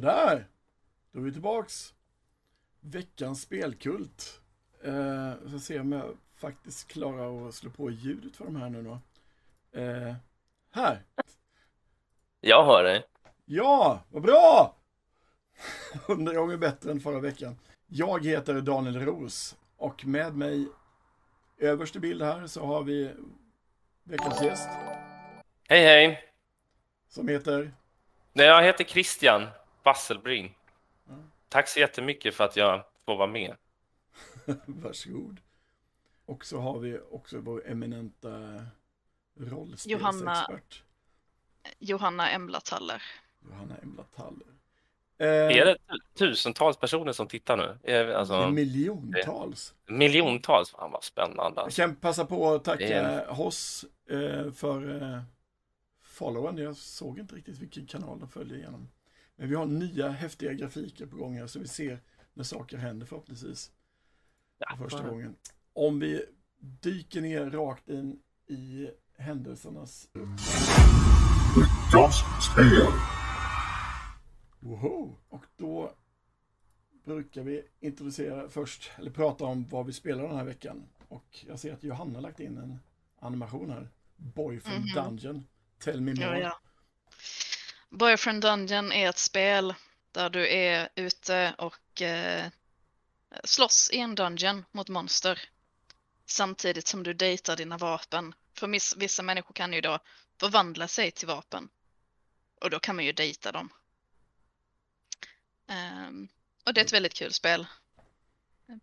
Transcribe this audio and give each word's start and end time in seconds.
Sådär, 0.00 0.46
då 1.12 1.18
är 1.18 1.22
vi 1.22 1.32
tillbaks. 1.32 1.94
Veckans 2.80 3.42
spelkult. 3.42 4.40
Eh, 4.84 4.94
jag 5.42 5.48
ska 5.48 5.58
se 5.58 5.80
om 5.80 5.92
jag 5.92 6.16
faktiskt 6.36 6.88
klarar 6.88 7.48
att 7.48 7.54
slå 7.54 7.70
på 7.70 7.90
ljudet 7.90 8.36
för 8.36 8.44
de 8.44 8.56
här 8.56 8.68
nu 8.68 8.82
då. 8.82 8.98
Eh, 9.80 10.14
här. 10.70 11.02
Jag 12.40 12.64
hör 12.64 12.84
dig. 12.84 13.04
Ja, 13.44 14.00
vad 14.10 14.22
bra! 14.22 14.76
Hundra 16.06 16.34
gånger 16.34 16.56
bättre 16.56 16.90
än 16.90 17.00
förra 17.00 17.20
veckan. 17.20 17.58
Jag 17.86 18.26
heter 18.26 18.60
Daniel 18.60 19.00
Ros 19.00 19.56
och 19.76 20.06
med 20.06 20.36
mig 20.36 20.68
överst 21.58 21.96
i 21.96 22.00
bild 22.00 22.22
här 22.22 22.46
så 22.46 22.66
har 22.66 22.82
vi 22.82 23.10
veckans 24.04 24.42
gäst 24.42 24.68
Hej 25.68 25.84
hej. 25.84 26.24
som 27.08 27.28
heter 27.28 27.72
Nej, 28.32 28.46
Jag 28.46 28.62
heter 28.62 28.84
Christian 28.84 29.46
Wasselbrink. 29.82 30.56
Tack 31.48 31.68
så 31.68 31.80
jättemycket 31.80 32.34
för 32.34 32.44
att 32.44 32.56
jag 32.56 32.84
får 33.06 33.16
vara 33.16 33.26
med. 33.26 33.56
Varsågod. 34.66 35.40
Och 36.26 36.44
så 36.44 36.58
har 36.60 36.78
vi 36.78 36.98
också 37.10 37.38
vår 37.38 37.68
eminenta 37.68 38.28
Johanna- 38.28 38.64
rollspelsexpert 39.34 40.82
Johanna 41.78 42.30
Emblathaller. 42.30 43.02
Johanna 43.48 43.76
Embla 43.82 44.04
Taller. 44.04 44.46
Är 45.18 45.64
det 45.66 45.76
tusentals 46.14 46.76
personer 46.76 47.12
som 47.12 47.26
tittar 47.28 47.56
nu? 47.56 47.62
Är 47.62 48.04
vi- 48.04 48.10
det 48.10 48.14
är 48.14 48.18
Alltså, 48.18 48.50
miljontals. 48.50 49.74
miljontals? 49.86 50.70
Fan 50.70 50.90
vad 50.92 51.04
spännande. 51.04 51.60
Jag 51.60 51.72
kan 51.72 51.96
passa 51.96 52.24
på 52.26 52.54
att 52.54 52.64
tacka 52.64 53.02
Det 53.02 53.26
Hoss 53.28 53.84
eh, 54.10 54.50
för 54.52 55.02
eh, 55.02 55.22
followen. 56.02 56.56
Jag 56.58 56.76
såg 56.76 57.18
inte 57.18 57.34
riktigt 57.34 57.58
vilken 57.58 57.86
kanal 57.86 58.18
de 58.20 58.28
följer 58.28 58.56
igenom. 58.56 58.88
Men 59.40 59.48
vi 59.48 59.54
har 59.54 59.66
nya 59.66 60.08
häftiga 60.08 60.52
grafiker 60.52 61.06
på 61.06 61.16
gång 61.16 61.34
här 61.38 61.46
så 61.46 61.58
vi 61.58 61.68
ser 61.68 62.00
när 62.34 62.44
saker 62.44 62.76
händer 62.76 63.06
förhoppningsvis. 63.06 63.70
Ja, 64.58 64.76
för 64.76 64.84
första 64.84 65.08
gången. 65.08 65.36
Om 65.72 66.00
vi 66.00 66.24
dyker 66.58 67.20
ner 67.20 67.50
rakt 67.50 67.88
in 67.88 68.22
i 68.46 68.90
händelsernas... 69.18 70.08
Veckans 71.56 72.14
spel. 72.52 72.86
Woho! 74.60 75.16
Och 75.28 75.44
då 75.56 75.92
brukar 77.04 77.42
vi 77.42 77.62
introducera 77.80 78.48
först, 78.48 78.90
eller 78.98 79.10
prata 79.10 79.44
om 79.44 79.68
vad 79.68 79.86
vi 79.86 79.92
spelar 79.92 80.22
den 80.28 80.36
här 80.36 80.44
veckan. 80.44 80.82
Och 81.08 81.44
jag 81.48 81.58
ser 81.58 81.72
att 81.72 81.82
Johanna 81.84 82.14
har 82.14 82.22
lagt 82.22 82.40
in 82.40 82.58
en 82.58 82.78
animation 83.18 83.70
här. 83.70 83.88
Boyfriend 84.16 84.84
Mhm. 84.84 85.04
Dungeon. 85.04 85.46
Tell 85.78 86.00
me 86.00 86.12
Ja, 86.12 86.26
more. 86.26 86.40
ja. 86.40 86.52
Boyfriend 87.90 88.42
Dungeon 88.42 88.92
är 88.92 89.08
ett 89.08 89.18
spel 89.18 89.74
där 90.12 90.30
du 90.30 90.48
är 90.48 90.88
ute 90.94 91.54
och 91.58 92.02
eh, 92.02 92.48
slåss 93.44 93.90
i 93.92 93.98
en 93.98 94.14
dungeon 94.14 94.64
mot 94.70 94.88
monster. 94.88 95.42
Samtidigt 96.26 96.86
som 96.86 97.02
du 97.02 97.14
dejtar 97.14 97.56
dina 97.56 97.78
vapen. 97.78 98.34
För 98.54 98.96
vissa 98.98 99.22
människor 99.22 99.54
kan 99.54 99.72
ju 99.72 99.80
då 99.80 99.98
förvandla 100.40 100.88
sig 100.88 101.10
till 101.10 101.28
vapen. 101.28 101.68
Och 102.60 102.70
då 102.70 102.80
kan 102.80 102.96
man 102.96 103.04
ju 103.04 103.12
dejta 103.12 103.52
dem. 103.52 103.72
Um, 105.66 106.28
och 106.64 106.74
det 106.74 106.80
är 106.80 106.84
ett 106.84 106.92
väldigt 106.92 107.14
kul 107.14 107.32
spel. 107.32 107.66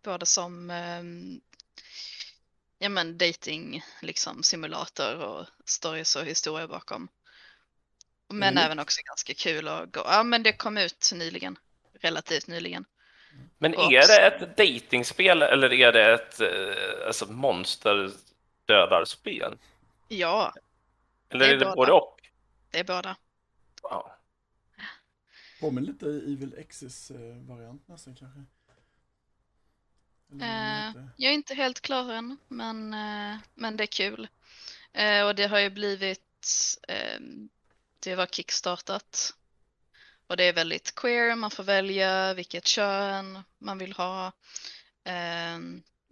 Både 0.02 0.26
som 0.26 0.70
um, 0.70 1.40
ja 2.78 2.88
men 2.88 3.18
dating 3.18 3.82
liksom 4.02 4.42
simulator 4.42 5.16
och 5.16 5.46
stories 5.64 6.16
och 6.16 6.24
historia 6.24 6.68
bakom. 6.68 7.08
Men 8.28 8.52
Mm. 8.52 8.64
även 8.64 8.78
också 8.78 9.00
ganska 9.04 9.34
kul 9.34 9.68
att 9.68 9.92
gå. 9.92 10.00
Ja 10.04 10.22
men 10.22 10.42
det 10.42 10.52
kom 10.52 10.78
ut 10.78 11.10
nyligen. 11.14 11.58
Relativt 12.00 12.46
nyligen. 12.46 12.84
Men 13.58 13.74
Och 13.74 13.92
är 13.92 13.98
också- 13.98 14.12
det 14.12 14.26
ett 14.26 14.56
datingspel 14.56 15.42
eller 15.42 15.72
är 15.72 15.92
det 15.92 16.12
ett 16.14 16.40
eh, 16.40 17.06
alltså, 17.06 17.32
monsterdödarspel? 17.32 19.58
Ja, 20.08 20.52
Eller 21.30 21.44
Det 21.46 21.50
är 21.50 21.54
är 21.54 21.58
det 21.58 21.64
båda. 21.64 21.76
både 21.76 21.92
och? 21.92 22.20
det 22.70 22.78
är 22.78 22.84
båda. 22.84 23.16
Wow. 23.82 24.10
Påminner 25.60 25.86
lite 25.88 26.06
Evil 26.06 26.54
X's 26.68 27.10
eh, 27.14 27.20
nästan 27.86 28.14
kanske. 28.16 28.40
Eller 30.32 30.88
Eh, 30.88 30.92
jag 31.16 31.30
är 31.30 31.34
inte 31.34 31.54
helt 31.54 31.80
klar 31.80 32.12
än, 32.12 32.36
men, 32.48 32.94
eh, 32.94 33.36
men 33.54 33.76
det 33.76 33.84
är 33.84 33.86
kul. 33.86 34.28
Eh, 34.92 35.26
och 35.26 35.34
det 35.34 35.46
har 35.46 35.58
ju 35.58 35.70
blivit, 35.70 36.76
eh, 36.88 37.20
det 38.00 38.14
var 38.14 38.26
kickstartat. 38.26 39.34
Och 40.26 40.36
det 40.36 40.44
är 40.44 40.52
väldigt 40.52 40.94
queer, 40.94 41.34
man 41.34 41.50
får 41.50 41.62
välja 41.62 42.34
vilket 42.34 42.66
kön 42.66 43.42
man 43.58 43.78
vill 43.78 43.92
ha. 43.92 44.32
Eh, 45.04 45.58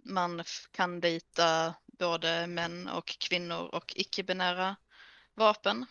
man 0.03 0.43
kan 0.71 0.99
dejta 0.99 1.73
både 1.85 2.47
män 2.47 2.87
och 2.87 3.05
kvinnor 3.05 3.75
och 3.75 3.93
icke-binära 3.95 4.75
vapen. 5.33 5.85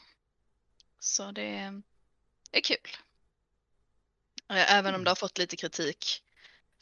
Så 1.01 1.33
det 1.33 1.73
är 2.53 2.61
kul. 2.61 2.97
Eh, 4.49 4.75
även 4.75 4.95
om 4.95 5.05
det 5.05 5.11
har 5.11 5.17
fått 5.17 5.39
lite 5.39 5.57
kritik 5.57 6.23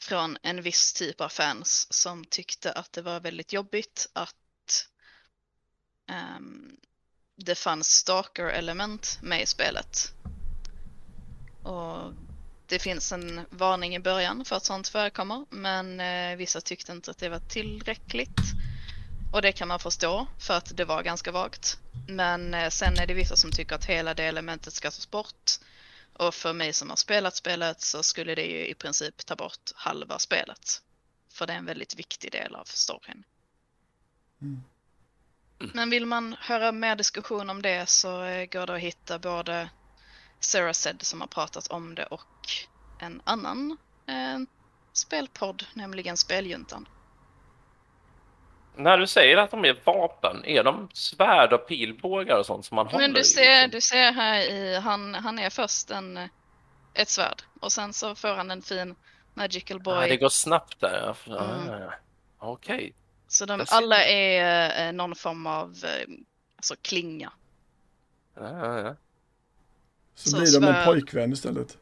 från 0.01 0.37
en 0.41 0.61
viss 0.61 0.93
typ 0.93 1.21
av 1.21 1.29
fans 1.29 1.93
som 1.93 2.25
tyckte 2.25 2.71
att 2.71 2.93
det 2.93 3.01
var 3.01 3.19
väldigt 3.19 3.53
jobbigt 3.53 4.09
att 4.13 4.87
um, 6.37 6.77
det 7.35 7.55
fanns 7.55 7.87
stalker-element 7.87 9.19
med 9.21 9.41
i 9.41 9.45
spelet. 9.45 10.13
Och 11.63 12.13
det 12.67 12.79
finns 12.79 13.11
en 13.11 13.45
varning 13.49 13.95
i 13.95 13.99
början 13.99 14.45
för 14.45 14.55
att 14.55 14.65
sånt 14.65 14.87
förekommer, 14.87 15.45
men 15.49 15.99
eh, 15.99 16.37
vissa 16.37 16.61
tyckte 16.61 16.91
inte 16.91 17.11
att 17.11 17.17
det 17.17 17.29
var 17.29 17.39
tillräckligt. 17.39 18.41
Och 19.33 19.41
det 19.41 19.51
kan 19.51 19.67
man 19.67 19.79
förstå, 19.79 20.27
för 20.39 20.53
att 20.53 20.77
det 20.77 20.85
var 20.85 21.03
ganska 21.03 21.31
vagt. 21.31 21.79
Men 22.07 22.53
eh, 22.53 22.69
sen 22.69 22.97
är 22.97 23.07
det 23.07 23.13
vissa 23.13 23.35
som 23.35 23.51
tycker 23.51 23.75
att 23.75 23.85
hela 23.85 24.13
det 24.13 24.23
elementet 24.23 24.73
ska 24.73 24.91
tas 24.91 25.11
bort. 25.11 25.51
Och 26.13 26.33
för 26.33 26.53
mig 26.53 26.73
som 26.73 26.89
har 26.89 26.97
spelat 26.97 27.35
spelet 27.35 27.81
så 27.81 28.03
skulle 28.03 28.35
det 28.35 28.45
ju 28.45 28.67
i 28.67 28.73
princip 28.73 29.25
ta 29.25 29.35
bort 29.35 29.71
halva 29.75 30.19
spelet. 30.19 30.81
För 31.33 31.47
det 31.47 31.53
är 31.53 31.57
en 31.57 31.65
väldigt 31.65 31.95
viktig 31.95 32.31
del 32.31 32.55
av 32.55 32.63
storyn. 32.63 33.23
Mm. 34.41 34.63
Men 35.57 35.89
vill 35.89 36.05
man 36.05 36.35
höra 36.39 36.71
mer 36.71 36.95
diskussion 36.95 37.49
om 37.49 37.61
det 37.61 37.89
så 37.89 38.09
går 38.51 38.65
det 38.65 38.75
att 38.75 38.79
hitta 38.79 39.19
både 39.19 39.69
Sarah 40.39 40.71
Zed 40.71 41.01
som 41.01 41.21
har 41.21 41.27
pratat 41.27 41.67
om 41.67 41.95
det 41.95 42.05
och 42.05 42.47
en 42.99 43.21
annan 43.23 43.77
eh, 44.07 44.39
spelpodd, 44.93 45.65
nämligen 45.73 46.17
Speljuntan. 46.17 46.87
När 48.77 48.97
du 48.97 49.07
säger 49.07 49.37
att 49.37 49.51
de 49.51 49.65
är 49.65 49.81
vapen, 49.83 50.45
är 50.45 50.63
de 50.63 50.89
svärd 50.93 51.53
och 51.53 51.67
pilbågar 51.67 52.39
och 52.39 52.45
sånt 52.45 52.65
som 52.65 52.75
man 52.75 52.87
håller 52.87 52.99
Men 52.99 53.13
du 53.13 53.19
i, 53.19 53.23
ser, 53.23 53.67
du 53.67 53.81
ser 53.81 54.11
här 54.11 54.39
i, 54.39 54.75
han, 54.79 55.15
han 55.15 55.39
är 55.39 55.49
först 55.49 55.91
en, 55.91 56.17
eh, 56.17 56.27
ett 56.93 57.09
svärd 57.09 57.41
och 57.61 57.71
sen 57.71 57.93
så 57.93 58.15
får 58.15 58.35
han 58.35 58.51
en 58.51 58.61
fin 58.61 58.95
Magical 59.33 59.79
Boy. 59.79 59.97
Ah, 59.97 60.07
det 60.07 60.17
går 60.17 60.29
snabbt 60.29 60.79
där. 60.79 61.17
Mm. 61.27 61.37
ah, 61.39 61.93
Okej. 62.39 62.93
Så 63.27 63.45
de 63.45 63.65
alla 63.69 64.03
är 64.05 64.87
eh, 64.87 64.93
någon 64.93 65.15
form 65.15 65.47
av 65.47 65.75
eh, 65.83 66.15
alltså 66.55 66.75
klinga. 66.81 67.31
Ja, 68.35 68.49
ja, 68.49 68.79
ja. 68.79 68.95
Så, 70.15 70.29
så 70.29 70.37
blir 70.37 70.59
de 70.59 70.67
en 70.67 70.73
svärd. 70.73 70.85
pojkvän 70.85 71.33
istället. 71.33 71.77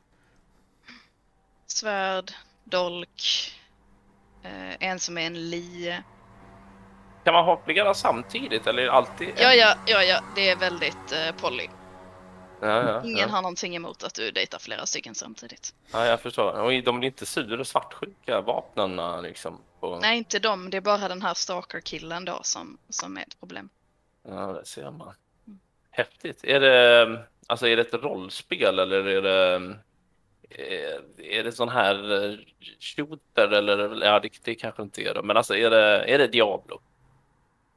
Svärd, 1.68 2.32
dolk, 2.64 3.52
eh, 4.44 4.88
en 4.90 5.00
som 5.00 5.18
är 5.18 5.28
en 5.28 5.50
lie. 5.50 6.04
Kan 7.24 7.34
man 7.34 7.46
ha 7.46 7.62
flera 7.66 7.94
samtidigt 7.94 8.68
eller 8.68 8.88
alltid 8.88 9.30
en? 9.30 9.36
Ja, 9.38 9.54
ja, 9.54 9.76
ja, 9.88 10.04
ja, 10.04 10.24
det 10.36 10.50
är 10.50 10.56
väldigt 10.56 11.12
eh, 11.12 11.36
poly. 11.42 11.68
ja, 12.62 12.68
ja, 12.68 13.04
Ingen 13.04 13.18
ja. 13.18 13.28
har 13.28 13.42
någonting 13.42 13.76
emot 13.76 14.04
att 14.04 14.14
du 14.14 14.32
dejtar 14.32 14.60
flera 14.60 14.86
stycken 14.86 15.16
samtidigt. 15.16 15.74
ja, 15.92 16.06
jag 16.06 16.22
förstår. 16.22 16.62
Och 16.62 16.84
de 16.84 17.00
blir 17.00 17.10
inte 17.10 17.26
sur 17.26 17.60
och 17.60 17.68
svartsjuka, 17.68 18.42
vapnen 18.42 19.22
liksom? 19.24 19.60
På... 19.84 20.00
Nej, 20.02 20.18
inte 20.18 20.40
dem. 20.40 20.70
Det 20.70 20.78
är 20.78 20.82
bara 20.82 21.08
den 21.08 21.22
här 21.22 21.34
stalker-killen 21.34 22.26
då 22.26 22.40
som, 22.44 22.78
som 22.90 23.18
är 23.18 23.22
ett 23.22 23.40
problem. 23.40 23.70
Ja, 24.28 24.54
det 24.54 24.66
ser 24.66 24.92
man. 24.92 25.14
Häftigt. 25.92 26.44
Är 26.44 26.60
det, 26.60 27.26
alltså, 27.48 27.68
är 27.68 27.76
det 27.76 27.82
ett 27.82 28.04
rollspel 28.04 28.80
eller 28.80 29.08
är 29.08 29.22
det, 29.22 29.76
är, 30.50 31.02
är 31.18 31.44
det 31.44 31.52
sån 31.52 31.70
här 31.70 32.26
eh, 32.26 32.38
shooter 32.80 33.48
eller, 33.48 34.06
ja 34.06 34.20
det, 34.20 34.30
det 34.44 34.56
kanske 34.56 34.82
inte 34.82 35.02
är 35.02 35.14
det, 35.14 35.24
men 35.24 35.38
alltså 35.38 35.56
är 35.56 35.70
det, 35.70 36.04
är 36.04 36.18
det 36.18 36.28
Diablo? 36.28 36.82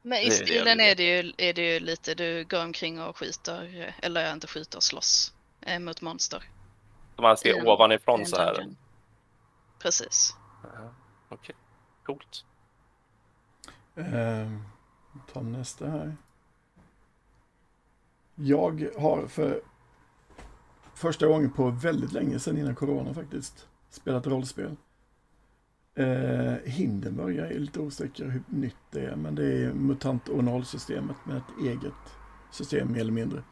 Men 0.01 0.19
i 0.19 0.31
stilen 0.31 0.79
är 0.79 0.95
det, 0.95 1.03
ju, 1.03 1.33
är 1.37 1.53
det 1.53 1.73
ju 1.73 1.79
lite, 1.79 2.15
du 2.15 2.43
går 2.43 2.63
omkring 2.63 3.01
och 3.01 3.17
skjuter, 3.17 3.81
eh, 3.81 3.93
eller 4.01 4.33
inte 4.33 4.47
skjuter, 4.47 4.79
slåss 4.79 5.33
eh, 5.61 5.79
mot 5.79 6.01
monster. 6.01 6.43
Som 7.15 7.23
man 7.23 7.37
ser 7.37 7.57
i 7.57 7.67
ovanifrån 7.67 8.19
en 8.19 8.25
så 8.25 8.37
här. 8.37 8.67
Precis. 9.79 10.33
Okej, 11.29 11.55
coolt. 12.07 12.45
Eh, 13.95 14.51
ta 15.33 15.41
nästa 15.41 15.89
här. 15.89 16.15
Jag 18.35 18.89
har 18.97 19.27
för 19.27 19.61
första 20.93 21.27
gången 21.27 21.51
på 21.51 21.69
väldigt 21.69 22.11
länge 22.11 22.39
sedan 22.39 22.57
innan 22.57 22.75
corona 22.75 23.13
faktiskt 23.13 23.67
spelat 23.89 24.27
rollspel. 24.27 24.75
Eh, 25.95 26.53
Hindenburg, 26.65 27.35
jag 27.35 27.51
är 27.51 27.59
lite 27.59 27.79
osäker 27.79 28.25
hur 28.25 28.43
nytt 28.47 28.75
det 28.91 29.05
är, 29.05 29.15
men 29.15 29.35
det 29.35 29.45
är 29.45 29.73
MUTANT 29.73 30.29
ONOL-systemet 30.29 31.17
med 31.25 31.37
ett 31.37 31.65
eget 31.65 32.17
system 32.51 32.91
mer 32.91 32.99
eller 32.99 33.11
mindre. 33.11 33.43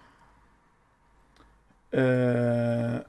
Eh, 1.92 3.00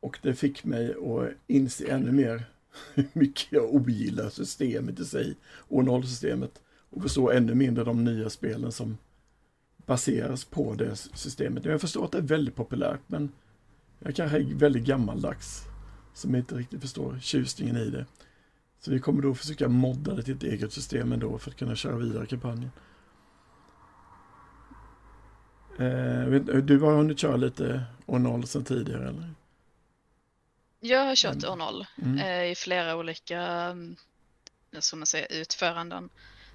och 0.00 0.18
det 0.22 0.34
fick 0.34 0.64
mig 0.64 0.90
att 0.90 1.32
inse 1.46 1.90
ännu 1.90 2.12
mer 2.12 2.55
hur 2.94 3.08
mycket 3.12 3.52
jag 3.52 3.74
ogillar 3.74 4.28
systemet 4.28 5.00
i 5.00 5.04
sig, 5.04 5.36
ONOL-systemet, 5.68 6.60
och 6.90 7.02
förstår 7.02 7.32
ännu 7.32 7.54
mindre 7.54 7.84
de 7.84 8.04
nya 8.04 8.30
spelen 8.30 8.72
som 8.72 8.98
baseras 9.86 10.44
på 10.44 10.74
det 10.74 10.96
systemet. 10.96 11.64
Jag 11.64 11.80
förstår 11.80 12.04
att 12.04 12.12
det 12.12 12.18
är 12.18 12.22
väldigt 12.22 12.54
populärt, 12.54 13.00
men 13.06 13.32
jag 13.98 14.14
kanske 14.14 14.38
är 14.38 14.54
väldigt 14.54 14.84
gammaldags 14.84 15.62
som 16.14 16.34
inte 16.34 16.54
riktigt 16.54 16.80
förstår 16.80 17.18
tjusningen 17.20 17.76
i 17.76 17.90
det. 17.90 18.06
Så 18.80 18.90
vi 18.90 19.00
kommer 19.00 19.22
då 19.22 19.34
försöka 19.34 19.68
modda 19.68 20.14
det 20.14 20.22
till 20.22 20.36
ett 20.36 20.42
eget 20.42 20.72
system 20.72 21.12
ändå 21.12 21.38
för 21.38 21.50
att 21.50 21.56
kunna 21.56 21.74
köra 21.74 21.96
vidare 21.96 22.26
kampanjen. 22.26 22.70
Eh, 25.78 26.60
du 26.62 26.78
har 26.78 26.96
hunnit 26.96 27.18
köra 27.18 27.36
lite 27.36 27.82
O0 28.06 28.42
sedan 28.42 28.64
tidigare 28.64 29.08
eller? 29.08 29.30
Jag 30.86 31.04
har 31.04 31.14
kört 31.16 31.36
O0 31.36 31.86
Mm. 32.02 32.18
eh, 32.18 32.50
i 32.50 32.54
flera 32.54 32.96
olika 32.96 33.40
mm, 33.40 33.96
som 34.78 34.98
man 34.98 35.06
säger, 35.06 35.32
utföranden. 35.40 36.10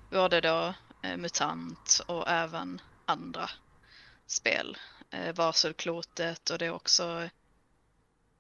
Både 0.10 0.42
då 0.42 0.74
eh, 1.04 1.18
MUTANT 1.18 2.02
och 2.08 2.30
även 2.30 2.82
andra 3.06 3.50
spel. 4.28 4.78
Eh, 5.10 5.36
Varselklotet 5.36 6.50
och 6.50 6.58
det 6.58 6.66
är 6.66 6.72
också 6.72 7.30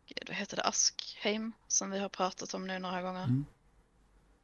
gud, 0.07 0.23
vad 0.27 0.37
heter 0.37 0.55
det, 0.57 0.63
Askheim 0.63 1.53
som 1.67 1.91
vi 1.91 1.99
har 1.99 2.09
pratat 2.09 2.53
om 2.53 2.67
nu 2.67 2.79
några 2.79 3.01
gånger. 3.01 3.23
Mm. 3.23 3.45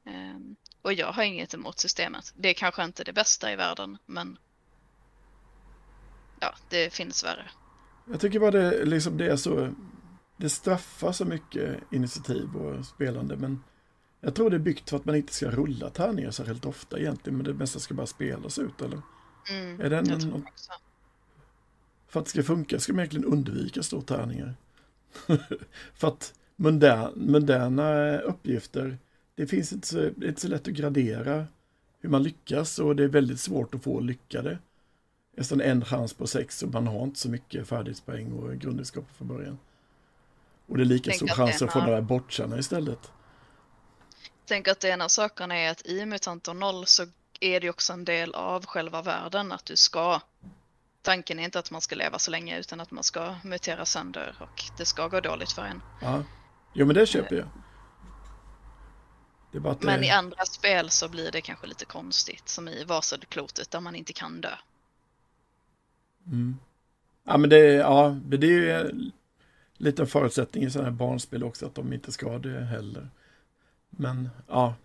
Ehm, 0.05 0.55
och 0.81 0.93
jag 0.93 1.11
har 1.11 1.23
inget 1.23 1.53
emot 1.53 1.79
systemet. 1.79 2.33
Det 2.37 2.49
är 2.49 2.53
kanske 2.53 2.83
inte 2.83 3.03
det 3.03 3.13
bästa 3.13 3.51
i 3.51 3.55
världen 3.55 3.97
men 4.05 4.37
ja, 6.39 6.55
det 6.69 6.93
finns 6.93 7.23
värre. 7.23 7.49
Jag 8.05 8.21
tycker 8.21 8.39
bara 8.39 8.51
det, 8.51 8.85
liksom 8.85 9.17
det 9.17 9.25
är 9.25 9.35
så, 9.35 9.73
det 10.37 10.49
straffar 10.49 11.11
så 11.11 11.25
mycket 11.25 11.77
initiativ 11.91 12.55
och 12.55 12.85
spelande, 12.85 13.37
men 13.37 13.63
jag 14.21 14.35
tror 14.35 14.49
det 14.49 14.55
är 14.55 14.59
byggt 14.59 14.89
för 14.89 14.97
att 14.97 15.05
man 15.05 15.15
inte 15.15 15.33
ska 15.33 15.49
rulla 15.49 15.89
tärningar 15.89 16.31
särskilt 16.31 16.65
ofta 16.65 16.99
egentligen, 16.99 17.37
men 17.37 17.45
det 17.45 17.53
mesta 17.53 17.79
ska 17.79 17.93
bara 17.93 18.07
spelas 18.07 18.59
ut, 18.59 18.81
eller? 18.81 19.01
Mm, 19.51 19.81
Är 19.81 19.89
det 19.89 19.97
en-. 19.97 20.45
För 22.07 22.19
att 22.19 22.25
det 22.25 22.29
ska 22.29 22.43
funka 22.43 22.79
ska 22.79 22.93
man 22.93 22.99
egentligen 22.99 23.25
undvika 23.25 23.83
stå 23.83 24.01
tärningar. 24.01 24.55
för 25.93 26.07
att 26.07 26.33
mundär, 26.55 27.11
moderna 27.15 28.17
uppgifter, 28.17 28.97
det 29.35 29.47
finns 29.47 29.73
inte 29.73 29.87
så, 29.87 29.95
det 29.95 30.25
är 30.25 30.29
inte 30.29 30.41
så 30.41 30.47
lätt 30.47 30.67
att 30.67 30.73
gradera 30.73 31.45
hur 31.99 32.09
man 32.09 32.23
lyckas 32.23 32.79
och 32.79 32.95
det 32.95 33.03
är 33.03 33.07
väldigt 33.07 33.39
svårt 33.39 33.75
att 33.75 33.83
få 33.83 33.99
lyckade. 33.99 34.59
Nästan 35.37 35.61
en 35.61 35.85
chans 35.85 36.13
på 36.13 36.27
sex 36.27 36.63
och 36.63 36.73
man 36.73 36.87
har 36.87 37.03
inte 37.03 37.19
så 37.19 37.29
mycket 37.29 37.67
färdighetspoäng 37.67 38.31
och 38.33 38.55
grundkunskaper 38.55 39.13
från 39.13 39.27
början. 39.27 39.57
Och 40.67 40.77
det 40.77 40.83
är 40.83 40.85
lika 40.85 41.11
stor 41.11 41.29
att 41.29 41.37
chans 41.37 41.61
att 41.61 41.73
få 41.73 41.79
några 41.79 42.01
bortkänna 42.01 42.59
istället. 42.59 43.11
Tänk 44.45 44.67
att 44.67 44.83
en 44.83 45.01
av 45.01 45.07
sakerna 45.07 45.55
är 45.55 45.71
att 45.71 45.85
i 45.85 46.05
MUTANT 46.05 46.47
och 46.47 46.55
0 46.55 46.85
så 46.85 47.05
är 47.39 47.59
det 47.59 47.69
också 47.69 47.93
en 47.93 48.05
del 48.05 48.35
av 48.35 48.65
själva 48.65 49.01
världen 49.01 49.51
att 49.51 49.65
du 49.65 49.75
ska 49.75 50.21
Tanken 51.01 51.39
är 51.39 51.43
inte 51.43 51.59
att 51.59 51.71
man 51.71 51.81
ska 51.81 51.95
leva 51.95 52.19
så 52.19 52.31
länge 52.31 52.59
utan 52.59 52.79
att 52.79 52.91
man 52.91 53.03
ska 53.03 53.35
mutera 53.43 53.85
sönder 53.85 54.35
och 54.39 54.63
det 54.77 54.85
ska 54.85 55.07
gå 55.07 55.19
dåligt 55.19 55.51
för 55.51 55.61
en. 55.61 55.81
Ja. 56.01 56.23
Jo 56.73 56.85
men 56.85 56.95
det 56.95 57.05
köper 57.05 57.35
jag. 57.35 57.47
Det 59.51 59.85
Men 59.85 60.03
i 60.03 60.09
andra 60.09 60.45
spel 60.45 60.89
så 60.89 61.09
blir 61.09 61.31
det 61.31 61.41
kanske 61.41 61.67
lite 61.67 61.85
konstigt 61.85 62.49
som 62.49 62.67
i 62.67 62.83
Varselklotet 62.83 63.71
där 63.71 63.79
man 63.79 63.95
inte 63.95 64.13
kan 64.13 64.41
dö. 64.41 64.53
Mm. 66.25 66.57
Ja, 67.23 67.37
men 67.37 67.49
det, 67.49 67.57
ja, 67.57 68.17
det 68.23 68.47
är 68.47 68.51
ju 68.51 68.91
liten 69.77 70.07
förutsättning 70.07 70.63
i 70.63 70.69
sådana 70.69 70.89
här 70.89 70.97
barnspel 70.97 71.43
också, 71.43 71.65
att 71.65 71.75
de 71.75 71.93
inte 71.93 72.11
ska 72.11 72.37
det 72.39 72.59
heller. 72.65 73.09
Men 73.89 74.29
ja, 74.47 74.75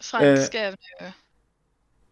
Frank 0.00 0.24
Eh, 0.24 0.40
skrev 0.44 0.72
nu, 1.00 1.12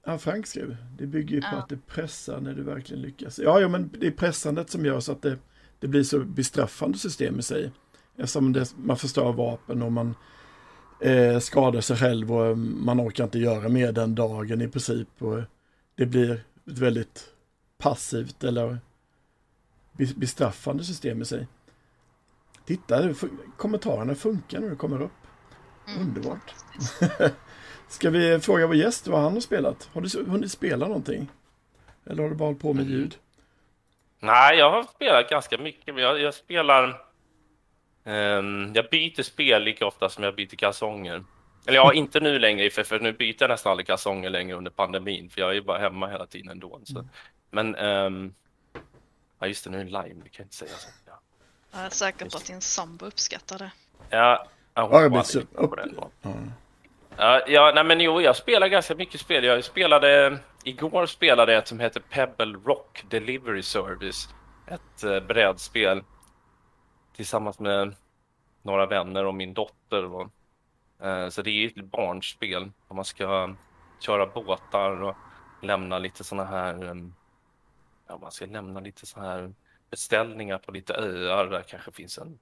ja 0.05 0.19
Frank 0.19 0.47
skrev, 0.47 0.77
det 0.99 1.07
bygger 1.07 1.35
ju 1.37 1.41
på 1.41 1.49
Ja. 1.53 1.59
att 1.59 1.69
det 1.69 1.87
pressar 1.87 2.41
när 2.41 2.55
du 2.55 2.63
verkligen 2.63 3.03
lyckas. 3.03 3.39
Ja, 3.39 3.61
ja, 3.61 3.69
men 3.69 3.91
det 4.01 4.07
är 4.07 4.11
pressandet 4.11 4.71
som 4.71 4.85
gör 4.85 5.01
så 5.01 5.13
att 5.13 5.23
det, 5.23 5.39
det 5.79 5.89
blir 5.89 6.03
så 6.03 6.19
bestraffande 6.21 6.99
system 6.99 7.39
i 7.39 7.43
sig. 7.43 7.71
Eftersom 8.17 8.53
det, 8.53 8.75
man 8.77 8.97
förstör 8.97 9.33
vapen 9.33 9.83
och 9.83 9.93
man 9.93 10.15
eh, 11.01 11.39
skadar 11.39 11.81
sig 11.81 11.97
själv 11.97 12.33
och 12.33 12.59
man 12.59 13.01
orkar 13.01 13.25
inte 13.25 13.39
göra 13.39 13.69
mer 13.69 13.93
den 13.93 14.15
dagen 14.15 14.61
i 14.63 14.69
princip. 14.69 15.09
Och 15.23 15.43
det 15.95 16.07
blir 16.07 16.33
ett 16.67 16.79
väldigt 16.79 17.29
passivt 17.79 18.45
eller 18.45 18.79
be- 19.93 20.15
bestraffande 20.17 20.85
system 20.85 21.23
i 21.23 21.25
sig. 21.25 21.47
Titta, 22.71 23.15
kommentarerna 23.57 24.15
funkar 24.15 24.61
när 24.61 24.71
det 24.71 24.77
kommer 24.77 25.03
upp. 25.03 25.13
Mm. 25.89 26.01
Underbart. 26.01 26.55
Ska 27.89 28.11
vi 28.11 28.41
fråga 28.41 28.67
vår 28.67 28.77
gäst 28.77 29.07
vad 29.07 29.21
han 29.21 29.33
har 29.33 29.41
spelat? 29.41 29.91
Har 29.93 30.01
du 30.01 30.31
hunnit 30.31 30.53
spela 30.53 30.87
någonting? 30.87 31.29
Eller 32.07 32.23
har 32.23 32.31
du 32.31 32.37
bara 32.37 32.45
hållit 32.47 32.63
på 32.63 32.73
med 32.73 32.87
ljud? 32.87 33.17
Nej, 34.21 34.59
jag 34.59 34.71
har 34.71 34.83
spelat 34.83 35.31
ganska 35.31 35.59
mycket, 35.59 35.95
men 35.95 36.05
jag, 36.05 36.21
jag 36.21 36.35
spelar... 36.35 37.03
ehm, 38.05 38.73
jag 38.75 38.89
byter 38.91 39.23
spel 39.23 39.63
lika 39.63 39.87
ofta 39.87 40.09
som 40.09 40.25
jag 40.25 40.37
byter 40.37 40.57
kalsonger. 40.57 41.25
Eller 41.67 41.77
ja, 41.77 41.93
inte 41.95 42.21
nu 42.21 42.39
längre, 42.39 42.71
för, 42.71 42.83
för 42.83 43.01
nu 43.01 43.13
byter 43.13 43.37
jag 43.39 43.51
nästan 43.51 43.71
aldrig 43.71 43.87
kalsonger 43.87 44.31
längre 44.31 44.57
under 44.57 44.71
pandemin, 44.71 45.31
för 45.31 45.41
jag 45.41 45.51
är 45.51 45.55
ju 45.55 45.63
bara 45.63 45.79
hemma 45.79 46.09
hela 46.09 46.27
tiden 46.27 46.51
ändå. 46.51 46.81
Så. 46.85 47.09
Men... 47.51 47.75
ehm, 47.75 48.35
ja, 49.41 49.47
just 49.47 49.65
det, 49.65 49.71
nu 49.71 49.81
är 49.81 49.85
det 49.85 49.91
live, 49.91 50.21
det 50.23 50.29
kan 50.29 50.43
jag 50.43 50.45
inte 50.45 50.57
säga 50.57 50.71
så. 50.71 50.89
Ja, 51.71 51.79
jag 51.79 51.87
är 51.87 51.91
säker 51.91 52.31
på 52.31 52.37
att 52.37 52.47
din 52.47 52.61
sambo 52.61 53.07
uppskattar 53.07 53.59
det. 53.59 53.73
ja, 54.11 54.47
ja, 54.75 54.83
hon 54.83 54.93
Ja, 54.93 55.03
jag 55.03 55.13
lite 55.13 55.39
upp. 55.39 55.71
på 55.71 55.75
den 55.77 55.95
då. 55.95 56.11
Ja. 57.17 57.43
Ja, 57.47 57.73
nej 57.75 57.85
men 57.85 58.01
jo, 58.01 58.21
jag 58.21 58.37
spelar 58.37 58.69
ganska 58.69 58.95
mycket 58.95 59.21
spel. 59.21 59.45
Jag 59.45 59.65
spelade, 59.65 60.39
igår 60.65 61.07
spelade 61.07 61.57
ett 61.57 61.69
som 61.69 61.81
heter 61.81 62.01
Pebble 62.01 62.59
Rock 62.65 63.05
Delivery 63.11 63.63
Service. 63.63 64.29
Ett 64.67 65.03
eh, 65.05 65.21
brädspel 65.21 66.03
tillsammans 67.17 67.59
med 67.59 67.95
några 68.63 68.87
vänner 68.87 69.25
och 69.25 69.35
min 69.35 69.55
dotter. 69.55 70.05
Och, 70.05 70.29
eh, 71.07 71.29
så 71.29 71.43
det 71.43 71.51
är 71.51 71.67
ett 71.67 71.85
barnspel 71.85 72.71
och 72.89 72.97
man 72.97 73.05
ska 73.05 73.55
köra 74.01 74.27
båtar 74.27 75.03
och 75.03 75.17
lämna 75.63 75.99
lite 75.99 76.25
såna 76.25 76.45
här, 76.45 76.85
eh, 76.85 76.95
ja 78.09 78.19
man 78.19 78.31
ska 78.31 78.47
lämna 78.47 78.81
lite 78.81 79.07
så 79.07 79.21
här 79.21 79.53
beställningar 79.91 80.59
på 80.59 80.73
lite 80.73 80.95
öar. 80.95 81.47
Där 81.47 81.63
kanske 81.63 81.93
finns 81.93 82.19
en, 82.19 82.39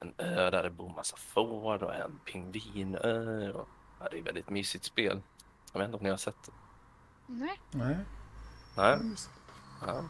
en 0.00 0.14
ö 0.18 0.50
där 0.50 0.62
det 0.62 0.70
bor 0.70 0.88
massa 0.88 1.16
får 1.16 1.82
och 1.82 1.94
en 1.94 2.18
pingvinö. 2.24 3.52
Och, 3.52 3.68
Ja, 4.00 4.08
det 4.10 4.16
är 4.16 4.20
ett 4.20 4.26
väldigt 4.26 4.50
mysigt 4.50 4.84
spel. 4.84 5.22
Jag 5.72 5.78
vet 5.78 5.86
inte 5.86 5.96
om 5.96 6.02
ni 6.02 6.10
har 6.10 6.16
sett 6.16 6.42
det? 6.46 6.52
Nej. 7.26 7.60
Nej. 7.70 7.96
Nej. 8.76 8.98
Ja. 9.86 10.04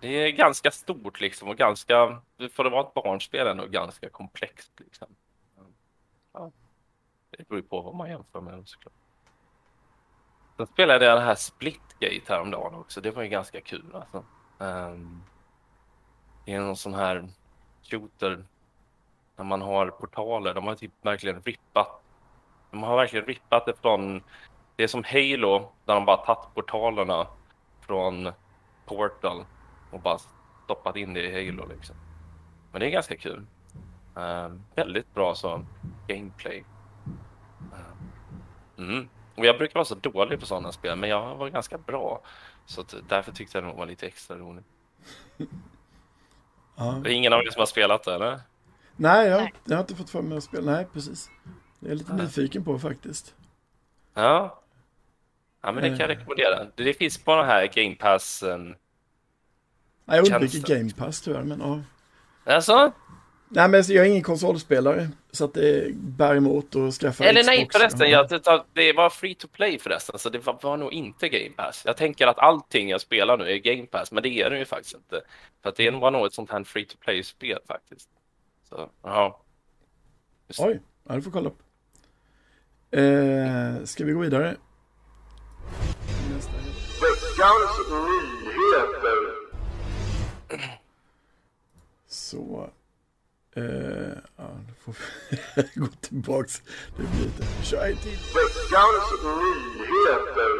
Det 0.00 0.08
är 0.08 0.30
ganska 0.30 0.70
stort 0.70 1.20
liksom 1.20 1.48
och 1.48 1.56
ganska, 1.56 2.22
för 2.52 2.64
att 2.64 2.72
vara 2.72 2.86
ett 2.88 2.94
barnspel 2.94 3.46
ändå 3.46 3.66
ganska 3.66 4.10
komplext 4.10 4.72
liksom. 4.76 5.08
Ja. 6.32 6.52
Det 7.30 7.48
beror 7.48 7.60
ju 7.60 7.68
på 7.68 7.80
vad 7.80 7.94
man 7.94 8.08
jämför 8.08 8.40
med 8.40 8.68
såklart. 8.68 8.94
Sen 10.56 10.66
spelade 10.66 11.04
jag 11.04 11.16
det 11.16 11.24
här 11.24 11.34
Splitgate 11.34 12.32
häromdagen 12.32 12.74
också. 12.74 13.00
Det 13.00 13.10
var 13.10 13.22
ju 13.22 13.28
ganska 13.28 13.60
kul 13.60 13.94
alltså. 13.94 14.24
Ehm, 14.58 15.22
i 16.44 16.58
någon 16.58 16.76
sån 16.76 16.94
här 16.94 17.28
shooter 17.82 18.44
när 19.36 19.44
man 19.44 19.62
har 19.62 19.90
portaler. 19.90 20.54
De 20.54 20.66
har 20.66 20.74
typ 20.74 20.92
verkligen 21.02 21.42
rippat 21.42 22.00
de 22.70 22.82
har 22.82 22.96
verkligen 22.96 23.26
rippat 23.26 23.66
det 23.66 23.74
från, 23.80 24.22
det 24.76 24.82
är 24.82 24.88
som 24.88 25.04
Halo, 25.04 25.72
där 25.84 25.94
de 25.94 26.04
bara 26.04 26.16
tagit 26.16 26.54
portalerna 26.54 27.26
från 27.80 28.32
Portal 28.86 29.44
och 29.90 30.00
bara 30.00 30.18
stoppat 30.64 30.96
in 30.96 31.14
det 31.14 31.20
i 31.20 31.46
Halo 31.46 31.66
liksom. 31.68 31.96
Men 32.72 32.80
det 32.80 32.86
är 32.86 32.90
ganska 32.90 33.16
kul. 33.16 33.46
Uh, 34.16 34.56
väldigt 34.74 35.14
bra 35.14 35.34
så 35.34 35.64
gameplay. 36.06 36.64
Uh, 37.72 38.88
mm. 38.88 39.08
Och 39.34 39.46
jag 39.46 39.58
brukar 39.58 39.74
vara 39.74 39.84
så 39.84 39.94
dålig 39.94 40.40
på 40.40 40.46
sådana 40.46 40.72
spel, 40.72 40.98
men 40.98 41.10
jag 41.10 41.36
var 41.36 41.48
ganska 41.48 41.78
bra. 41.78 42.20
Så 42.66 42.84
därför 43.08 43.32
tyckte 43.32 43.58
jag 43.58 43.64
det 43.64 43.72
var 43.72 43.86
lite 43.86 44.06
extra 44.06 44.36
roligt. 44.36 44.66
Ja. 46.80 47.00
Det 47.04 47.10
är 47.10 47.14
ingen 47.14 47.32
av 47.32 47.40
er 47.40 47.50
som 47.50 47.60
har 47.60 47.66
spelat 47.66 48.04
det, 48.04 48.14
eller? 48.14 48.40
Nej, 48.96 49.28
jag, 49.28 49.40
Nej. 49.40 49.52
jag 49.64 49.76
har 49.76 49.80
inte 49.80 49.94
fått 49.94 50.10
för 50.10 50.22
mig 50.22 50.38
att 50.38 50.44
spela. 50.44 50.72
Nej, 50.72 50.86
precis. 50.92 51.30
Det 51.80 51.86
är 51.86 51.90
jag 51.90 51.98
lite 51.98 52.12
Nej. 52.12 52.22
nyfiken 52.24 52.64
på 52.64 52.78
faktiskt. 52.78 53.34
Ja. 54.14 54.62
Ja, 55.62 55.72
men 55.72 55.82
det 55.82 55.88
kan 55.88 55.98
jag 55.98 56.10
Eh. 56.10 56.16
rekommendera. 56.16 56.66
Det, 56.74 56.94
finns 56.94 57.18
på 57.18 57.36
den 57.36 57.46
här 57.46 57.66
Game 57.74 57.94
Pass. 57.96 58.42
ehm, 58.42 58.74
Nej, 60.04 60.16
jag 60.18 60.32
undviker. 60.42 60.74
Game 60.76 60.90
Pass 60.96 61.20
tyvärr, 61.20 61.42
men 61.42 61.60
ja. 61.60 61.80
Alltså? 62.54 62.92
Nej, 63.52 63.68
men 63.68 63.82
jag 63.88 64.06
är 64.06 64.10
ingen 64.10 64.22
konsolspelare, 64.22 65.08
så 65.30 65.44
att 65.44 65.54
det 65.54 65.94
bär 65.94 66.36
emot 66.36 66.76
att 66.76 66.94
skaffa 66.94 67.24
Eller 67.24 67.44
nej 67.44 67.58
Xbox. 67.58 67.76
förresten, 67.76 68.10
jag, 68.10 68.64
det, 68.72 68.92
var 68.92 69.10
free 69.10 69.34
to 69.34 69.48
play 69.48 69.78
förresten, 69.78 70.18
så 70.18 70.28
det 70.28 70.38
var, 70.38 70.58
var 70.62 70.76
nog 70.76 70.92
inte 70.92 71.28
Game 71.28 71.50
Pass. 71.56 71.82
Jag 71.86 71.96
tänker 71.96 72.26
att 72.26 72.38
allting 72.38 72.88
jag 72.88 73.00
spelar 73.00 73.38
nu 73.38 73.50
är 73.50 73.56
Game 73.56 73.86
Pass, 73.86 74.12
men 74.12 74.22
det 74.22 74.28
är 74.28 74.50
det 74.50 74.58
ju 74.58 74.64
faktiskt 74.64 74.94
inte. 74.94 75.20
För 75.62 75.68
att 75.68 75.76
det 75.76 75.90
var 75.90 76.10
nog 76.10 76.26
ett 76.26 76.34
sånt 76.34 76.50
här 76.50 76.64
free 76.64 76.84
to 76.84 76.96
play-spel 77.00 77.58
faktiskt. 77.66 78.08
Så, 78.68 78.90
ja. 79.02 79.40
Oj, 80.58 80.80
ja, 81.08 81.14
du 81.14 81.22
får 81.22 81.30
kolla 81.30 81.48
upp. 81.48 81.62
Eh, 82.90 83.84
ska 83.84 84.04
vi 84.04 84.12
gå 84.12 84.20
vidare? 84.20 84.56
Nästa. 86.34 86.52
Veckans 87.02 87.90
nyheter. 87.90 89.40
Så. 92.08 92.70
Uh, 93.56 94.16
ja, 94.36 94.50
då 94.68 94.74
får 94.78 94.96
vi 95.30 95.62
gå 95.80 95.86
tillbaks. 95.86 96.62
Det 96.96 97.02
blir 97.02 97.24
lite. 97.24 97.64
Kör 97.64 97.86
en 97.86 97.96
till. 97.96 98.10
Veckans 98.10 99.22
nyheter. 99.24 100.50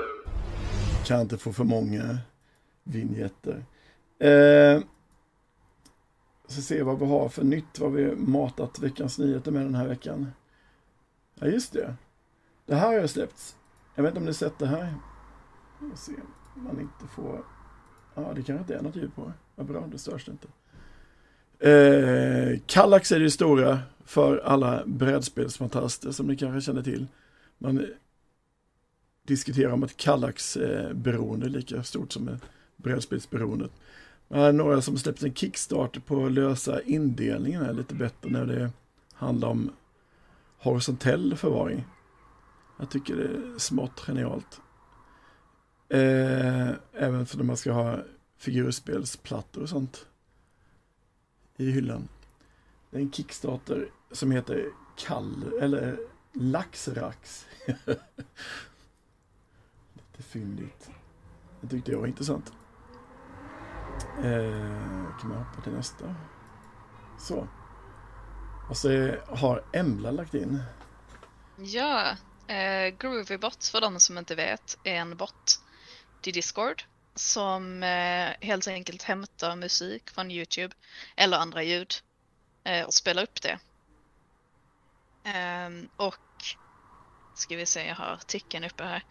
Kan 1.07 1.21
inte 1.21 1.39
få 1.39 1.53
för 1.53 1.65
många 1.65 2.19
vinjetter. 2.85 3.65
Eh, 4.19 4.77
uh, 4.77 4.83
så 6.47 6.63
se 6.63 6.83
vad 6.83 6.99
vi 6.99 7.07
har 7.07 7.29
för 7.29 7.45
nytt, 7.45 7.79
vad 7.79 7.93
vi 7.93 8.17
matat 8.17 8.79
veckans 8.79 9.19
nyheter 9.19 9.53
med 9.53 9.63
den 9.63 9.75
här 9.75 9.89
veckan. 9.89 10.33
Ja, 11.35 11.47
just 11.47 11.73
det. 11.73 11.95
Det 12.67 12.75
här 12.75 12.87
har 12.87 12.95
jag 12.95 13.11
släppts. 13.11 13.57
Jag 13.95 14.03
vet 14.03 14.11
inte 14.11 14.21
om 14.21 14.27
ni 14.27 14.35
sett 14.35 14.59
det 14.59 14.67
här. 14.67 14.95
Jag 15.81 15.99
se 15.99 16.13
om 16.55 16.65
man 16.65 16.81
inte 16.81 17.07
får... 17.15 17.45
Ja, 18.15 18.33
det 18.35 18.43
kanske 18.43 18.61
inte 18.61 18.75
är 18.75 18.83
något 18.83 18.97
ljud 18.97 19.15
på. 19.15 19.33
Vad 19.55 19.67
bra, 19.67 19.87
det 19.87 19.99
störs 19.99 20.25
det 20.25 20.33
inte. 20.33 20.49
Eh, 21.63 22.40
Eh, 22.51 22.61
Kallax 22.67 23.13
är 23.13 23.21
det 23.21 23.31
stora 23.31 23.79
för 24.05 24.39
alla 24.39 24.83
brädspelsfantaster 24.87 26.13
som 26.13 26.27
ni 26.27 26.37
kanske 26.37 26.61
känner 26.61 26.83
till. 26.83 27.07
Man 27.59 27.87
diskuterar 29.27 29.73
om 29.73 29.83
att 29.83 29.97
Kallax-beroende 29.97 31.47
är 31.47 31.51
lika 31.51 31.83
stort 31.83 32.13
som 32.13 32.39
brädspelsberoendet. 32.77 33.71
Man 34.29 34.41
har 34.41 34.53
några 34.53 34.83
som 34.83 34.99
släppt 34.99 35.23
en 35.23 35.35
Kickstarter 35.35 36.01
på 36.01 36.27
att 36.27 36.33
lösa 36.33 36.83
indelningen 36.83 37.65
här 37.65 37.73
lite 37.73 37.95
bättre 37.95 38.31
när 38.31 38.47
det 38.47 38.71
handlar 39.13 39.49
om 39.49 39.71
horisontell 40.59 41.37
förvaring. 41.37 41.85
Jag 42.79 42.91
tycker 42.91 43.17
det 43.17 43.25
är 43.25 43.59
smått 43.59 44.01
genialt. 44.01 44.61
Eh, 45.89 46.69
även 46.93 47.27
för 47.27 47.37
när 47.37 47.45
man 47.45 47.57
ska 47.57 47.73
ha 47.73 47.99
figurspelsplattor 48.39 49.63
och 49.63 49.69
sånt 49.69 50.07
i 51.57 51.71
hyllan. 51.71 52.09
Det 52.91 52.97
är 52.97 53.01
en 53.01 53.13
Kickstarter 53.13 53.91
som 54.13 54.31
heter 54.31 54.73
Kall, 54.97 55.53
eller 55.61 55.99
Laxrax. 56.33 57.47
Lite 59.95 60.23
fyndigt. 60.23 60.91
Det 61.61 61.69
tyckte 61.69 61.93
jag 61.93 61.99
var 61.99 62.07
intressant. 62.07 62.53
Eh, 64.19 65.19
kan 65.21 65.29
man 65.29 65.39
hoppa 65.39 65.63
till 65.63 65.73
nästa? 65.73 66.15
Så. 67.19 67.49
Och 68.69 68.77
så 68.77 69.15
har 69.29 69.65
Embla 69.73 70.11
lagt 70.11 70.35
in. 70.35 70.63
Ja, 71.57 72.17
eh, 72.47 72.95
Groovybot 72.99 73.65
för 73.65 73.81
de 73.81 74.01
som 74.01 74.19
inte 74.19 74.35
vet 74.35 74.79
är 74.85 74.95
en 74.95 75.17
bot 75.17 75.61
till 76.21 76.33
Discord 76.33 76.85
som 77.15 77.83
eh, 77.83 78.29
helt 78.41 78.69
enkelt 78.69 79.03
hämtar 79.03 79.57
musik 79.57 80.11
från 80.11 80.31
Youtube 80.31 80.75
eller 81.17 81.39
andra 81.39 81.63
ljud 81.63 81.95
Eh, 82.65 82.85
och 82.85 82.95
spela 82.95 83.23
upp 83.23 83.43
det. 83.43 83.59
Ehm, 85.25 85.89
och 85.97 86.17
ska 87.35 87.57
vi 87.57 87.67
se, 87.67 87.87
jag 87.87 87.95
har 87.95 88.07
artikeln 88.07 88.65
uppe 88.65 88.85
här. 88.85 89.05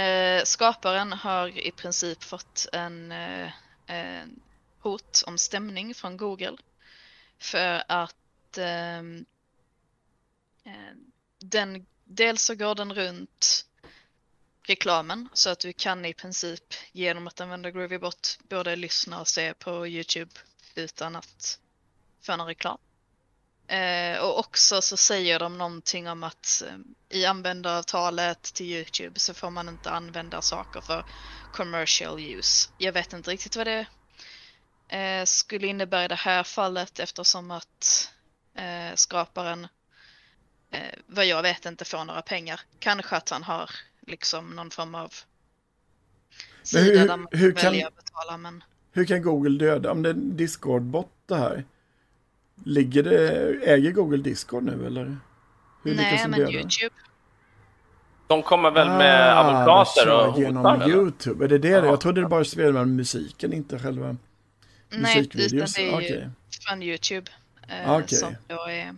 Eh, 0.00 0.44
skaparen 0.44 1.12
har 1.12 1.58
i 1.58 1.70
princip 1.70 2.22
fått 2.22 2.66
en 2.72 3.12
eh, 3.12 3.50
en 3.86 4.40
hot 4.78 5.22
om 5.26 5.38
stämning 5.38 5.94
från 5.94 6.16
Google 6.16 6.56
för 7.38 7.82
att 7.88 8.58
ehm, 8.58 9.26
eh, 10.64 10.96
den, 11.38 11.86
dels 12.04 12.42
så 12.42 12.54
går 12.54 12.74
den 12.74 12.94
runt 12.94 13.66
reklamen 14.62 15.28
så 15.32 15.50
att 15.50 15.60
du 15.60 15.72
kan 15.72 16.04
i 16.04 16.14
princip 16.14 16.74
genom 16.92 17.26
att 17.26 17.40
använda 17.40 17.70
Groovybot 17.70 18.38
både 18.48 18.76
lyssna 18.76 19.20
och 19.20 19.28
se 19.28 19.54
på 19.54 19.86
Youtube 19.86 20.32
utan 20.74 21.16
att 21.16 21.60
få 22.26 22.36
någon 22.36 22.46
reklam. 22.46 22.78
Eh, 23.68 24.18
och 24.18 24.38
också 24.38 24.82
så 24.82 24.96
säger 24.96 25.38
de 25.38 25.58
någonting 25.58 26.08
om 26.08 26.22
att 26.22 26.62
eh, 26.66 26.76
i 27.18 27.26
användaravtalet 27.26 28.42
till 28.42 28.66
Youtube 28.66 29.20
så 29.20 29.34
får 29.34 29.50
man 29.50 29.68
inte 29.68 29.90
använda 29.90 30.42
saker 30.42 30.80
för 30.80 31.04
commercial 31.52 32.18
use. 32.20 32.70
Jag 32.78 32.92
vet 32.92 33.12
inte 33.12 33.30
riktigt 33.30 33.56
vad 33.56 33.66
det 33.66 33.86
eh, 34.88 35.24
skulle 35.24 35.66
innebära 35.66 36.04
i 36.04 36.08
det 36.08 36.14
här 36.14 36.42
fallet 36.42 36.98
eftersom 36.98 37.50
att 37.50 38.10
eh, 38.54 38.94
skaparen 38.94 39.66
eh, 40.70 40.80
vad 41.06 41.26
jag 41.26 41.42
vet 41.42 41.66
inte 41.66 41.84
får 41.84 42.04
några 42.04 42.22
pengar. 42.22 42.60
Kanske 42.78 43.16
att 43.16 43.30
han 43.30 43.42
har 43.42 43.70
liksom 44.06 44.50
någon 44.56 44.70
form 44.70 44.94
av 44.94 45.14
Men 46.72 46.82
hur- 46.84 46.92
sida 46.94 47.06
där 47.06 47.16
man 47.16 47.28
hur 47.30 47.52
kan 47.52 47.72
kan- 47.74 47.86
att 47.86 47.96
betala 47.96 48.36
men 48.36 48.64
Hur 48.92 49.04
kan 49.04 49.22
Google 49.22 49.58
döda? 49.58 49.90
Om 49.92 50.02
det 50.02 50.08
är 50.08 50.14
en 50.14 50.36
Discord-bot 50.36 51.10
det 51.26 51.36
här. 51.36 51.64
Ligger 52.64 53.02
det, 53.02 53.28
äger 53.64 53.90
Google 53.92 54.16
Discord 54.22 54.62
nu 54.62 54.86
eller? 54.86 55.16
Hur 55.82 55.94
nej 55.94 56.28
men? 56.28 56.40
Youtube. 56.40 56.94
De 58.26 58.42
kommer 58.42 58.70
väl 58.70 58.88
med 58.88 59.32
Ah, 59.36 59.40
advokater 59.40 60.12
och 60.14 60.26
hotar 60.26 60.40
genom 60.40 60.66
eller? 60.66 60.88
YouTube. 60.94 61.44
Är 61.44 61.48
det 61.48 61.58
det? 61.58 61.68
Ja. 61.68 61.84
Jag 61.86 62.00
trodde 62.00 62.20
det 62.20 62.28
bara 62.28 62.44
spelade 62.44 62.72
med 62.72 62.88
musiken, 62.88 63.52
inte 63.52 63.78
själva 63.78 64.16
Nej, 64.88 65.00
musikvideos. 65.00 65.74
det 65.74 65.82
är 65.90 66.00
ju 66.00 66.30
från 66.68 66.82
Youtube 66.82 67.30
eh, 67.68 67.92
Okej. 67.96 68.18
som 68.18 68.34
då 68.46 68.68
är 68.68 68.96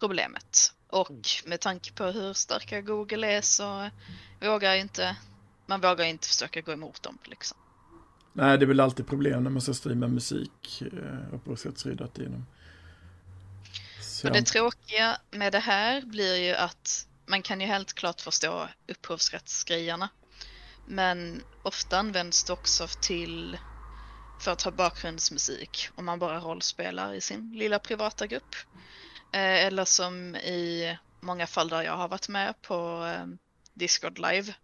problemet. 0.00 0.72
Och 0.90 1.10
med 1.46 1.60
tanke 1.60 1.92
på 1.92 2.04
hur 2.04 2.32
starka 2.32 2.80
Google 2.80 3.26
är 3.36 3.40
så 3.40 3.88
vågar 4.40 4.68
jag 4.70 4.80
inte, 4.80 5.16
man 5.66 5.80
vågar 5.80 6.04
inte 6.04 6.28
försöka 6.28 6.60
gå 6.60 6.72
emot 6.72 7.02
dem 7.02 7.18
liksom. 7.24 7.58
Nej, 8.32 8.58
det 8.58 8.64
är 8.64 8.66
väl 8.66 8.80
alltid 8.80 9.06
problem 9.06 9.42
när 9.44 9.50
man 9.50 9.62
ska 9.62 9.74
streama 9.74 10.08
musik 10.08 10.82
eh, 10.82 11.34
upphovsrättsskyddat 11.34 12.18
inom. 12.18 12.46
Så 14.00 14.28
Och 14.28 14.34
det 14.34 14.42
tråkiga 14.42 15.18
med 15.30 15.52
det 15.52 15.58
här 15.58 16.02
blir 16.02 16.36
ju 16.36 16.54
att 16.54 17.06
man 17.26 17.42
kan 17.42 17.60
ju 17.60 17.66
helt 17.66 17.92
klart 17.92 18.20
förstå 18.20 18.68
upphovsrättsgrejerna. 18.88 20.08
Men 20.86 21.42
ofta 21.62 21.98
används 21.98 22.44
det 22.44 22.52
också 22.52 22.86
till 23.00 23.58
för 24.40 24.50
att 24.50 24.62
ha 24.62 24.70
bakgrundsmusik 24.70 25.88
om 25.94 26.04
man 26.04 26.18
bara 26.18 26.40
rollspelar 26.40 27.14
i 27.14 27.20
sin 27.20 27.52
lilla 27.52 27.78
privata 27.78 28.26
grupp. 28.26 28.56
Eh, 29.32 29.66
eller 29.66 29.84
som 29.84 30.36
i 30.36 30.98
många 31.20 31.46
fall 31.46 31.68
där 31.68 31.82
jag 31.82 31.96
har 31.96 32.08
varit 32.08 32.28
med 32.28 32.62
på 32.62 33.06
eh, 33.06 33.26
Discord 33.74 34.18
live. 34.18 34.54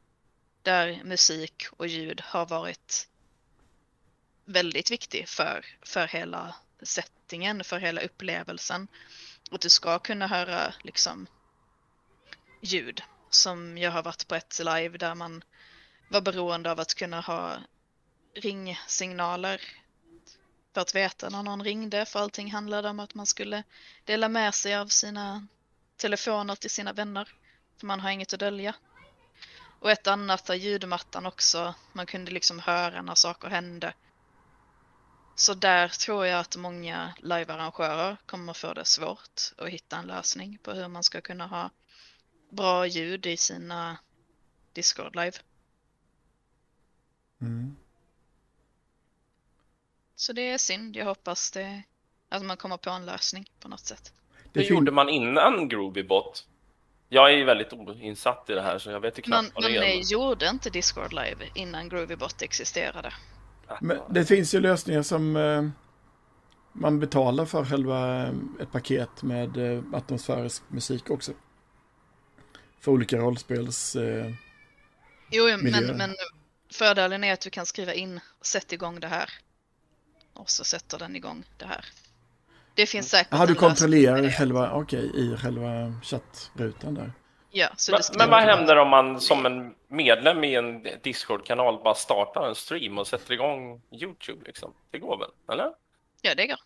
Där 0.62 1.00
musik 1.04 1.66
och 1.76 1.86
ljud 1.86 2.20
har 2.24 2.46
varit 2.46 3.08
väldigt 4.48 4.90
viktig 4.90 5.28
för, 5.28 5.66
för 5.82 6.06
hela 6.06 6.54
settingen, 6.82 7.64
för 7.64 7.78
hela 7.78 8.00
upplevelsen. 8.00 8.88
Och 9.50 9.58
du 9.58 9.68
ska 9.68 9.98
kunna 9.98 10.26
höra 10.26 10.74
liksom 10.82 11.26
ljud. 12.60 13.02
Som 13.30 13.78
jag 13.78 13.90
har 13.90 14.02
varit 14.02 14.28
på 14.28 14.34
ett 14.34 14.58
live 14.58 14.98
där 14.98 15.14
man 15.14 15.44
var 16.08 16.20
beroende 16.20 16.70
av 16.70 16.80
att 16.80 16.94
kunna 16.94 17.20
ha 17.20 17.56
ringsignaler 18.34 19.60
för 20.74 20.80
att 20.80 20.94
veta 20.94 21.28
när 21.28 21.42
någon 21.42 21.64
ringde. 21.64 22.04
För 22.04 22.20
allting 22.20 22.52
handlade 22.52 22.88
om 22.88 23.00
att 23.00 23.14
man 23.14 23.26
skulle 23.26 23.62
dela 24.04 24.28
med 24.28 24.54
sig 24.54 24.76
av 24.76 24.86
sina 24.86 25.46
telefoner 25.96 26.54
till 26.54 26.70
sina 26.70 26.92
vänner. 26.92 27.28
För 27.80 27.86
man 27.86 28.00
har 28.00 28.10
inget 28.10 28.32
att 28.32 28.40
dölja. 28.40 28.74
Och 29.80 29.90
ett 29.90 30.06
annat 30.06 30.44
där 30.44 30.54
ljudmattan 30.54 31.26
också. 31.26 31.74
Man 31.92 32.06
kunde 32.06 32.30
liksom 32.30 32.58
höra 32.58 33.02
när 33.02 33.14
saker 33.14 33.48
hände. 33.48 33.94
Så 35.38 35.54
där 35.54 35.88
tror 35.88 36.26
jag 36.26 36.40
att 36.40 36.56
många 36.56 37.14
livearrangörer 37.18 38.16
kommer 38.26 38.52
få 38.52 38.74
det 38.74 38.84
svårt 38.84 39.40
att 39.56 39.68
hitta 39.68 39.96
en 39.96 40.06
lösning 40.06 40.58
på 40.62 40.72
hur 40.72 40.88
man 40.88 41.02
ska 41.02 41.20
kunna 41.20 41.46
ha 41.46 41.70
bra 42.50 42.86
ljud 42.86 43.26
i 43.26 43.36
sina 43.36 43.98
Discord 44.72 45.16
live. 45.16 45.32
Mm. 47.40 47.76
Så 50.16 50.32
det 50.32 50.50
är 50.50 50.58
synd. 50.58 50.96
Jag 50.96 51.04
hoppas 51.04 51.50
det, 51.50 51.82
att 52.28 52.42
man 52.42 52.56
kommer 52.56 52.76
på 52.76 52.90
en 52.90 53.06
lösning 53.06 53.50
på 53.60 53.68
något 53.68 53.86
sätt. 53.86 54.12
Det 54.52 54.62
gjorde 54.62 54.90
man 54.90 55.08
innan 55.08 55.68
Groovybot? 55.68 56.46
Jag 57.08 57.32
är 57.32 57.36
ju 57.36 57.44
väldigt 57.44 57.72
oinsatt 57.72 58.50
i 58.50 58.52
det 58.54 58.62
här 58.62 58.78
så 58.78 58.90
jag 58.90 59.00
vet 59.00 59.18
ju 59.18 59.22
knappt 59.22 59.42
Man, 59.42 59.50
vad 59.54 59.62
man 59.62 59.72
det 59.72 59.78
är. 59.78 59.96
eh, 59.96 60.00
gjorde 60.00 60.48
inte 60.48 60.70
Discord 60.70 61.12
live 61.12 61.50
innan 61.54 61.88
Groovybot 61.88 62.42
existerade. 62.42 63.12
Men 63.80 63.98
det 64.10 64.24
finns 64.24 64.54
ju 64.54 64.60
lösningar 64.60 65.02
som 65.02 65.36
eh, 65.36 65.68
man 66.72 67.00
betalar 67.00 67.44
för 67.44 67.64
själva 67.64 68.22
eh, 68.22 68.34
ett 68.60 68.72
paket 68.72 69.22
med 69.22 69.56
eh, 69.56 69.82
atmosfärisk 69.92 70.62
musik 70.68 71.10
också. 71.10 71.32
För 72.80 72.92
olika 72.92 73.16
rollspels... 73.16 73.96
Eh, 73.96 74.34
Jo, 75.30 75.44
men, 75.62 75.96
men 75.96 76.14
fördelen 76.72 77.24
är 77.24 77.32
att 77.32 77.40
du 77.40 77.50
kan 77.50 77.66
skriva 77.66 77.94
in 77.94 78.20
sätt 78.42 78.72
igång 78.72 79.00
det 79.00 79.06
här. 79.06 79.30
Och 80.34 80.50
så 80.50 80.64
sätter 80.64 80.98
den 80.98 81.16
igång 81.16 81.44
det 81.56 81.66
här. 81.66 81.84
Det 82.74 82.86
finns 82.86 83.10
säkert 83.10 83.32
Jaha, 83.32 83.46
du 83.46 83.54
kontrollerar 83.54 84.30
själva, 84.30 84.72
okej, 84.72 85.10
i 85.14 85.36
själva 85.36 85.94
chattrutan 86.02 86.94
där. 86.94 87.12
Ja, 87.58 87.68
så 87.76 87.92
Men, 87.92 88.00
men 88.18 88.30
vad 88.30 88.42
händer 88.42 88.76
om 88.76 88.88
man 88.88 89.20
som 89.20 89.46
en 89.46 89.74
medlem 89.88 90.44
i 90.44 90.54
en 90.54 90.82
Discord-kanal 91.02 91.82
bara 91.84 91.94
startar 91.94 92.48
en 92.48 92.54
stream 92.54 92.98
och 92.98 93.06
sätter 93.06 93.32
igång 93.32 93.82
YouTube 93.92 94.44
liksom? 94.46 94.74
Det 94.90 94.98
går 94.98 95.18
väl, 95.18 95.30
eller? 95.52 95.72
Ja, 96.22 96.34
det 96.34 96.46
går. 96.46 96.58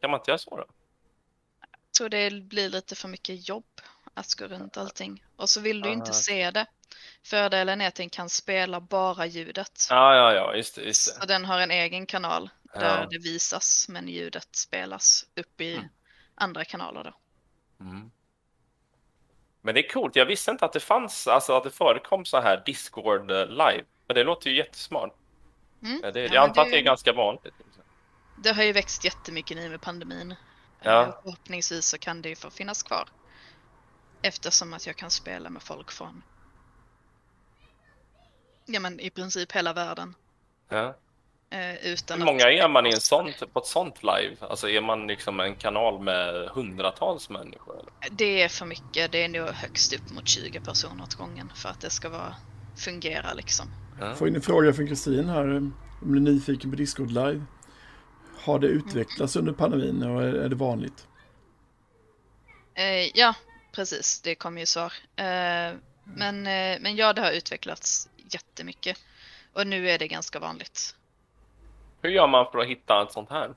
Kan 0.00 0.10
man 0.10 0.20
inte 0.20 0.30
göra 0.30 0.38
så 0.38 0.56
då? 0.56 0.64
Jag 1.60 1.92
tror 1.98 2.08
det 2.08 2.30
blir 2.42 2.68
lite 2.68 2.94
för 2.94 3.08
mycket 3.08 3.48
jobb 3.48 3.64
att 4.14 4.34
gå 4.34 4.44
runt 4.46 4.76
allting. 4.76 5.24
Och 5.36 5.48
så 5.48 5.60
vill 5.60 5.80
du 5.80 5.88
Ah, 5.88 5.92
inte 5.92 6.10
okej. 6.10 6.14
se 6.22 6.50
det. 6.50 6.66
Fördelen 7.22 7.80
är 7.80 7.88
att 7.88 7.94
den 7.94 8.10
kan 8.10 8.28
spela 8.30 8.80
bara 8.80 9.26
ljudet. 9.26 9.86
Ja, 9.90 10.14
ja, 10.14 10.32
ja, 10.34 10.54
just 10.54 10.74
det, 10.74 10.82
just 10.82 11.14
Så 11.14 11.20
det. 11.20 11.26
den 11.26 11.44
har 11.44 11.60
en 11.60 11.70
egen 11.70 12.06
kanal 12.06 12.50
där 12.74 13.00
Ja. 13.00 13.06
det 13.10 13.18
visas 13.18 13.86
men 13.88 14.08
ljudet 14.08 14.56
spelas 14.56 15.24
upp 15.36 15.60
i 15.60 15.74
Mm. 15.74 15.88
andra 16.34 16.64
kanaler 16.64 17.04
då. 17.04 17.14
Mm. 17.84 18.10
Men 19.68 19.74
det 19.74 19.86
är 19.86 19.88
coolt. 19.88 20.16
Jag 20.16 20.26
visste 20.26 20.50
inte 20.50 20.64
att 20.64 20.72
det 20.72 20.80
fanns, 20.80 21.26
alltså 21.26 21.52
att 21.56 21.64
det 21.64 21.70
förekom 21.70 22.24
så 22.24 22.40
här 22.40 22.62
Discord 22.66 23.30
eh, 23.30 23.46
live. 23.46 23.84
Men 24.06 24.14
det 24.14 24.24
låter 24.24 24.50
ju 24.50 24.56
jättesmart. 24.56 25.14
Mm. 25.82 26.00
Det, 26.00 26.08
Ja, 26.08 26.18
jag 26.20 26.30
men 26.30 26.38
antar 26.42 26.62
att 26.62 26.68
det- 26.68 26.72
det 26.74 26.78
är 26.78 26.82
ganska 26.82 27.12
vanligt. 27.12 27.44
liksom. 27.44 27.82
Det 28.36 28.52
har 28.52 28.62
ju 28.62 28.72
växt 28.72 29.04
jättemycket 29.04 29.56
nu 29.56 29.68
med 29.68 29.80
pandemin. 29.80 30.34
Ja. 30.82 31.02
Eh, 31.02 31.14
Förhoppningsvis 31.22 31.86
så 31.86 31.98
kan 31.98 32.22
det 32.22 32.28
ju 32.28 32.36
få 32.36 32.50
finnas 32.50 32.82
kvar. 32.82 33.08
Eftersom 34.22 34.74
att 34.74 34.86
jag 34.86 34.96
kan 34.96 35.10
spela 35.10 35.50
med 35.50 35.62
folk 35.62 35.90
från 35.92 36.22
ja, 38.66 38.80
men 38.80 39.00
i 39.00 39.10
princip 39.10 39.52
hela 39.52 39.72
världen. 39.72 40.14
Ja. 40.68 40.94
Eh, 41.50 41.74
Utan 41.92 42.18
Hur 42.18 42.26
många 42.26 42.44
att- 42.44 42.52
är 42.52 42.68
man 42.68 42.86
i 42.86 42.90
en 42.90 43.00
sån, 43.00 43.32
på 43.52 43.58
ett 43.58 43.66
sånt 43.66 44.02
live? 44.02 44.36
Alltså 44.40 44.68
är 44.68 44.80
man 44.80 45.06
liksom 45.06 45.40
en 45.40 45.54
kanal 45.56 46.00
med 46.02 46.48
hundratals 46.48 47.30
människor? 47.30 47.80
Eller? 47.80 47.92
Det 48.10 48.42
är 48.42 48.48
för 48.48 48.66
mycket. 48.66 49.12
Det 49.12 49.24
är 49.24 49.28
nog 49.28 49.48
högst 49.48 49.92
upp 49.92 50.10
mot 50.10 50.28
20 50.28 50.60
personer 50.60 51.02
åt 51.02 51.14
gången 51.14 51.52
för 51.54 51.68
att 51.68 51.80
det 51.80 51.90
ska 51.90 52.08
vara, 52.08 52.34
fungera 52.76 53.32
liksom. 53.34 53.66
Ja. 54.00 54.14
Får 54.14 54.28
in 54.28 54.34
en 54.34 54.42
fråga 54.42 54.72
från 54.72 54.86
Kristin 54.86 55.28
här. 55.28 55.56
Om 56.02 56.12
du 56.12 56.16
är 56.16 56.20
nyfiken 56.34 56.70
på 56.70 56.76
Discord 56.76 57.10
live. 57.10 57.44
Har 58.44 58.58
det 58.58 58.66
utvecklats 58.66 59.36
under 59.36 59.52
pandemin 59.52 60.02
och 60.02 60.22
är 60.22 60.48
det 60.48 60.56
vanligt? 60.56 61.06
Eh, 62.74 63.18
ja, 63.18 63.34
precis. 63.72 64.20
Det 64.20 64.34
kom 64.34 64.58
ju 64.58 64.66
svar. 64.66 64.92
Eh, 65.16 65.74
men, 66.04 66.46
eh, 66.46 66.78
men 66.80 66.96
ja, 66.96 67.12
det 67.12 67.20
har 67.22 67.30
utvecklats 67.32 68.08
jättemycket. 68.16 68.98
Och 69.52 69.66
nu 69.66 69.90
är 69.90 69.98
det 69.98 70.08
ganska 70.08 70.38
vanligt. 70.38 70.94
Hur 72.02 72.10
gör 72.10 72.26
man 72.26 72.46
för 72.52 72.58
att 72.58 72.68
hitta 72.68 73.02
ett 73.02 73.12
sånt 73.12 73.30
här? 73.30 73.54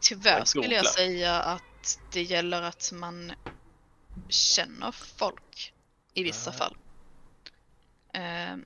Tyvärr 0.00 0.44
skulle 0.44 0.74
jag 0.74 0.86
säga 0.86 1.40
att 1.40 1.98
det 2.12 2.22
gäller 2.22 2.62
att 2.62 2.90
man 2.92 3.32
känner 4.28 4.92
folk 4.92 5.72
i 6.14 6.22
vissa 6.22 6.52
fall. 6.52 6.76
Eh, 8.14 8.56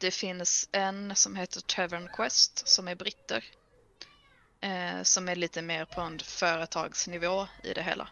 det 0.00 0.10
finns 0.10 0.68
en 0.72 1.16
som 1.16 1.36
heter 1.36 1.60
Tavern 1.60 2.08
Quest 2.08 2.68
som 2.68 2.88
är 2.88 2.94
britter. 2.94 3.44
Eh, 4.60 5.02
som 5.02 5.28
är 5.28 5.36
lite 5.36 5.62
mer 5.62 5.84
på 5.84 6.00
en 6.00 6.18
företagsnivå 6.18 7.46
i 7.64 7.72
det 7.72 7.82
hela. 7.82 8.08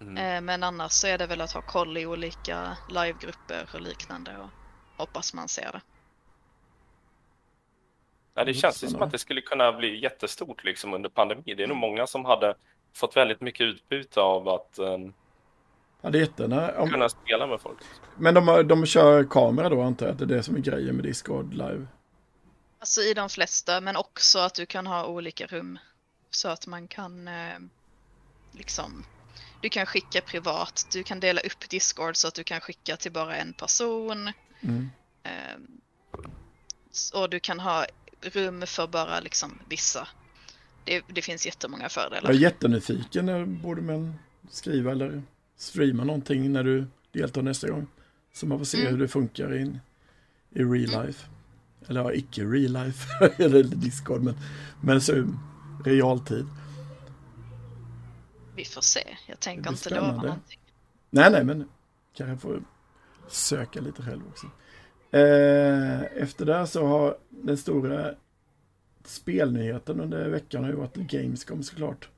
Mm. 0.00 0.16
Eh, 0.16 0.40
men 0.40 0.62
annars 0.62 0.92
så 0.92 1.06
är 1.06 1.18
det 1.18 1.26
väl 1.26 1.40
att 1.40 1.52
ha 1.52 1.62
koll 1.62 1.98
i 1.98 2.06
olika 2.06 2.76
livegrupper 2.88 3.70
och 3.74 3.80
liknande 3.80 4.38
och 4.38 4.50
hoppas 4.96 5.34
man 5.34 5.48
ser 5.48 5.72
det. 5.72 5.80
Ja, 8.36 8.44
det 8.44 8.54
känns 8.54 8.84
ju 8.84 8.88
som 8.88 9.02
att 9.02 9.12
det 9.12 9.18
skulle 9.18 9.40
kunna 9.40 9.72
bli 9.72 10.02
jättestort 10.02 10.64
liksom 10.64 10.94
under 10.94 11.08
pandemin. 11.08 11.44
Det 11.56 11.62
är 11.62 11.66
nog 11.66 11.76
många 11.76 12.06
som 12.06 12.24
hade 12.24 12.54
fått 12.94 13.16
väldigt 13.16 13.40
mycket 13.40 13.64
utbyte 13.64 14.20
av 14.20 14.48
att 14.48 14.78
um, 14.78 15.14
Ja, 16.00 16.10
det 16.10 16.18
är 16.18 16.20
jättegärna. 16.20 16.72
Om, 16.78 16.90
kunna 16.90 17.08
spela 17.08 17.46
med 17.46 17.60
folk. 17.60 17.78
men 18.16 18.34
de, 18.34 18.68
de 18.68 18.86
kör 18.86 19.24
kamera 19.24 19.68
då 19.68 19.82
antar 19.82 20.06
jag 20.06 20.12
att 20.12 20.18
det 20.18 20.24
är 20.24 20.36
det 20.36 20.42
som 20.42 20.56
är 20.56 20.60
grejen 20.60 20.96
med 20.96 21.04
Discord 21.04 21.52
live. 21.52 21.86
Alltså 22.78 23.00
i 23.00 23.14
de 23.14 23.28
flesta, 23.28 23.80
men 23.80 23.96
också 23.96 24.38
att 24.38 24.54
du 24.54 24.66
kan 24.66 24.86
ha 24.86 25.06
olika 25.06 25.46
rum. 25.46 25.78
Så 26.30 26.48
att 26.48 26.66
man 26.66 26.88
kan 26.88 27.28
eh, 27.28 27.58
liksom 28.52 29.04
Du 29.60 29.68
kan 29.68 29.86
skicka 29.86 30.20
privat, 30.20 30.86
du 30.92 31.02
kan 31.02 31.20
dela 31.20 31.40
upp 31.40 31.68
Discord 31.70 32.16
så 32.16 32.28
att 32.28 32.34
du 32.34 32.44
kan 32.44 32.60
skicka 32.60 32.96
till 32.96 33.12
bara 33.12 33.36
en 33.36 33.52
person. 33.52 34.32
Mm. 34.60 34.90
Eh, 35.22 35.56
och 37.14 37.30
du 37.30 37.40
kan 37.40 37.60
ha 37.60 37.86
rum 38.28 38.62
för 38.66 38.86
bara 38.86 39.20
liksom 39.20 39.58
vissa. 39.68 40.08
Det, 40.84 41.02
det 41.08 41.22
finns 41.22 41.46
jättemånga 41.46 41.88
fördelar. 41.88 42.22
Jag 42.28 42.34
är 42.36 42.40
jättenyfiken. 42.40 43.28
eh, 43.28 43.44
Borde 43.44 43.82
man 43.82 44.14
skriva 44.50 44.90
eller 44.92 45.22
streama 45.56 46.04
någonting 46.04 46.52
när 46.52 46.64
du 46.64 46.86
deltar 47.12 47.42
nästa 47.42 47.68
gång? 47.70 47.86
Så 48.34 48.46
man 48.46 48.58
får 48.58 48.64
se 48.64 48.80
Mm. 48.80 48.92
hur 48.92 48.98
det 49.00 49.08
funkar 49.08 49.56
in, 49.56 49.80
i 50.50 50.62
real 50.64 51.06
life. 51.06 51.26
Eller 51.88 52.00
ja, 52.00 52.12
icke 52.12 52.44
real 52.44 52.72
life. 52.72 53.08
eller 53.44 53.62
Discord. 53.64 54.22
Men, 54.22 54.34
men 54.80 55.00
så 55.00 55.26
realtid. 55.84 56.46
Vi 58.56 58.64
får 58.64 58.80
se. 58.80 59.16
Jag 59.26 59.40
tänker 59.40 59.70
inte 59.70 59.90
lova 59.94 60.12
någonting. 60.12 60.58
Nej, 61.10 61.30
nej, 61.30 61.44
men 61.44 61.68
kanske 62.14 62.36
får 62.48 62.62
söka 63.28 63.80
lite 63.80 64.02
själv 64.02 64.22
också. 64.28 64.50
Eh, 65.10 66.02
efter 66.22 66.44
det 66.44 66.66
så 66.66 66.86
har 66.86 67.16
den 67.28 67.56
stora 67.56 68.14
spelnyheten 69.04 70.00
under 70.00 70.28
veckan 70.28 70.64
har 70.64 70.70
ju 70.70 70.76
varit 70.76 70.94
Gamescom 70.96 71.62
såklart 71.62 72.08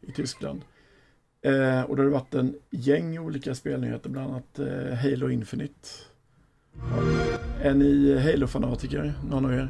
i 0.00 0.12
Tyskland. 0.12 0.62
Eh, 1.42 1.80
och 1.82 1.96
då 1.96 2.02
har 2.02 2.04
det 2.04 2.12
varit 2.12 2.34
en 2.34 2.54
gäng 2.70 3.18
olika 3.18 3.54
spelnyheter, 3.54 4.10
bland 4.10 4.30
annat 4.30 4.58
eh, 4.58 4.94
Halo 4.94 5.30
Infinite. 5.30 5.88
Är 7.62 7.74
ni 7.74 8.18
Halo-fanatiker, 8.18 9.12
någon 9.30 9.44
av 9.44 9.52
er? 9.52 9.68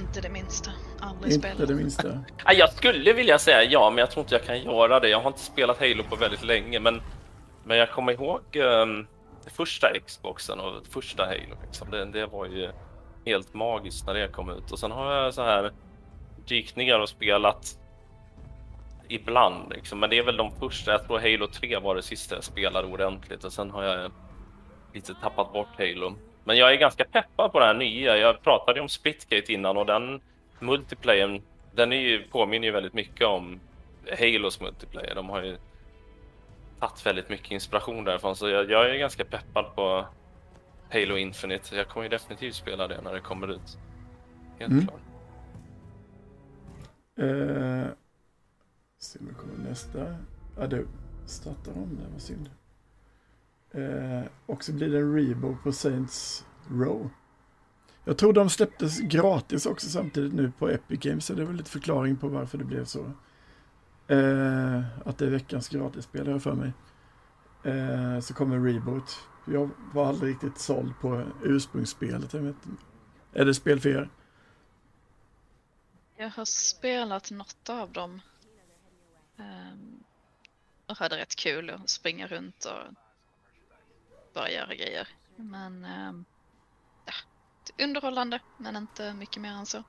Inte 0.00 0.20
det 0.20 0.30
minsta. 0.30 0.70
Aldrig 1.00 1.32
Inte 1.32 1.48
spelat. 1.48 1.68
det 1.68 1.74
minsta. 1.74 2.08
Ja, 2.44 2.52
jag 2.52 2.72
skulle 2.72 3.12
vilja 3.12 3.38
säga 3.38 3.64
ja, 3.64 3.90
men 3.90 3.98
jag 3.98 4.10
tror 4.10 4.24
inte 4.24 4.34
jag 4.34 4.44
kan 4.44 4.62
göra 4.62 5.00
det. 5.00 5.08
Jag 5.08 5.20
har 5.20 5.28
inte 5.28 5.40
spelat 5.40 5.78
Halo 5.78 6.02
på 6.04 6.16
väldigt 6.16 6.44
länge, 6.44 6.80
men, 6.80 7.00
men 7.70 7.78
jag 7.78 7.90
kommer 7.90 8.12
ihåg 8.12 8.56
um, 8.56 9.06
det 9.44 9.50
första 9.50 9.88
Xboxen 10.06 10.60
och 10.60 10.86
första 10.86 11.24
Halo. 11.24 11.56
Liksom. 11.66 11.90
Det, 11.90 12.04
det 12.04 12.26
var 12.26 12.46
ju 12.46 12.70
helt 13.26 13.54
magiskt 13.54 14.06
när 14.06 14.14
det 14.14 14.28
kom 14.28 14.50
ut. 14.50 14.72
Och 14.72 14.78
sen 14.78 14.90
har 14.90 15.12
jag 15.12 15.34
så 15.34 15.42
här 15.42 15.72
dykt 16.46 16.76
ner 16.76 17.00
och 17.00 17.08
spelat 17.08 17.78
ibland, 19.08 19.72
liksom. 19.72 20.00
men 20.00 20.10
det 20.10 20.18
är 20.18 20.22
väl 20.22 20.36
de 20.36 20.50
första. 20.50 20.90
Jag 20.90 21.06
tror 21.06 21.18
Halo 21.18 21.46
3 21.46 21.78
var 21.78 21.94
det 21.94 22.02
sista 22.02 22.34
jag 22.34 22.44
spelade 22.44 22.88
ordentligt 22.88 23.44
och 23.44 23.52
sen 23.52 23.70
har 23.70 23.82
jag 23.82 24.12
lite 24.94 25.14
tappat 25.14 25.52
bort 25.52 25.78
Halo. 25.78 26.14
Men 26.44 26.56
jag 26.56 26.72
är 26.72 26.76
ganska 26.76 27.04
peppad 27.04 27.52
på 27.52 27.60
det 27.60 27.66
här 27.66 27.74
nya. 27.74 28.16
Jag 28.16 28.42
pratade 28.42 28.78
ju 28.78 28.82
om 28.82 28.88
Splitgate 28.88 29.52
innan 29.52 29.76
och 29.76 29.86
den 29.86 30.20
multiplayern, 30.58 31.42
den 31.74 31.92
är 31.92 32.00
ju, 32.00 32.22
påminner 32.22 32.66
ju 32.66 32.72
väldigt 32.72 32.94
mycket 32.94 33.26
om 33.26 33.60
Halos 34.18 34.60
multiplayer. 34.60 35.14
De 35.14 35.28
har 35.28 35.42
ju 35.42 35.56
tagit 36.80 37.06
väldigt 37.06 37.28
mycket 37.28 37.50
inspiration 37.50 38.04
därifrån, 38.04 38.36
så 38.36 38.48
jag, 38.48 38.70
jag 38.70 38.90
är 38.90 38.98
ganska 38.98 39.24
peppad 39.24 39.74
på 39.74 40.06
Halo 40.90 41.16
Infinite. 41.16 41.76
Jag 41.76 41.88
kommer 41.88 42.04
ju 42.04 42.08
definitivt 42.10 42.54
spela 42.54 42.88
det 42.88 43.00
när 43.00 43.12
det 43.12 43.20
kommer 43.20 43.48
ut. 43.52 43.78
Helt 44.58 44.72
Mm. 44.72 44.86
klart. 44.86 45.00
Eh, 47.16 47.86
se 48.98 49.18
om 49.18 49.26
det 49.26 49.34
kommer 49.34 49.68
nästa. 49.70 50.16
Ja, 50.58 50.66
det 50.66 50.84
startar 51.26 51.72
om 51.72 51.96
det, 51.96 52.12
vad 52.12 52.22
synd. 52.22 52.50
Eh, 53.70 54.22
och 54.46 54.64
så 54.64 54.72
blir 54.72 54.88
det 54.88 54.98
en 54.98 55.14
reboot 55.16 55.62
på 55.62 55.72
Saints 55.72 56.46
Row. 56.70 57.10
Jag 58.04 58.18
tror 58.18 58.32
de 58.32 58.50
släpptes 58.50 59.00
gratis 59.00 59.66
också 59.66 59.88
samtidigt 59.88 60.32
nu 60.32 60.52
på 60.58 60.68
Epic 60.68 61.00
Games, 61.00 61.26
så 61.26 61.34
det 61.34 61.42
är 61.42 61.46
väl 61.46 61.56
lite 61.56 61.70
förklaring 61.70 62.16
på 62.16 62.28
varför 62.28 62.58
det 62.58 62.64
blev 62.64 62.84
så. 62.84 63.12
Eh, 64.10 64.82
att 65.04 65.18
det 65.18 65.26
är 65.26 65.30
veckans 65.30 65.68
gratisspel 65.68 66.26
har 66.26 66.32
jag 66.32 66.42
för 66.42 66.54
mig. 66.54 66.72
Eh, 67.64 68.20
så 68.20 68.34
kommer 68.34 68.72
reboot. 68.72 69.18
Jag 69.46 69.70
var 69.92 70.06
aldrig 70.06 70.34
riktigt 70.34 70.58
såld 70.58 70.92
på 71.00 71.24
ursprungsspelet. 71.42 72.34
Jag 72.34 72.40
vet, 72.40 72.56
är 73.32 73.44
det 73.44 73.54
spel 73.54 73.80
för 73.80 73.88
er? 73.88 74.10
Jag 76.16 76.30
har 76.30 76.44
spelat 76.44 77.30
något 77.30 77.68
av 77.68 77.92
dem. 77.92 78.20
Ehm, 79.38 80.04
och 80.86 80.96
hade 80.96 81.16
rätt 81.16 81.36
kul 81.36 81.70
att 81.70 81.90
springa 81.90 82.26
runt 82.26 82.64
och 82.64 82.94
bara 84.34 84.50
göra 84.50 84.74
grejer. 84.74 85.08
Men 85.36 85.84
ehm, 85.84 86.24
ja, 87.06 87.12
underhållande, 87.84 88.40
men 88.56 88.76
inte 88.76 89.14
mycket 89.14 89.42
mer 89.42 89.52
än 89.52 89.66
så. 89.66 89.82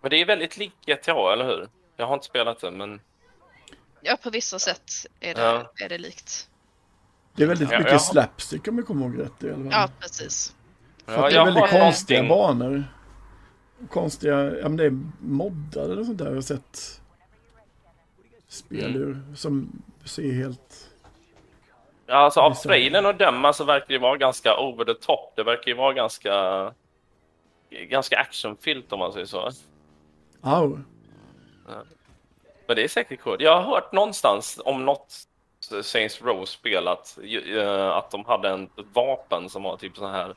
Men 0.00 0.10
det 0.10 0.16
är 0.16 0.26
väldigt 0.26 0.56
likt 0.56 0.86
GTA, 0.86 1.32
eller 1.32 1.44
hur? 1.44 1.77
Jag 2.00 2.06
har 2.06 2.14
inte 2.14 2.26
spelat 2.26 2.60
det, 2.60 2.70
men 2.70 3.00
Ja, 4.00 4.16
på 4.22 4.30
vissa 4.30 4.58
sätt 4.58 4.90
är 5.20 5.34
det, 5.34 5.40
Ja. 5.40 5.72
är 5.84 5.88
det 5.88 5.98
likt. 5.98 6.48
Det 7.34 7.42
är 7.42 7.46
väldigt 7.46 7.70
Ja, 7.70 7.78
mycket 7.78 7.92
jag- 7.92 8.02
slapstick 8.02 8.68
om 8.68 8.78
jag 8.78 8.86
kommer 8.86 9.06
ihåg 9.06 9.18
rätt 9.20 9.40
fall. 9.40 9.68
Ja, 9.72 9.88
precis. 10.00 10.54
För 11.06 11.12
Ja, 11.14 11.24
att 11.26 11.30
det 11.32 11.36
är 11.38 11.44
väldigt 11.44 11.60
har 11.70 11.80
konstiga 11.80 12.22
någonting- 12.22 12.58
banor. 12.58 12.84
Konstiga, 13.90 14.34
ja 14.44 14.62
men 14.68 14.76
det 14.76 14.84
är 14.84 14.98
moddade 15.20 15.92
eller 15.92 16.04
sånt 16.04 16.18
där. 16.18 16.26
Jag 16.26 16.34
har 16.34 16.40
sett 16.40 17.00
spel 18.48 18.96
Mm. 18.96 19.36
som 19.36 19.82
ser 20.04 20.32
helt... 20.32 20.90
Ja, 22.06 22.14
alltså 22.14 22.40
av 22.40 22.54
trailern 22.54 23.06
att 23.06 23.18
döma 23.18 23.52
så 23.52 23.64
verkar 23.64 23.86
det 23.88 23.98
vara 23.98 24.16
ganska 24.16 24.56
over 24.60 24.84
the 24.84 24.94
top. 24.94 25.32
Det 25.36 25.42
verkar 25.44 25.68
ju 25.68 25.74
vara 25.74 25.92
ganska, 25.92 26.34
ganska 27.70 28.18
actionfyllt 28.18 28.92
om 28.92 28.98
man 28.98 29.12
säger 29.12 29.26
så. 29.26 29.50
Au. 30.40 30.78
Men 32.66 32.76
det 32.76 32.84
är 32.84 32.88
säkert 32.88 33.20
coolt. 33.20 33.40
Jag 33.40 33.60
har 33.60 33.62
hört 33.62 33.92
någonstans 33.92 34.60
om 34.64 34.84
något 34.84 35.28
Saints 35.82 36.22
Row-spel 36.22 36.88
att, 36.88 37.18
eh, 37.56 37.88
att 37.88 38.10
de 38.10 38.24
hade 38.24 38.48
en, 38.48 38.64
ett 38.64 38.86
vapen 38.92 39.48
som 39.48 39.62
var 39.62 39.76
typ 39.76 39.96
så 39.96 40.06
här 40.06 40.34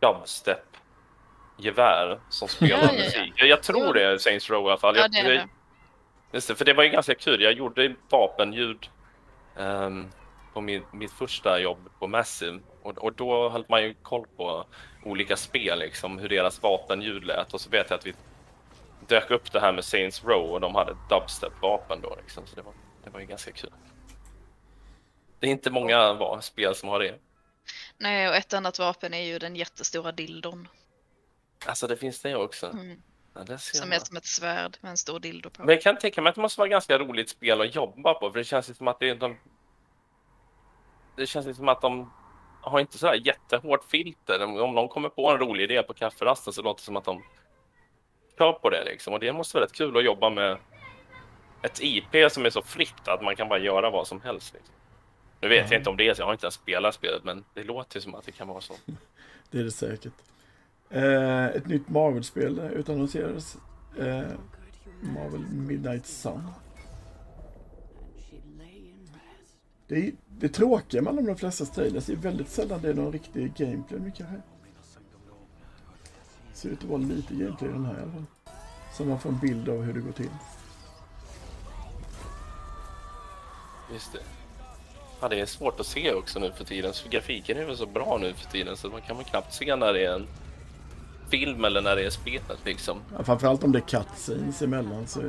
dubstep-gevär 0.00 2.20
som 2.28 2.48
spelar 2.52 2.76
Ja, 2.76 2.82
ja, 2.82 2.88
ja. 2.92 2.98
musik. 3.04 3.32
Jag, 3.36 3.62
tror 3.62 3.94
det 3.94 4.04
är 4.04 4.18
Saints 4.18 4.50
Row 4.50 4.66
i 4.66 4.68
alla 4.68 4.76
fall. 4.76 4.96
Ja, 4.96 5.08
det 5.08 5.18
är 5.18 5.28
det. 5.28 5.48
Just 6.32 6.48
det, 6.48 6.54
för 6.54 6.64
det 6.64 6.74
var 6.74 6.84
ju 6.84 6.90
ganska 6.90 7.14
kul. 7.14 7.42
Jag 7.42 7.52
gjorde 7.52 7.94
vapenljud 8.10 8.90
ehm, 9.58 10.06
på 10.52 10.60
min, 10.60 10.84
mitt 10.92 11.12
första 11.12 11.60
jobb 11.60 11.90
på 11.98 12.06
Massive 12.06 12.60
och, 12.82 12.98
och 12.98 13.12
då 13.12 13.48
höll 13.48 13.64
man 13.68 13.82
ju 13.82 13.94
koll 14.02 14.26
på 14.36 14.64
olika 15.04 15.36
spel, 15.36 15.78
liksom 15.78 16.18
hur 16.18 16.28
deras 16.28 16.62
vapenljud 16.62 17.24
lät 17.24 17.54
och 17.54 17.60
så 17.60 17.70
vet 17.70 17.90
jag 17.90 17.98
att 17.98 18.06
vi 18.06 18.14
dök 19.08 19.30
upp 19.30 19.52
det 19.52 19.60
här 19.60 19.72
med 19.72 19.84
Saints 19.84 20.24
Row 20.24 20.50
och 20.50 20.60
de 20.60 20.74
hade 20.74 20.92
ett 20.92 21.08
dubstep-vapen 21.10 22.00
då 22.02 22.16
liksom, 22.16 22.46
så 22.46 22.56
det 22.56 22.62
var, 22.62 22.74
det 23.04 23.10
var 23.10 23.20
ju 23.20 23.26
ganska 23.26 23.52
kul. 23.52 23.70
Det 25.40 25.46
är 25.46 25.50
inte 25.50 25.70
många 25.70 26.12
va, 26.12 26.40
spel 26.40 26.74
som 26.74 26.88
har 26.88 27.00
det. 27.00 27.18
Nej, 27.98 28.28
och 28.28 28.36
ett 28.36 28.54
annat 28.54 28.78
vapen 28.78 29.14
är 29.14 29.22
ju 29.22 29.38
den 29.38 29.56
jättestora 29.56 30.12
dildon. 30.12 30.68
Alltså 31.66 31.86
det 31.86 31.96
finns 31.96 32.22
det 32.22 32.34
också. 32.36 32.66
Mm. 32.66 33.02
Ja, 33.34 33.58
Som 33.58 33.92
är 33.92 33.98
som 33.98 34.16
ett 34.16 34.26
svärd 34.26 34.76
med 34.80 34.90
en 34.90 34.96
stor 34.96 35.20
dildo 35.20 35.50
på. 35.50 35.62
Men 35.62 35.74
jag 35.74 35.82
kan 35.82 35.98
tänka 35.98 36.22
mig 36.22 36.28
att 36.30 36.34
det 36.34 36.40
måste 36.40 36.60
vara 36.60 36.68
ganska 36.68 36.98
roligt 36.98 37.30
spel 37.30 37.60
att 37.60 37.74
jobba 37.74 38.14
på, 38.14 38.30
för 38.30 38.38
det 38.38 38.44
känns 38.44 38.76
som 38.76 38.88
att 38.88 39.00
det 39.00 39.08
är 39.08 39.14
de... 39.14 39.36
Det 41.16 41.26
känns 41.26 41.56
som 41.56 41.68
att 41.68 41.80
de 41.80 42.12
har 42.60 42.80
inte 42.80 42.98
sådär 42.98 43.20
jättehårt 43.24 43.84
filter. 43.84 44.44
Om 44.44 44.56
om 44.56 44.74
någon 44.74 44.88
kommer 44.88 45.08
på 45.08 45.30
en 45.30 45.38
rolig 45.38 45.64
idé 45.64 45.82
på 45.82 45.94
kafferasten 45.94 46.52
så 46.52 46.62
låter 46.62 46.80
det 46.80 46.84
som 46.84 46.96
att 46.96 47.04
de 47.04 47.22
kör 48.38 48.52
på 48.52 48.70
det 48.70 48.84
liksom. 48.84 49.14
Och 49.14 49.20
det 49.20 49.32
måste 49.32 49.56
vara 49.56 49.64
rätt 49.64 49.72
kul 49.72 49.96
att 49.96 50.04
jobba 50.04 50.30
med 50.30 50.56
ett 51.62 51.82
IP 51.82 52.32
som 52.32 52.46
är 52.46 52.50
så 52.50 52.62
fritt 52.62 53.08
att 53.08 53.22
man 53.22 53.36
kan 53.36 53.48
bara 53.48 53.58
göra 53.58 53.90
vad 53.90 54.06
som 54.06 54.20
helst. 54.20 54.54
Liksom. 54.54 54.74
Nu 55.40 55.48
vet 55.48 55.70
jag 55.70 55.80
inte 55.80 55.90
om 55.90 55.96
det 55.96 56.08
är 56.08 56.14
så, 56.14 56.22
jag 56.22 56.26
har 56.26 56.32
inte 56.32 56.46
ens 56.46 56.54
spelat 56.54 56.94
spelet, 56.94 57.24
men 57.24 57.44
det 57.54 57.64
låter 57.64 58.00
som 58.00 58.14
att 58.14 58.24
det 58.26 58.32
kan 58.32 58.48
vara 58.48 58.60
så. 58.60 58.74
Det 59.50 59.60
är 59.60 59.64
det 59.64 59.70
säkert. 59.70 60.12
Eh, 60.90 61.46
ett 61.46 61.66
nytt 61.66 61.88
Marvel-spel 61.88 62.58
utannonserades. 62.58 63.56
Eh, 63.98 64.22
Marvel 65.00 65.40
Midnight 65.40 66.06
Sun. 66.06 66.42
Det, 69.86 69.94
är, 69.94 70.12
det 70.28 70.48
tråkiga 70.48 71.02
med 71.02 71.12
alla 71.12 71.22
de 71.22 71.36
flesta 71.36 71.64
trailers 71.64 72.08
är 72.08 72.16
väldigt 72.16 72.48
sällan 72.48 72.82
det 72.82 72.88
är 72.88 72.94
någon 72.94 73.12
riktig 73.12 73.54
gameplay 73.54 74.00
mycket 74.00 74.26
här. 74.26 74.42
Ser 76.54 76.68
ut 76.68 76.78
att 76.78 76.84
vara 76.84 77.00
lite 77.00 77.34
gameplay 77.34 77.70
den 77.70 77.84
här 77.84 77.94
i 77.94 78.02
alla 78.02 78.12
fall. 78.12 78.24
Så 78.92 79.04
man 79.04 79.20
får 79.20 79.30
en 79.30 79.38
bild 79.38 79.68
av 79.68 79.82
hur 79.82 79.92
det 79.92 80.00
går 80.00 80.12
till. 80.12 80.30
Just 83.92 84.12
det. 84.12 84.18
Ja, 85.20 85.28
det 85.28 85.40
är 85.40 85.46
svårt 85.46 85.80
att 85.80 85.86
se 85.86 86.12
också 86.12 86.38
nu 86.38 86.52
för 86.52 86.64
tiden. 86.64 86.92
Så 86.92 87.08
grafiken 87.08 87.58
är 87.58 87.64
väl 87.64 87.76
så 87.76 87.86
bra 87.86 88.18
nu 88.20 88.34
för 88.34 88.50
tiden 88.50 88.76
så 88.76 88.88
man 88.88 89.00
kan 89.00 89.16
väl 89.16 89.26
knappt 89.26 89.54
se 89.54 89.76
när 89.76 89.92
det 89.92 90.04
är 90.04 90.14
en 90.14 90.26
film 91.30 91.64
eller 91.64 91.82
när 91.82 91.96
det 91.96 92.06
är 92.06 92.10
spelet 92.10 92.58
liksom. 92.64 92.98
Ja, 93.16 93.24
framförallt 93.24 93.64
om 93.64 93.72
det 93.72 93.78
är 93.78 93.88
cutscenes 93.88 94.62
emellan 94.62 95.06
så 95.06 95.20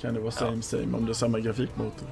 kan 0.00 0.14
det 0.14 0.20
vara 0.20 0.30
same 0.30 0.62
same 0.62 0.96
om 0.96 1.06
det 1.06 1.12
är 1.12 1.14
samma 1.14 1.40
grafikmotor. 1.40 2.08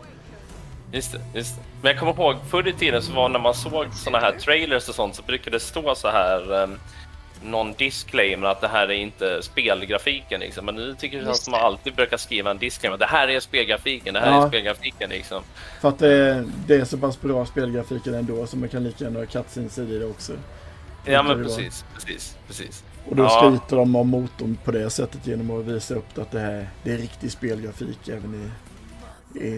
Just 0.92 1.12
det, 1.12 1.20
just 1.34 1.56
det. 1.56 1.62
Men 1.82 1.90
jag 1.90 2.00
kommer 2.00 2.12
ihåg 2.12 2.36
förr 2.50 2.68
i 2.68 2.72
tiden 2.72 3.02
så 3.02 3.12
var 3.12 3.28
när 3.28 3.38
man 3.38 3.54
såg 3.54 3.94
såna 3.94 4.18
här 4.18 4.32
trailers 4.32 4.88
och 4.88 4.94
sånt 4.94 5.14
så 5.14 5.22
brukade 5.22 5.56
det 5.56 5.60
stå 5.60 5.94
så 5.94 6.08
här 6.08 6.52
um, 6.52 6.78
någon 7.44 7.72
disclaimer 7.72 8.46
att 8.46 8.60
det 8.60 8.68
här 8.68 8.88
är 8.88 8.92
inte 8.94 9.42
spelgrafiken 9.42 10.40
liksom. 10.40 10.64
Men 10.66 10.74
nu 10.74 10.94
tycker 10.98 11.18
jag 11.18 11.28
att 11.28 11.48
man 11.48 11.60
alltid 11.60 11.94
brukar 11.94 12.16
skriva 12.16 12.50
en 12.50 12.58
disclaimer. 12.58 12.98
Det 12.98 13.06
här 13.06 13.28
är 13.28 13.40
spelgrafiken, 13.40 14.14
det 14.14 14.20
här 14.20 14.30
Ja. 14.30 14.44
är 14.44 14.48
spelgrafiken 14.48 15.10
liksom. 15.10 15.42
För 15.80 15.88
att 15.88 15.98
det, 15.98 16.44
det 16.66 16.74
är 16.74 16.84
så 16.84 16.98
pass 16.98 17.20
bra 17.20 17.46
spelgrafiken 17.46 18.14
ändå 18.14 18.46
så 18.46 18.56
man 18.56 18.68
kan 18.68 18.84
lika 18.84 19.04
gärna 19.04 19.18
ha 19.18 19.26
cutscenes 19.26 19.78
i 19.78 19.98
det 19.98 20.04
också. 20.06 20.32
Ja 21.06 21.22
men 21.22 21.44
precis, 21.44 21.84
precis, 21.94 22.36
precis. 22.46 22.84
Och 23.08 23.16
då 23.16 23.22
Ja. 23.22 23.28
skryter 23.28 23.76
de 23.76 23.96
om 23.96 24.08
motorn 24.08 24.58
på 24.64 24.70
det 24.72 24.90
sättet 24.90 25.26
genom 25.26 25.60
att 25.60 25.64
visa 25.66 25.94
upp 25.94 26.18
att 26.18 26.30
det 26.30 26.40
här 26.40 26.68
det 26.82 26.92
är 26.92 26.96
riktig 26.98 27.30
spelgrafik 27.32 28.08
även 28.08 28.34
i, 28.34 28.50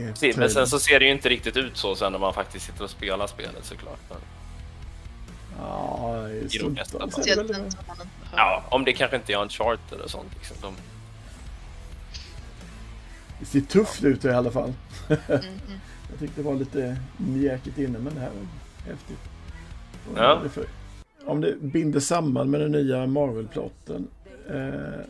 precis. 0.09 0.37
Men 0.37 0.51
sen 0.51 0.66
så 0.66 0.79
ser 0.79 0.99
det 1.01 1.05
ju 1.07 1.11
inte 1.12 1.29
riktigt 1.29 1.57
ut 1.57 1.77
så 1.77 1.94
sen 1.94 2.12
när 2.12 2.18
man 2.18 2.35
faktiskt 2.35 2.66
sitter 2.66 2.85
och 2.85 2.90
spelar 2.90 3.27
spelet 3.27 3.64
såklart. 3.64 3.99
Ja, 5.59 6.29
i 6.31 6.59
de 6.59 6.75
flesta 6.75 6.99
har... 6.99 7.11
ja, 8.37 8.64
om 8.71 8.85
det 8.85 8.92
kanske 8.92 9.16
inte 9.16 9.33
är 9.33 9.37
Uncharted 9.42 10.01
och 10.01 10.11
sånt 10.11 10.35
liksom. 10.35 10.57
De, 10.62 10.75
Det 13.38 13.45
ser 13.47 13.61
tufft 13.61 14.05
ut 14.05 14.25
i 14.25 14.31
alla 14.31 14.51
fall. 14.51 14.73
Mhm. 15.09 15.19
Jag 16.11 16.19
tyckte 16.19 16.40
det 16.40 16.49
var 16.49 16.55
lite 16.55 16.97
mjäkigt 17.16 17.79
inne 17.79 17.99
men 17.99 18.14
det 18.14 18.21
här 18.21 18.31
var 18.31 18.47
häftigt. 18.90 19.19
Ja. 20.16 20.35
vad 20.35 20.38
är 20.38 20.42
det 20.42 20.49
för- 20.49 20.66
Om 21.27 21.40
det 21.40 21.57
binder 21.61 22.01
samman 22.01 22.51
med 22.51 22.61
den 22.61 22.73
nya 22.73 23.07
Marvel-plotten. 23.07 24.09
Eh, 24.51 25.01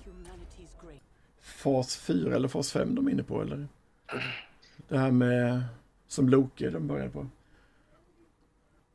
fas 1.43 1.97
4 1.97 2.35
eller 2.37 2.49
fas 2.49 2.73
5 2.73 2.95
de 2.95 3.07
är 3.07 3.11
inne 3.11 3.23
på 3.23 3.43
eller? 3.43 3.67
Det 4.89 4.99
här 4.99 5.11
med 5.11 5.65
som 6.09 6.29
Loke 6.29 6.71
de 6.71 6.87
började 6.87 7.11
på. 7.11 7.27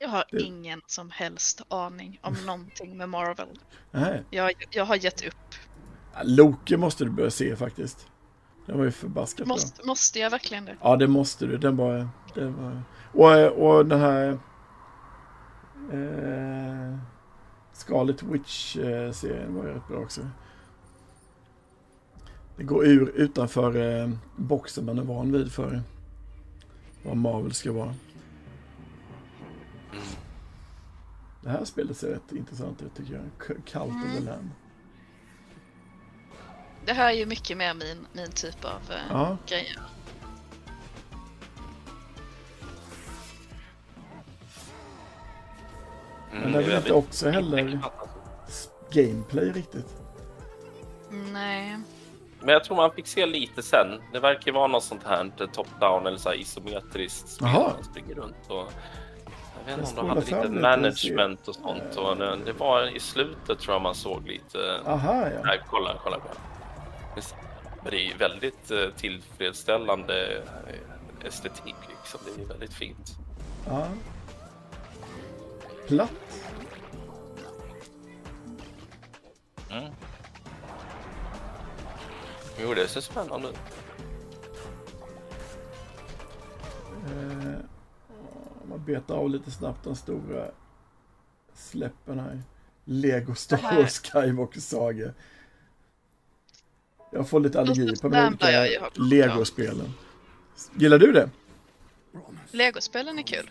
Jag 0.01 0.09
har 0.09 0.23
Det- 0.31 0.41
ingen 0.41 0.81
som 0.87 1.09
helst 1.11 1.61
aning 1.67 2.19
om 2.21 2.33
någonting 2.45 2.97
med 2.97 3.09
Marvel. 3.09 3.47
Nej. 3.91 4.23
Jag, 4.29 4.51
jag 4.71 4.85
har 4.85 4.95
gett 4.95 5.27
upp. 5.27 5.35
Ja, 6.13 6.19
Loke 6.23 6.77
måste 6.77 7.03
du 7.03 7.09
börja 7.09 7.31
se 7.31 7.55
faktiskt. 7.55 8.07
Den 8.65 8.77
var 8.77 8.85
ju 8.85 8.91
förbaskat 8.91 9.45
bra. 9.47 9.53
Måste, 9.55 9.87
måste 9.87 10.19
jag 10.19 10.29
verkligen 10.29 10.65
det? 10.65 10.77
Ja, 10.81 10.95
det 10.97 11.07
måste 11.07 11.45
du. 11.45 11.57
Den 11.57 11.77
var... 11.77 12.07
Den 12.35 12.55
var... 12.63 12.81
Och, 13.13 13.67
och 13.77 13.85
den 13.85 13.99
här... 13.99 14.39
Eh, 15.91 16.97
Scarlet 17.73 18.23
Witch-serien 18.23 19.55
var 19.55 19.63
ju 19.65 19.73
rätt 19.73 19.87
bra 19.87 19.97
också. 19.97 20.21
Det 22.57 22.63
går 22.63 22.85
ur 22.85 23.09
utanför 23.15 23.75
eh, 24.01 24.09
boxen 24.35 24.85
man 24.85 24.99
är 24.99 25.03
van 25.03 25.31
vid 25.31 25.51
för 25.51 25.81
vad 27.03 27.17
Marvel 27.17 27.53
ska 27.53 27.71
vara. 27.71 27.93
Det 31.41 31.49
här 31.49 31.65
spelet 31.65 31.97
ser 31.97 32.07
rätt 32.07 32.31
intressant 32.31 32.81
ut 32.81 32.95
tycker 32.95 33.13
jag. 33.13 33.23
K- 33.39 33.53
Cult 33.65 33.75
of 34.05 34.15
the 34.17 34.19
Lamb. 34.23 34.49
Det 36.85 36.93
här 36.93 37.09
är 37.09 37.13
ju 37.13 37.25
mycket 37.25 37.57
mer 37.57 37.73
min, 37.73 38.07
min 38.13 38.31
typ 38.31 38.65
av 38.65 38.81
eh, 38.91 38.97
Ja. 39.09 39.37
grejer. 39.47 39.79
mm, 46.31 46.43
Men 46.43 46.51
det 46.51 46.57
är 46.59 46.63
väl 46.67 46.77
inte 46.77 46.93
också 46.93 47.29
heller 47.29 47.79
gameplay 48.91 49.51
riktigt. 49.51 49.87
Nej. 51.33 51.79
Men 52.39 52.49
jag 52.49 52.63
tror 52.63 52.77
man 52.77 52.91
fick 52.91 53.07
se 53.07 53.25
lite 53.25 53.61
sen. 53.63 53.87
Det 54.13 54.19
verkar 54.19 54.45
ju 54.45 54.51
vara 54.51 54.67
något 54.67 54.83
sånt 54.83 55.03
här 55.03 55.31
top-down 55.53 56.07
eller 56.07 56.17
så 56.17 56.29
här 56.29 56.35
isometriskt 56.35 57.29
spel. 57.29 57.47
Man 57.53 57.83
springer 57.83 58.15
runt 58.15 58.35
och... 58.49 58.71
Jag 59.67 59.77
vet 59.77 59.87
inte 59.89 60.01
om 60.01 60.07
de 60.07 60.09
hade 60.09 60.21
lite 60.21 60.49
management 60.49 61.47
och 61.47 61.55
sånt. 61.55 61.95
Och 61.95 62.17
det, 62.17 62.37
det 62.45 62.53
var 62.53 62.95
i 62.95 62.99
slutet 62.99 63.59
tror 63.59 63.75
jag 63.75 63.81
man 63.81 63.95
såg 63.95 64.27
lite... 64.27 64.81
Aha, 64.85 65.27
ja. 65.29 65.41
Nej, 65.43 65.61
kolla, 65.69 65.95
kolla. 66.03 66.17
Men 67.83 67.91
det 67.91 67.97
är 67.97 68.11
ju 68.11 68.17
väldigt 68.17 68.71
eh, 68.71 68.89
tillfredsställande 68.97 70.43
eh, 70.67 71.27
estetik 71.27 71.75
liksom. 71.89 72.19
Det 72.35 72.41
är 72.41 72.47
väldigt 72.47 72.73
fint. 72.73 73.17
ja. 73.67 73.87
Platt. 75.87 76.11
Mm. 79.69 79.91
Jo, 82.61 82.73
det 82.73 82.87
ser 82.87 83.01
spännande 83.01 83.47
ut. 83.49 83.55
Eh, 87.05 87.59
man 88.81 88.93
betar 88.93 89.15
av 89.15 89.29
lite 89.29 89.51
snabbt 89.51 89.83
den 89.83 89.95
stora 89.95 90.45
släpp 91.53 91.93
den 92.05 92.19
här 92.19 92.41
Lego 92.85 93.35
Star 93.35 93.75
Wars 93.77 93.99
Skywalker 93.99 94.59
Saga. 94.59 95.11
Jag 97.11 97.29
får 97.29 97.39
lite 97.39 97.59
allergi 97.59 97.95
på 98.01 98.09
de 98.09 98.27
olika 98.27 98.91
Lego-spelen. 98.95 99.93
Gillar 100.75 100.99
du 100.99 101.11
det? 101.11 101.29
Legospelen 102.51 103.19
är 103.19 103.23
kul. 103.23 103.49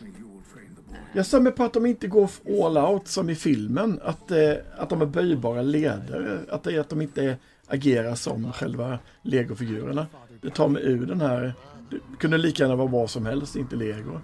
Jag 1.12 1.26
stör 1.26 1.40
mig 1.40 1.52
på 1.52 1.64
att 1.64 1.72
de 1.72 1.86
inte 1.86 2.06
går 2.06 2.30
all 2.64 2.78
out 2.78 3.08
som 3.08 3.30
i 3.30 3.34
filmen. 3.34 4.00
Att, 4.02 4.30
eh, 4.30 4.54
att 4.76 4.88
de 4.88 5.02
är 5.02 5.06
böjbara 5.06 5.62
ledare. 5.62 6.40
Att, 6.50 6.62
det 6.62 6.78
att 6.78 6.88
de 6.88 7.02
inte 7.02 7.36
agerar 7.66 8.14
som 8.14 8.52
själva 8.52 8.98
legofigurerna. 9.22 10.06
Det 10.40 10.50
tar 10.50 10.68
mig 10.68 10.82
ur 10.82 11.06
den 11.06 11.20
här... 11.20 11.54
Det 11.90 12.16
kunde 12.18 12.38
lika 12.38 12.62
gärna 12.62 12.76
vara 12.76 12.88
vad 12.88 13.10
som 13.10 13.26
helst, 13.26 13.56
inte 13.56 13.76
lego. 13.76 14.20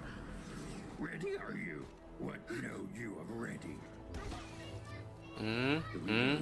Mm, 5.47 5.81
mm. 6.07 6.37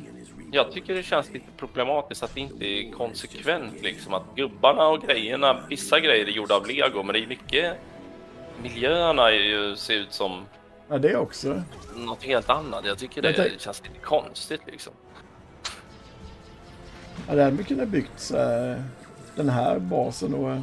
Jag 0.51 0.71
tycker 0.71 0.95
det 0.95 1.03
känns 1.03 1.33
lite 1.33 1.45
problematiskt 1.57 2.23
att 2.23 2.33
det 2.33 2.39
inte 2.39 2.65
är 2.65 2.91
konsekvent 2.91 3.81
liksom 3.81 4.13
att 4.13 4.23
gubbarna 4.35 4.87
och 4.87 5.01
grejerna, 5.01 5.63
vissa 5.69 5.99
grejer 5.99 6.25
är 6.25 6.31
gjorda 6.31 6.55
av 6.55 6.67
lego 6.67 7.03
men 7.03 7.13
det 7.13 7.19
är 7.19 7.27
mycket 7.27 7.77
miljöerna 8.63 9.31
är 9.31 9.33
ju, 9.39 9.75
ser 9.75 9.93
ut 9.93 10.13
som 10.13 10.45
Ja, 10.89 10.97
det 10.97 11.15
också. 11.15 11.63
något 11.95 12.23
helt 12.23 12.49
annat. 12.49 12.85
Jag 12.85 12.97
tycker 12.97 13.21
det 13.21 13.33
tänk- 13.33 13.61
känns 13.61 13.81
lite 13.83 13.99
konstigt 13.99 14.61
liksom. 14.67 14.93
Ja, 17.27 17.35
det 17.35 17.43
hade 17.43 17.63
kunnat 17.63 17.87
byggts 17.87 18.31
eh, 18.31 18.81
den 19.35 19.49
här 19.49 19.79
basen 19.79 20.33
och 20.33 20.57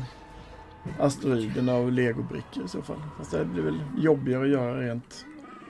asteroiderna 1.01 1.75
och 1.75 1.93
legobrickor 1.93 2.65
i 2.65 2.69
så 2.69 2.83
fall. 2.83 3.03
Fast 3.19 3.31
det 3.31 3.45
blir 3.45 3.63
väl 3.63 3.81
jobbigare 3.99 4.43
att 4.43 4.51
göra 4.51 4.81
rent 4.81 5.25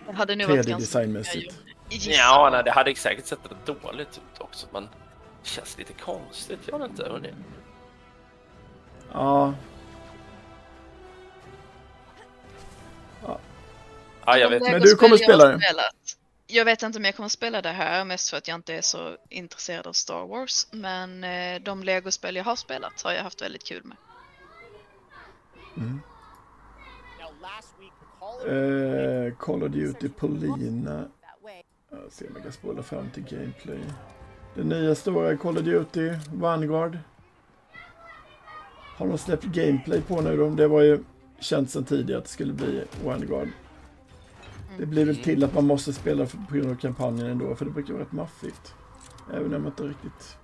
Det 0.06 0.12
hade 0.12 0.36
nog 0.36 0.48
varit 0.48 0.66
ganska 0.66 0.98
3D-designmässigt. 1.00 1.54
Ja, 2.00 2.48
nej, 2.52 2.64
det 2.64 2.70
hade 2.70 2.94
säkert 2.94 3.26
sett 3.26 3.38
rätt 3.50 3.66
dåligt 3.82 4.16
ut 4.18 4.40
också 4.40 4.66
men 4.72 4.82
det 5.42 5.48
känns 5.48 5.78
lite 5.78 5.92
konstigt, 5.92 6.68
gör 6.68 6.78
det 6.78 6.84
inte? 6.84 7.04
Hörni? 7.08 7.34
Ja, 9.12 9.54
Ja, 14.26 14.38
jag 14.38 14.50
vet. 14.50 14.62
Men 14.62 14.80
du 14.80 14.94
kommer 14.96 15.16
spela 15.16 15.48
det? 15.48 15.58
Jag 16.46 16.64
vet 16.64 16.82
inte 16.82 16.98
om 16.98 17.04
jag 17.04 17.16
kommer 17.16 17.28
spela 17.28 17.62
det 17.62 17.68
här, 17.68 18.04
mest 18.04 18.30
för 18.30 18.36
att 18.36 18.48
jag 18.48 18.54
inte 18.54 18.74
är 18.74 18.82
så 18.82 19.16
intresserad 19.28 19.86
av 19.86 19.92
Star 19.92 20.26
Wars. 20.26 20.66
Men 20.70 21.24
eh, 21.24 21.60
de 21.62 21.82
legospel 21.84 22.36
jag 22.36 22.44
har 22.44 22.56
spelat 22.56 23.02
har 23.02 23.12
jag 23.12 23.22
haft 23.22 23.42
väldigt 23.42 23.64
kul 23.64 23.82
med. 23.84 23.96
eh, 29.28 29.34
Call 29.36 29.62
of 29.62 29.70
Duty 29.70 30.08
Polina. 30.08 31.08
Ser 32.10 32.26
om 32.26 32.32
jag 32.34 32.42
kan 32.42 32.52
spola 32.52 32.82
fram 32.82 33.10
till 33.10 33.22
gameplay. 33.22 33.80
Det 34.54 34.64
nya 34.64 34.94
stora 34.94 35.36
Call 35.36 35.58
of 35.58 35.64
Duty, 35.64 36.12
Vanguard. 36.34 36.98
Har 38.96 39.08
de 39.08 39.18
släppt 39.18 39.44
gameplay 39.44 40.00
på 40.00 40.20
nu 40.20 40.36
då? 40.36 40.50
Det 40.50 40.68
var 40.68 40.82
ju 40.82 41.04
känt 41.40 41.70
sedan 41.70 41.84
tidigare 41.84 42.18
att 42.18 42.24
det 42.24 42.30
skulle 42.30 42.52
bli 42.52 42.84
Vanguard. 43.04 43.48
Det 44.78 44.86
blir 44.86 45.04
väl 45.04 45.16
till 45.16 45.44
att 45.44 45.54
man 45.54 45.66
måste 45.66 45.92
spela 45.92 46.26
på 46.26 46.54
grund 46.54 46.70
av 46.70 46.76
kampanjen 46.76 47.26
ändå, 47.26 47.54
för 47.54 47.64
det 47.64 47.70
brukar 47.70 47.92
vara 47.92 48.02
rätt 48.02 48.12
maffigt. 48.12 48.74
Även 49.32 49.54
om 49.54 49.64
jag 49.64 49.70
inte 49.70 49.82
riktigt... 49.82 50.36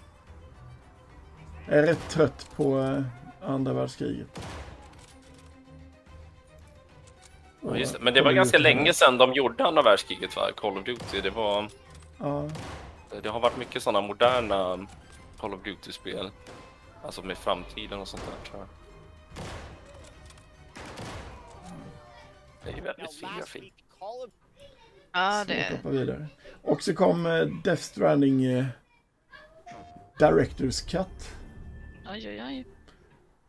Jag 1.67 1.79
är 1.79 1.83
rätt 1.83 2.09
trött 2.09 2.51
på 2.57 2.81
eh, 2.81 3.03
andra 3.51 3.73
världskriget. 3.73 4.41
Ja, 7.61 7.77
just 7.77 7.93
det. 7.93 7.99
Men 8.01 8.15
det 8.15 8.23
var 8.23 8.33
ganska 8.33 8.59
länge 8.59 8.93
sedan 8.93 9.19
de 9.19 9.33
gjorde 9.33 9.65
andra 9.65 9.83
världskriget, 9.83 10.37
va? 10.37 10.43
Call 10.57 10.79
of 10.79 10.85
Duty. 10.85 11.21
Det, 11.21 11.31
var, 11.31 11.69
Ja, 12.19 12.49
det 13.23 13.29
har 13.29 13.41
varit 13.41 13.57
mycket 13.57 13.83
sådana 13.83 14.01
moderna 14.07 14.87
Call 15.41 15.55
of 15.55 15.63
Duty-spel. 15.63 16.31
Alltså 17.05 17.23
med 17.23 17.39
framtiden 17.39 17.99
och 18.01 18.09
sånt 18.09 18.23
där, 18.27 18.51
tror 18.51 18.61
jag. 18.61 18.69
Det 22.65 22.71
är 22.71 22.77
ju 22.77 22.83
väldigt 22.83 23.15
fin 23.15 23.29
grafik. 23.39 23.75
Ja, 25.13 25.45
det, 25.47 25.81
vidare. 25.85 26.27
Och 26.63 26.83
så 26.83 26.95
kom 26.95 27.27
eh, 27.27 27.47
Death 27.65 27.83
Stranding 27.83 28.45
eh, 28.45 28.67
Directors 30.19 30.81
Cut. 30.81 31.31
oj, 32.11 32.29
oj, 32.29 32.43
oj. 32.43 32.67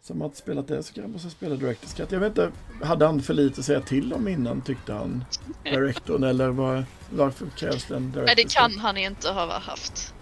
Som 0.09 0.21
har 0.21 0.31
spelat 0.33 0.67
det 0.67 0.83
så 0.83 0.93
kanske 0.93 1.11
måste 1.11 1.29
spela 1.29 1.55
Directors 1.55 1.93
Cut. 1.93 2.11
Jag 2.11 2.19
vet 2.19 2.29
inte, 2.29 2.51
hade 2.83 3.05
han 3.05 3.21
för 3.21 3.33
lite 3.33 3.59
att 3.59 3.65
säga 3.65 3.81
till 3.81 4.13
om 4.13 4.27
innan 4.27 4.61
tyckte 4.61 4.93
han? 4.93 5.25
Directorn 5.63 6.23
eller 6.23 6.47
vad, 6.47 6.83
varför 7.09 7.47
krävs 7.57 7.85
det 7.85 7.95
en 7.95 8.03
Nej, 8.03 8.11
Directors 8.11 8.35
det 8.35 8.59
kan 8.59 8.79
han 8.79 8.97
inte 8.97 9.31
ha 9.31 9.59
haft. 9.59 10.13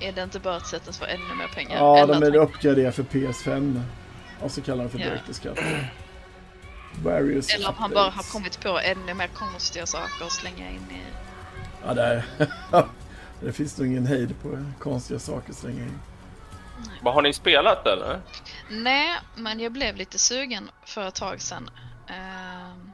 Är 0.00 0.12
det 0.12 0.22
inte 0.22 0.40
bara 0.40 0.56
ett 0.56 0.66
sätt 0.66 0.88
att 0.88 0.96
få 0.96 1.04
ännu 1.04 1.34
mer 1.38 1.48
pengar? 1.54 1.76
Ja, 1.76 1.98
Eller 1.98 2.20
de 2.20 2.26
är 2.26 2.36
uppgraderade 2.36 2.92
för 2.92 3.02
PS5. 3.02 3.82
Och 4.40 4.50
så 4.50 4.62
kallar 4.62 4.82
han 4.82 4.90
för 4.90 4.98
Ja. 4.98 5.04
Directors 5.04 5.38
Cut. 5.38 5.58
Various 7.02 7.54
Eller 7.54 7.68
om 7.68 7.74
han 7.78 7.90
bara 7.90 8.10
har 8.10 8.32
kommit 8.32 8.60
på 8.60 8.78
ännu 8.78 9.14
mer 9.14 9.28
konstiga 9.34 9.86
saker 9.86 10.24
att 10.24 10.32
slänga 10.32 10.70
in 10.70 10.90
i. 10.90 11.02
Ja, 11.86 11.94
det, 11.94 12.02
är, 12.02 12.24
det 13.40 13.52
finns 13.52 13.78
nog 13.78 13.86
ingen 13.88 14.06
hejd 14.06 14.34
på 14.42 14.64
konstiga 14.78 15.18
saker 15.18 15.50
att 15.50 15.56
slänga 15.56 15.82
in. 15.82 15.98
Vad 17.02 17.14
har 17.14 17.22
ni 17.22 17.32
spelat 17.32 17.86
eller? 17.86 18.20
Nej, 18.70 19.18
men 19.36 19.60
jag 19.60 19.72
blev 19.72 19.96
lite 19.96 20.18
sugen 20.18 20.70
för 20.84 21.08
ett 21.08 21.14
tag 21.14 21.40
sedan. 21.40 21.70
Ehm, 22.08 22.92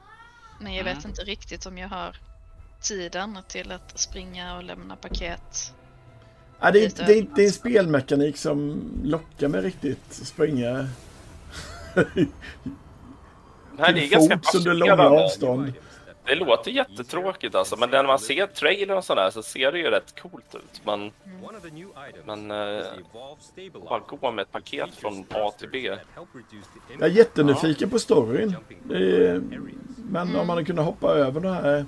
men 0.60 0.74
jag 0.74 0.84
vet 0.84 0.98
Mm. 0.98 1.08
inte 1.10 1.22
riktigt 1.22 1.66
om 1.66 1.78
jag 1.78 1.88
har 1.88 2.16
tiden 2.80 3.38
till 3.48 3.72
att 3.72 3.98
springa 3.98 4.56
och 4.56 4.62
lämna 4.62 4.96
paket. 4.96 5.72
Ja, 6.60 6.70
det, 6.70 6.84
är, 6.84 7.06
det, 7.06 7.18
är, 7.18 7.26
det 7.36 7.42
är 7.42 7.46
en 7.46 7.52
spelmekanik 7.52 8.36
som 8.36 8.82
lockar 9.04 9.48
mig 9.48 9.60
riktigt. 9.60 10.12
Springa 10.12 10.88
Nej, 11.94 12.26
det 13.76 13.82
är 13.84 13.92
till 13.92 14.10
ganska 14.10 14.36
fots 14.38 14.54
under 14.54 14.74
långa 14.74 15.02
avstånd. 15.02 15.72
Det 16.24 16.34
låter 16.34 16.70
jättetråkigt 16.70 17.54
alltså, 17.54 17.76
men 17.76 17.90
när 17.90 18.04
man 18.04 18.18
ser 18.18 18.46
trailern 18.46 18.96
och 18.98 19.04
sådär 19.04 19.30
så 19.30 19.42
ser 19.42 19.72
det 19.72 19.78
ju 19.78 19.90
rätt 19.90 20.20
coolt 20.20 20.54
ut. 20.54 20.80
Man, 20.84 21.10
man 22.24 22.50
eh, 22.50 22.84
bara 23.88 23.98
går 23.98 24.32
med 24.32 24.42
ett 24.42 24.52
paket 24.52 24.94
från 24.94 25.26
A 25.30 25.52
till 25.58 25.68
B. 25.68 25.96
Jag 26.98 27.02
är 27.02 27.06
jättenyfiken 27.12 27.90
på 27.90 27.98
storyn. 27.98 28.56
Är, 28.90 29.40
men 29.96 30.36
om 30.36 30.46
man 30.46 30.48
hade 30.50 30.64
kunnat 30.64 30.84
hoppa 30.84 31.08
över 31.08 31.40
den 31.40 31.52
här 31.52 31.86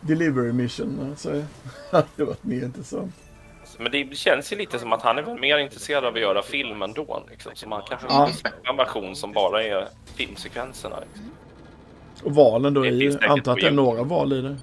delivery 0.00 0.52
mission 0.52 1.14
så 1.16 1.42
hade 1.90 2.06
det 2.16 2.24
varit 2.24 2.44
mer 2.44 2.62
intressant. 2.64 3.14
Men 3.78 3.92
det 3.92 4.16
känns 4.16 4.52
ju 4.52 4.56
lite 4.56 4.78
som 4.78 4.92
att 4.92 5.02
han 5.02 5.18
är 5.18 5.22
väl 5.22 5.40
mer 5.40 5.58
intresserad 5.58 6.04
av 6.04 6.14
att 6.14 6.20
göra 6.20 6.42
film 6.42 6.82
ändå. 6.82 7.22
Liksom. 7.30 7.52
Så 7.54 7.68
man 7.68 7.82
kanske 7.88 8.06
Ja. 8.10 8.26
vill 8.26 8.34
släppa 8.34 8.70
en 8.70 8.76
version 8.76 9.16
som 9.16 9.32
bara 9.32 9.62
är 9.62 9.88
filmsekvenserna. 10.16 11.00
Liksom. 11.00 11.30
Och 12.24 12.34
valen 12.34 12.74
då 12.74 12.86
i, 12.86 13.12
säkert 13.12 13.28
antar 13.28 13.52
att 13.52 13.60
det 13.60 13.66
är 13.66 13.70
några 13.70 14.02
val 14.02 14.32
i 14.32 14.40
det. 14.40 14.56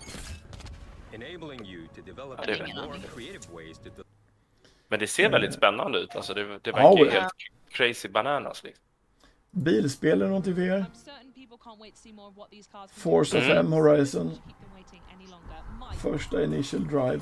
Men 4.87 4.99
det 4.99 5.07
ser 5.07 5.29
väldigt 5.29 5.53
spännande 5.53 5.99
ut. 5.99 6.15
Alltså 6.15 6.33
det, 6.33 6.59
det 6.61 6.71
verkar 6.71 6.97
ju 6.97 7.05
ja. 7.05 7.21
helt 7.21 7.33
crazy 7.69 8.09
bananas. 8.09 8.63
Liksom. 8.63 8.83
Bilspel 9.51 10.21
är 10.21 10.27
någonting 10.27 10.55
för 10.55 10.61
er? 10.61 10.85
Forza 12.93 13.37
Mm. 13.37 13.49
5 13.49 13.71
Horizon. 13.71 14.31
Första 15.97 16.43
initial 16.43 16.87
drive. 16.87 17.19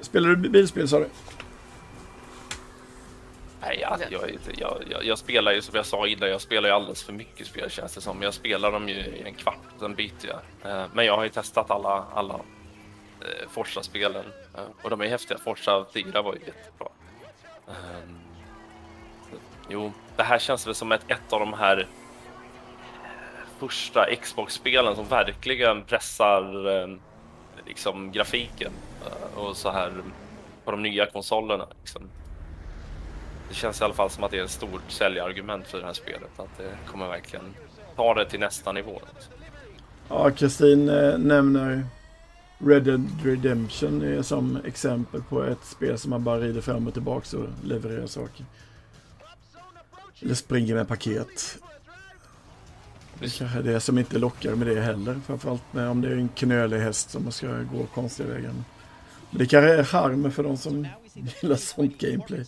Spelar 0.00 0.28
du 0.28 0.48
bilspel 0.48 0.88
sa 0.88 0.98
du? 0.98 1.08
Nej, 3.68 3.78
jag, 4.10 4.30
inte- 4.30 4.60
jag, 4.60 4.82
jag, 4.90 5.04
jag 5.04 5.18
spelar 5.18 5.52
ju 5.52 5.62
som 5.62 5.74
jag 5.76 5.86
sa 5.86 6.06
innan, 6.06 6.28
jag 6.28 6.40
spelar 6.40 6.68
ju 6.68 6.74
alldeles 6.74 7.02
för 7.04 7.12
mycket 7.12 7.46
spel 7.46 7.70
känns 7.70 7.94
det 7.94 8.00
som. 8.00 8.22
Jag 8.22 8.34
spelar 8.34 8.72
dem 8.72 8.88
ju 8.88 8.94
i 8.94 9.22
en 9.24 9.34
kvart, 9.34 9.58
sen 9.80 9.94
byter 9.94 10.12
jag. 10.62 10.70
Eh, 10.72 10.86
Men 10.92 11.04
jag 11.06 11.16
har 11.16 11.22
ju 11.24 11.28
testat 11.30 11.70
alla, 11.70 12.04
alla 12.14 12.34
eh, 13.20 13.48
Forza-spelen 13.50 14.24
eh, 14.54 14.60
och 14.82 14.90
de 14.90 15.00
är 15.00 15.08
häftiga. 15.08 15.38
Forza 15.38 15.86
4 15.94 16.22
var 16.22 16.32
ju 16.34 16.38
jättebra. 16.40 16.88
Ehm, 17.68 18.18
Jo, 19.68 19.92
det 20.16 20.22
här 20.22 20.38
känns 20.38 20.66
väl 20.66 20.74
som 20.74 20.92
ett, 20.92 21.04
ett 21.10 21.32
av 21.32 21.40
de 21.40 21.52
här 21.52 21.86
första 23.58 24.06
Xbox-spelen 24.22 24.96
som 24.96 25.04
verkligen 25.08 25.82
pressar 25.82 26.68
eh, 26.82 26.88
liksom 27.66 28.12
grafiken 28.12 28.72
och 29.36 29.56
så 29.56 29.70
här 29.70 29.92
på 30.64 30.70
de 30.70 30.82
nya 30.82 31.06
konsolerna. 31.06 31.66
Liksom. 31.80 32.10
Det 33.48 33.54
känns 33.54 33.80
i 33.80 33.84
alla 33.84 33.94
fall 33.94 34.10
som 34.10 34.24
att 34.24 34.30
det 34.30 34.38
är 34.38 34.44
ett 34.44 34.50
stort 34.50 34.90
säljargument 34.90 35.66
för 35.66 35.78
det 35.78 35.86
här 35.86 35.92
spelet. 35.92 36.30
Att 36.36 36.58
det 36.58 36.78
kommer 36.86 37.08
verkligen 37.08 37.54
ta 37.96 38.14
det 38.14 38.30
till 38.30 38.40
nästa 38.40 38.72
nivå. 38.72 39.00
Ja, 40.08 40.30
Kristin 40.30 40.88
eh, 40.88 41.18
nämner 41.18 41.84
Red 42.58 42.82
Dead 42.82 43.08
Redemption 43.24 44.24
som 44.24 44.58
exempel 44.64 45.22
på 45.22 45.42
ett 45.42 45.64
spel 45.64 45.98
som 45.98 46.10
man 46.10 46.24
bara 46.24 46.40
rider 46.40 46.60
fram 46.60 46.86
och 46.86 46.92
tillbaka 46.92 47.36
och 47.36 47.48
levererar 47.64 48.06
saker. 48.06 48.46
Eller 50.22 50.34
springer 50.34 50.74
med 50.74 50.88
paket. 50.88 51.58
Det 53.20 53.38
kanske 53.38 53.58
är 53.58 53.62
det 53.62 53.80
som 53.80 53.98
inte 53.98 54.18
lockar 54.18 54.54
med 54.54 54.66
det 54.66 54.80
heller. 54.80 55.20
Framförallt 55.26 55.72
med 55.72 55.88
om 55.88 56.00
det 56.00 56.08
är 56.08 56.16
en 56.16 56.28
knölig 56.28 56.78
häst 56.78 57.10
som 57.10 57.32
ska 57.32 57.46
gå 57.46 57.86
konstiga 57.94 58.28
vägar. 58.28 58.52
Men 59.30 59.38
det 59.38 59.46
kanske 59.46 59.74
är 59.74 59.82
harm 59.82 60.30
för 60.30 60.42
de 60.42 60.56
som 60.56 60.86
gillar 61.12 61.56
sånt 61.56 61.98
gameplay. 61.98 62.46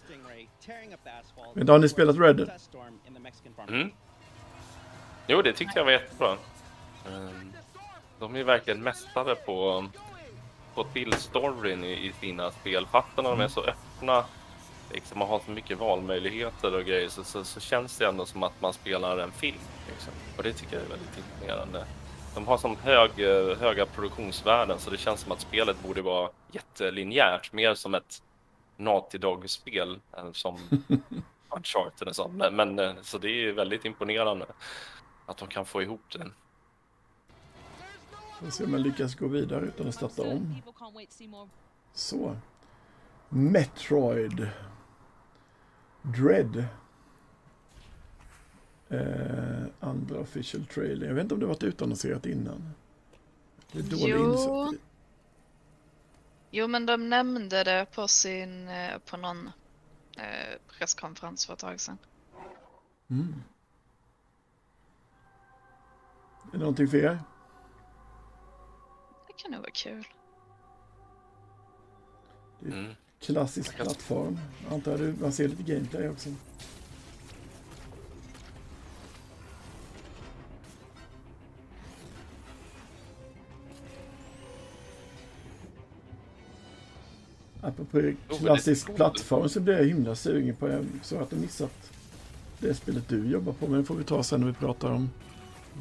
Men 1.54 1.68
har 1.68 1.78
ni 1.78 1.88
spelat 1.88 2.16
Red? 2.16 2.50
Mm. 3.68 3.90
Jo, 5.26 5.42
det 5.42 5.52
tyckte 5.52 5.78
jag 5.78 5.84
var 5.84 5.92
jättebra. 5.92 6.36
Ehm, 7.06 7.52
De 8.18 8.36
är 8.36 8.44
verkligen 8.44 8.82
mästare 8.82 9.34
på 9.34 9.88
på 10.78 10.84
till 10.84 11.12
storyn 11.12 11.84
i, 11.84 11.92
i 11.92 12.12
sina 12.20 12.50
spel. 12.50 12.86
Fast 12.86 13.08
när 13.16 13.22
de 13.24 13.40
är 13.40 13.48
så 13.48 13.60
öppna 13.64 14.24
liksom, 14.92 15.22
och 15.22 15.28
har 15.28 15.40
så 15.44 15.50
mycket 15.50 15.78
valmöjligheter 15.78 16.74
och 16.74 16.84
grejer 16.84 17.08
så, 17.08 17.24
så, 17.24 17.44
så 17.44 17.60
känns 17.60 17.98
det 17.98 18.06
ändå 18.06 18.26
som 18.26 18.42
att 18.42 18.60
man 18.60 18.72
spelar 18.72 19.18
en 19.18 19.32
film. 19.32 19.58
Liksom. 19.88 20.12
Och 20.36 20.42
det 20.42 20.52
tycker 20.52 20.76
jag 20.76 20.84
är 20.84 20.88
väldigt 20.88 21.18
imponerande. 21.18 21.84
De 22.34 22.46
har 22.46 22.58
sån 22.58 22.76
hög, 22.76 23.10
eh, 23.18 23.58
höga 23.58 23.86
produktionsvärden 23.86 24.78
så 24.78 24.90
det 24.90 24.96
känns 24.96 25.20
som 25.20 25.32
att 25.32 25.40
spelet 25.40 25.82
borde 25.82 26.02
vara 26.02 26.30
jättelinjärt, 26.52 27.52
mer 27.52 27.74
som 27.74 27.94
ett 27.94 28.22
Naughty 28.76 29.18
Dog-spel 29.18 30.00
än 30.16 30.34
som 30.34 30.58
Uncharted 31.48 32.08
och 32.08 32.16
sånt. 32.16 32.34
Men, 32.34 32.56
men 32.56 32.78
eh, 32.78 32.94
så 33.02 33.18
det 33.18 33.28
är 33.28 33.40
ju 33.40 33.52
väldigt 33.52 33.84
imponerande 33.84 34.46
att 35.26 35.36
de 35.36 35.48
kan 35.48 35.64
få 35.64 35.82
ihop 35.82 36.02
det. 36.12 36.30
Får 38.40 38.50
se 38.50 38.64
om 38.64 38.72
jag 38.72 38.80
lyckas 38.80 39.14
gå 39.14 39.26
vidare 39.28 39.64
utan 39.66 39.88
att 39.88 39.94
starta 39.94 40.22
om. 40.22 40.62
Så. 41.92 42.36
Metroid. 43.28 44.48
Dread. 46.02 46.64
Eh, 48.88 49.64
andra 49.80 50.18
official 50.20 50.66
trailer. 50.66 51.06
Jag 51.06 51.14
vet 51.14 51.22
inte 51.22 51.34
om 51.34 51.40
det 51.40 51.46
varit 51.46 51.62
utannonserat 51.62 52.26
innan. 52.26 52.70
Det 53.72 53.78
är 53.78 53.82
dålig 53.82 54.14
Jo. 54.14 54.32
insikt. 54.32 54.84
Jo, 56.50 56.66
men 56.68 56.86
de 56.86 57.08
nämnde 57.08 57.64
det 57.64 57.86
på 57.94 58.08
sin, 58.08 58.68
eh, 58.68 58.98
på 58.98 59.16
någon 59.16 59.50
presskonferens 60.68 61.46
för 61.46 61.52
ett 61.52 61.58
tag 61.58 61.80
sedan. 61.80 61.98
Mm. 63.10 63.42
Är 66.46 66.52
det 66.52 66.58
någonting 66.58 66.88
för 66.88 66.96
er? 66.96 67.18
Det 69.26 69.32
kan 69.36 69.50
nog 69.50 69.60
vara 69.60 69.70
kul. 69.70 70.06
Mm. 72.62 72.94
Klassisk 73.20 73.76
plattform. 73.76 74.38
Antar 74.70 74.90
jag 74.90 75.00
du, 75.00 75.14
man 75.20 75.32
ser 75.32 75.48
lite 75.48 75.62
gameplay 75.62 76.08
också. 76.08 76.28
Apropå 87.68 87.98
det 87.98 88.16
klassisk 88.28 88.94
plattform 88.94 89.48
så 89.48 89.60
blir 89.60 89.78
jag 89.78 89.84
himla 89.84 90.14
sugen 90.14 90.56
på, 90.56 90.68
jag 90.68 90.86
så 91.02 91.18
att 91.18 91.32
jag 91.32 91.40
missat 91.40 91.92
det 92.58 92.74
spelet 92.74 93.08
du 93.08 93.30
jobbar 93.30 93.52
på, 93.52 93.66
men 93.66 93.78
det 93.78 93.84
får 93.84 93.94
vi 93.94 94.04
ta 94.04 94.22
sen 94.22 94.40
när 94.40 94.46
vi 94.46 94.52
pratar 94.52 94.90
om 94.90 95.10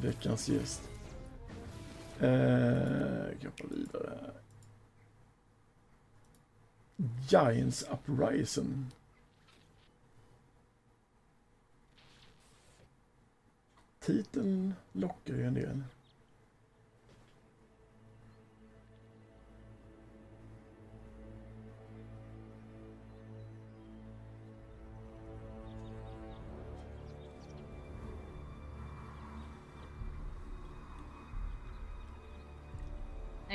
veckans 0.02 0.50
gäst. 0.50 0.82
Eh, 2.19 2.30
jag 3.39 3.50
hoppar 3.50 3.76
vidare. 3.76 4.19
Giants 7.30 7.86
Uprising. 7.91 8.86
Titeln 14.00 14.73
lockar 14.91 15.34
ju 15.34 15.43
en 15.43 15.54
del. 15.54 15.84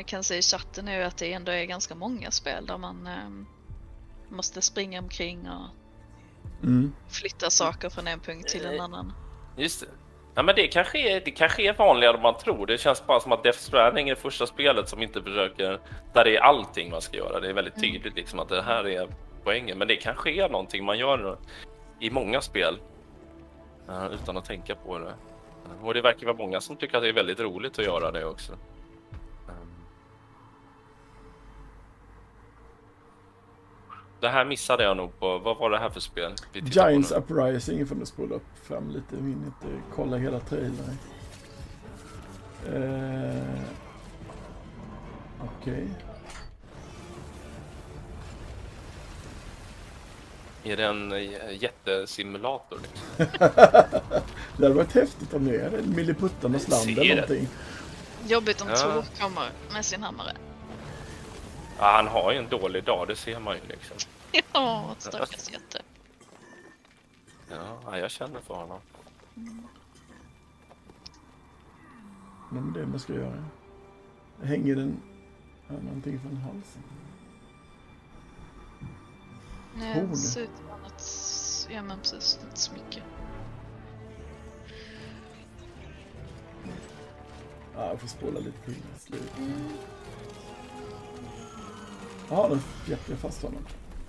Jag 0.02 0.06
kan 0.08 0.24
se 0.24 0.36
i 0.36 0.42
chatten 0.42 0.84
nu 0.84 1.02
att 1.02 1.16
det 1.18 1.32
ändå 1.32 1.52
är 1.52 1.64
ganska 1.64 1.94
många 1.94 2.30
spel 2.30 2.66
där 2.66 2.78
man 2.78 3.06
ehm, 3.06 3.46
måste 4.28 4.62
springa 4.62 4.98
omkring 5.00 5.48
och 5.48 5.66
Mm. 6.62 6.92
flytta 7.08 7.50
saker 7.50 7.88
från 7.90 8.06
en 8.06 8.20
punkt 8.20 8.48
till 8.48 8.66
en 8.66 8.80
annan. 8.80 9.12
Just 9.56 9.80
det. 9.80 9.86
Ja, 10.34 10.42
men 10.42 10.54
det 10.54 10.66
kanske, 10.68 10.98
är, 11.16 11.20
det 11.24 11.30
kanske 11.30 11.62
är 11.62 11.72
vanligare 11.74 12.16
än 12.16 12.22
man 12.22 12.36
tror. 12.38 12.66
Det 12.66 12.78
känns 12.78 13.06
bara 13.06 13.20
som 13.20 13.32
att 13.32 13.42
Death 13.42 13.58
Stranding 13.58 14.08
är 14.08 14.14
det 14.14 14.20
första 14.20 14.46
spelet 14.46 14.88
som 14.88 15.02
inte 15.02 15.22
försöker... 15.22 15.80
Där 16.14 16.24
det 16.24 16.36
är 16.36 16.40
allting 16.40 16.90
man 16.90 17.00
ska 17.02 17.16
göra. 17.16 17.40
Det 17.40 17.48
är 17.48 17.52
väldigt 17.52 17.80
tydligt 17.80 18.16
liksom 18.16 18.38
att 18.38 18.48
det 18.48 18.62
här 18.62 18.86
är 18.88 19.08
poängen. 19.44 19.78
Men 19.78 19.88
det 19.88 19.96
kanske 19.96 20.30
är 20.32 20.48
någonting 20.48 20.84
man 20.84 20.98
gör 20.98 21.38
i 22.00 22.10
många 22.10 22.40
spel. 22.40 22.78
eh, 23.88 24.06
utan 24.06 24.36
att 24.36 24.44
tänka 24.44 24.74
på 24.74 24.98
det. 24.98 25.08
Eh, 25.08 25.84
Och 25.86 25.94
det 25.94 26.00
verkar 26.02 26.26
vara 26.26 26.36
många 26.36 26.60
som 26.60 26.76
tycker 26.76 26.96
att 26.96 27.02
det 27.02 27.08
är 27.08 27.12
väldigt 27.12 27.40
roligt 27.40 27.78
att 27.78 27.84
göra 27.84 28.10
det 28.10 28.24
också. 28.24 28.52
Det 34.22 34.28
här 34.28 34.44
missade 34.44 34.82
jag 34.84 34.96
nog 34.96 35.18
på. 35.20 35.38
Vad 35.38 35.56
var 35.56 35.70
det 35.70 35.78
här 35.78 35.90
för 35.90 36.00
spel? 36.00 36.32
Giants? 36.52 37.12
Uprising 37.12 37.86
får 37.86 37.94
du 37.94 38.06
spola 38.06 38.34
upp 38.34 38.42
fram 38.68 38.88
lite. 38.90 39.06
Jag 39.10 39.16
hinner 39.22 39.46
inte 39.46 39.82
kolla 39.94 40.16
hela 40.16 40.40
trailern. 40.40 40.98
Eh, 42.72 43.60
Okej. 45.40 45.88
Är 50.64 50.76
det 50.76 50.84
en 50.84 51.12
eh, 51.12 51.62
jättesimulator? 51.62 52.78
Liksom? 52.82 53.26
Det 54.56 54.62
hade 54.64 54.74
varit 54.74 54.94
häftigt 54.94 55.34
om 55.34 55.44
det 55.44 55.56
är 55.56 55.78
en 55.78 55.94
Milliputtarnas 55.96 56.68
land 56.68 56.90
eller 56.90 57.04
det. 57.04 57.14
någonting. 57.14 57.48
Jobbigt 58.26 58.60
om 58.62 58.68
Ja. 58.68 58.76
Tor 58.76 59.04
kommer 59.20 59.48
med 59.72 59.84
sin 59.84 60.02
hammare. 60.02 60.32
Ja, 61.82 61.92
han 61.96 62.08
har 62.08 62.32
ju 62.32 62.38
en 62.38 62.48
dålig 62.48 62.84
dag, 62.84 63.08
det 63.08 63.16
ser 63.16 63.40
man 63.40 63.54
ju 63.54 63.60
liksom. 63.68 63.96
Ja, 64.52 64.94
stackars 64.98 65.50
jätte. 65.50 65.82
Ja, 67.50 67.98
jag 67.98 68.10
känner 68.10 68.40
för 68.40 68.54
honom. 68.54 68.80
Men 72.50 72.72
det 72.72 72.80
är 72.80 72.86
man 72.86 73.00
ska 73.00 73.12
göra. 73.12 73.44
Hänger 74.42 74.76
den 74.76 75.02
ja, 75.68 75.74
någonting 75.74 76.20
från 76.20 76.36
halsen? 76.36 76.82
Nej, 79.74 80.06
det 80.10 80.16
ser 80.16 80.42
ut 80.42 80.50
som 80.56 80.84
ett, 80.84 81.74
ja 81.74 81.82
men 81.82 81.98
precis, 81.98 82.38
ett 82.52 82.58
smycke. 82.58 83.02
Ja, 87.74 87.88
jag 87.88 88.00
får 88.00 88.08
spola 88.08 88.40
lite 88.40 88.58
på 88.64 88.70
innan 88.70 88.98
slut. 88.98 89.32
Ja, 92.34 92.46
då 92.48 92.56
fjättrar 92.56 93.12
jag 93.12 93.18
fast 93.18 93.42
honom. 93.42 93.62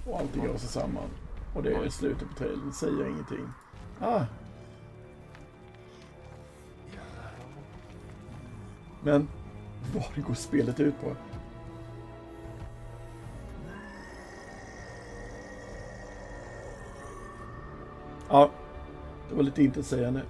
Och 0.05 0.19
allting 0.19 0.47
rör 0.47 0.57
sig 0.57 0.69
samman. 0.69 1.09
Och 1.55 1.63
det 1.63 1.73
är 1.73 1.89
slutet 1.89 2.29
på 2.29 2.35
trailern. 2.35 2.73
Säger 2.73 3.07
ingenting. 3.07 3.47
Ah. 3.99 4.21
Men 9.03 9.27
vad 9.93 10.25
går 10.25 10.33
spelet 10.33 10.79
ut 10.79 11.01
på? 11.01 11.15
Ja, 18.29 18.51
det 19.29 19.35
var 19.35 19.43
lite 19.43 19.63
intetsägande. 19.63 20.21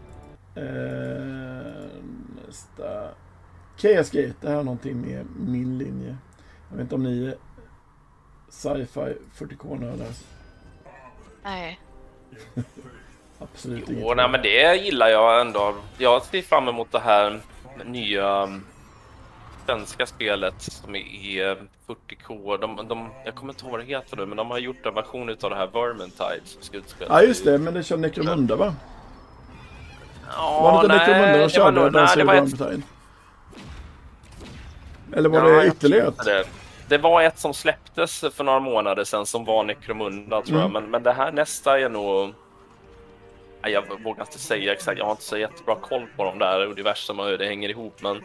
Eh, 0.55 1.91
nästa. 2.45 3.09
KS 3.77 4.11
Gate, 4.11 4.33
det 4.41 4.49
här 4.49 4.59
är 4.59 4.63
någonting 4.63 5.01
med 5.01 5.25
min 5.39 5.77
linje. 5.77 6.17
Jag 6.69 6.77
vet 6.77 6.83
inte 6.83 6.95
om 6.95 7.03
ni 7.03 7.35
sci-fi 8.53 9.15
40k-nördar. 9.37 10.07
Nej, 11.43 11.79
Absolut 13.39 13.83
Jo, 13.87 14.13
nej, 14.13 14.29
men 14.29 14.41
det 14.41 14.75
gillar 14.75 15.07
jag 15.07 15.41
ändå. 15.41 15.75
Jag 15.97 16.23
ser 16.23 16.41
fram 16.41 16.67
emot 16.67 16.91
det 16.91 16.99
här 16.99 17.39
nya 17.85 18.43
um, 18.43 18.65
svenska 19.65 20.05
spelet 20.05 20.61
som 20.61 20.95
är 20.95 21.57
40K. 21.87 22.57
De, 22.61 22.87
de, 22.87 23.09
jag 23.25 23.35
kommer 23.35 23.53
inte 23.53 23.63
ihåg 23.63 23.71
vad 23.71 23.79
det 23.79 23.85
heter 23.85 24.17
nu, 24.17 24.25
men 24.25 24.37
de 24.37 24.51
har 24.51 24.57
gjort 24.57 24.85
en 24.85 24.93
version 24.93 25.29
av 25.29 25.49
det 25.49 25.55
här 25.55 25.67
Vermintide 25.67 26.41
som 26.45 26.61
ska 26.61 26.77
utspela 26.77 27.21
Ja, 27.21 27.27
just 27.27 27.45
det, 27.45 27.57
men 27.57 27.73
det 27.73 27.83
kör 27.83 27.97
Necromunda 27.97 28.55
va? 28.55 28.75
Ja, 30.31 30.59
var 30.61 30.87
det 30.87 30.93
inte 30.93 30.97
Necromunda 30.97 31.27
de 31.31 31.33
det 31.37 31.41
var 31.41 31.49
körde? 31.49 31.81
nog- 31.81 31.91
De 31.93 31.99
nej, 32.03 32.17
det 32.17 32.23
var 32.23 32.33
ett? 32.35 32.83
Eller 35.13 35.29
var 35.29 35.49
Ja, 35.49 35.61
det 35.61 35.67
ytterligare 35.67 36.07
ett? 36.07 36.47
Det. 36.87 36.97
var 36.97 37.21
ett 37.21 37.39
som 37.39 37.53
släpptes 37.53 38.19
för 38.33 38.43
några 38.43 38.59
månader 38.59 39.03
sedan 39.03 39.25
som 39.25 39.45
var 39.45 39.63
Necromunda 39.63 40.41
tror 40.41 40.59
jag, 40.59 40.69
Mm. 40.69 40.81
men, 40.83 40.91
men 40.91 41.03
det 41.03 41.11
här 41.13 41.31
nästa 41.31 41.79
är 41.79 41.89
nog... 41.89 42.33
Nej, 43.61 43.71
Jag 43.71 44.03
vågar 44.03 44.23
inte 44.23 44.39
säga 44.39 44.73
exakt, 44.73 44.97
jag 44.97 45.05
har 45.05 45.11
inte 45.11 45.23
så 45.23 45.37
jättebra 45.37 45.75
koll 45.75 46.07
på 46.17 46.23
de 46.23 46.39
där 46.39 46.65
universum 46.65 47.19
och 47.19 47.25
hur 47.25 47.37
det 47.37 47.45
hänger 47.45 47.69
ihop, 47.69 48.01
men 48.01 48.23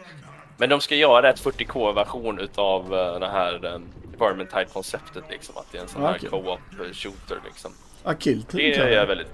men 0.57 0.69
de 0.69 0.81
ska 0.81 0.95
göra 0.95 1.29
ett 1.29 1.41
40k-version 1.43 2.39
utav 2.39 2.93
uh, 2.93 3.19
det 3.19 3.29
här 3.29 3.65
um, 3.65 3.85
Vermintide-konceptet 4.17 5.23
liksom, 5.29 5.57
att 5.57 5.71
det 5.71 5.77
är 5.77 5.81
en 5.81 5.87
sån 5.87 6.01
här 6.01 6.15
Okej. 6.17 6.29
co-op 6.29 6.59
eh, 6.79 6.91
shooter 6.93 7.37
liksom. 7.45 7.71
Ja, 8.03 8.13
Kill 8.13 8.45
Det 8.51 8.75
är 8.79 8.89
jag. 8.89 9.05
väldigt... 9.05 9.27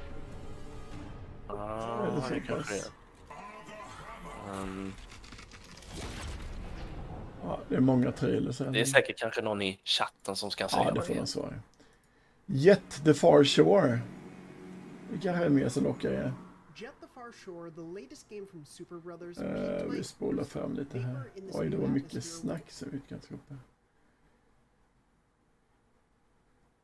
Ah, 1.47 2.05
det 2.29 2.39
kanske 2.47 2.73
är. 2.75 2.81
Um, 4.51 4.93
Ja, 7.45 7.59
det 7.69 7.75
är 7.75 7.79
många 7.79 8.11
trailers 8.11 8.57
det 8.57 8.81
är 8.81 8.85
säkert 8.85 9.19
kanske 9.19 9.41
någon 9.41 9.61
i 9.61 9.79
chatten 9.83 10.35
som 10.35 10.51
ska 10.51 10.67
säga 10.67 10.83
Ja, 10.83 10.91
det 10.91 11.01
får 11.01 11.13
det 11.13 11.19
man 11.19 11.27
svara. 11.27 11.53
Jet 12.45 13.03
the 13.05 13.13
Far 13.13 13.43
Shore. 13.43 13.99
Det 15.11 15.19
kanske 15.21 15.45
är 15.45 15.49
mer 15.49 15.69
som 15.69 15.83
lockar 15.83 16.09
er. 16.09 16.33
Brothers. 19.03 19.37
Eh, 19.37 19.85
vi 19.85 20.03
spolar 20.03 20.43
fram 20.43 20.73
lite 20.73 20.99
här. 20.99 21.23
Oj, 21.53 21.69
det 21.69 21.77
var 21.77 21.87
mycket 21.87 22.25
snack 22.25 22.71
så 22.71 22.85
vi 22.91 22.99
kan 22.99 23.17
inte 23.17 23.33
uppe. 23.33 23.55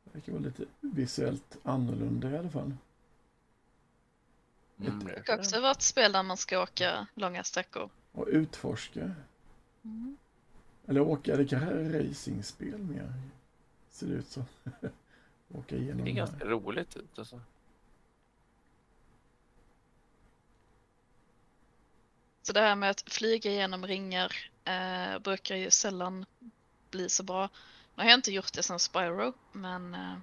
Det 0.04 0.10
verkar 0.12 0.32
vara 0.32 0.42
lite 0.42 0.64
visuellt 0.80 1.58
annorlunda 1.62 2.30
i 2.30 2.38
alla 2.38 2.50
fall. 2.50 2.74
Mm, 4.80 5.04
Det 5.04 5.22
kan 5.22 5.38
också 5.38 5.60
vara 5.60 5.70
ett 5.72 5.82
spel 5.82 6.12
där 6.12 6.22
man 6.22 6.36
ska 6.36 6.62
åka 6.62 7.06
långa 7.14 7.44
sträckor. 7.44 7.90
Och 8.12 8.26
utforska. 8.26 9.10
Mm. 9.84 10.16
Eller 10.86 11.00
åka, 11.00 11.36
det 11.36 11.44
kanske 11.44 11.70
är 11.70 12.08
racingspel 12.08 12.78
mer. 12.78 13.12
Ser 13.90 14.06
det 14.06 14.14
ut 14.14 14.28
som. 14.28 14.44
åka 15.54 15.76
igenom 15.76 16.04
det 16.04 16.10
är 16.10 16.14
ganska 16.14 16.36
här. 16.36 16.46
roligt 16.46 16.96
ut 16.96 17.18
alltså. 17.18 17.40
Så 22.42 22.52
det 22.52 22.60
här 22.60 22.76
med 22.76 22.90
att 22.90 23.00
flyga 23.00 23.50
genom 23.50 23.86
ringar 23.86 24.50
eh, 24.64 25.18
brukar 25.18 25.56
ju 25.56 25.70
sällan 25.70 26.26
bli 26.90 27.08
så 27.08 27.22
bra. 27.22 27.48
Nu 27.94 28.02
har 28.02 28.10
jag 28.10 28.18
inte 28.18 28.32
gjort 28.32 28.52
det 28.52 28.62
sen 28.62 28.78
Spyro, 28.78 29.32
men 29.52 29.94
eh, 29.94 30.14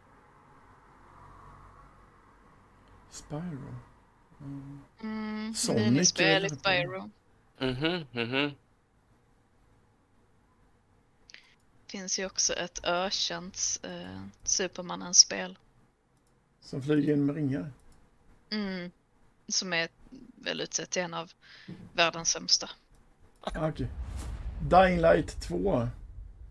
Spyro. 3.09 3.75
Mm. 4.41 4.81
mm, 5.01 5.53
Sonic 5.53 5.85
minispel 5.85 6.45
i. 6.45 6.49
Spyro. 6.49 7.09
Mhm, 7.59 8.05
mhm. 8.11 8.51
Finns 11.89 12.19
ju 12.19 12.25
också 12.25 12.53
ett 12.53 12.79
ökänt 12.83 13.79
eh, 13.83 14.21
Supermannen-spel. 14.43 15.57
Som 16.61 16.83
flyger 16.83 17.13
in 17.13 17.25
med 17.25 17.35
ringar. 17.35 17.71
Mm, 18.49 18.91
som 19.47 19.73
är 19.73 19.89
väl 20.35 20.61
utsett 20.61 20.89
till 20.89 21.01
en 21.01 21.13
av 21.13 21.31
världens 21.93 22.31
sämsta. 22.31 22.69
Ah, 23.41 23.69
Okej. 23.69 23.87
Dying 24.69 25.01
Light 25.01 25.41
2 25.41 25.87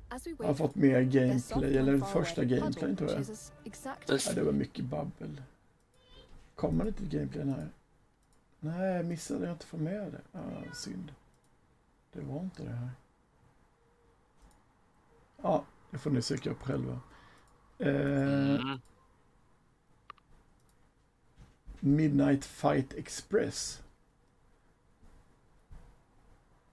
As 0.09 0.27
we 0.27 0.47
har 0.47 0.55
fått 0.55 0.75
mer 0.75 1.03
gameplay, 1.03 1.77
eller 1.77 1.99
första 1.99 2.41
away 2.41 2.57
gameplay 2.57 2.97
puddle 2.97 2.97
tror 2.97 3.11
jag. 3.11 4.19
Ja, 4.27 4.33
det 4.35 4.43
var 4.43 4.53
mycket 4.53 4.85
babbel. 4.85 5.43
Kommer 6.55 6.85
det 6.85 6.89
inte 6.89 7.17
gameplay 7.17 7.47
här? 7.47 7.69
Nej, 8.61 9.03
missade 9.03 9.45
jag 9.45 9.55
inte 9.55 9.67
få 9.67 9.77
med 9.77 10.13
det. 10.13 10.39
Ah, 10.39 10.75
synd. 10.75 11.13
Det 12.13 12.21
var 12.21 12.41
inte 12.41 12.63
det 12.63 12.71
här. 12.71 12.91
Ja, 15.43 15.65
det 15.91 15.99
får 15.99 16.11
ni 16.11 16.23
söka 16.23 16.51
upp 16.51 16.63
själva. 16.63 17.01
Eh, 17.79 17.89
Mm. 18.61 18.81
Midnight 21.81 22.45
Fight 22.45 22.95
Express. 22.95 23.83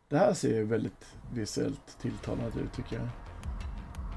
Det 0.09 0.17
här 0.17 0.33
ser 0.33 0.49
ju 0.49 0.63
väldigt 0.65 1.05
visuellt 1.33 1.97
tilltalande 2.01 2.59
ut 2.59 2.73
tycker 2.73 2.95
jag. 2.95 3.07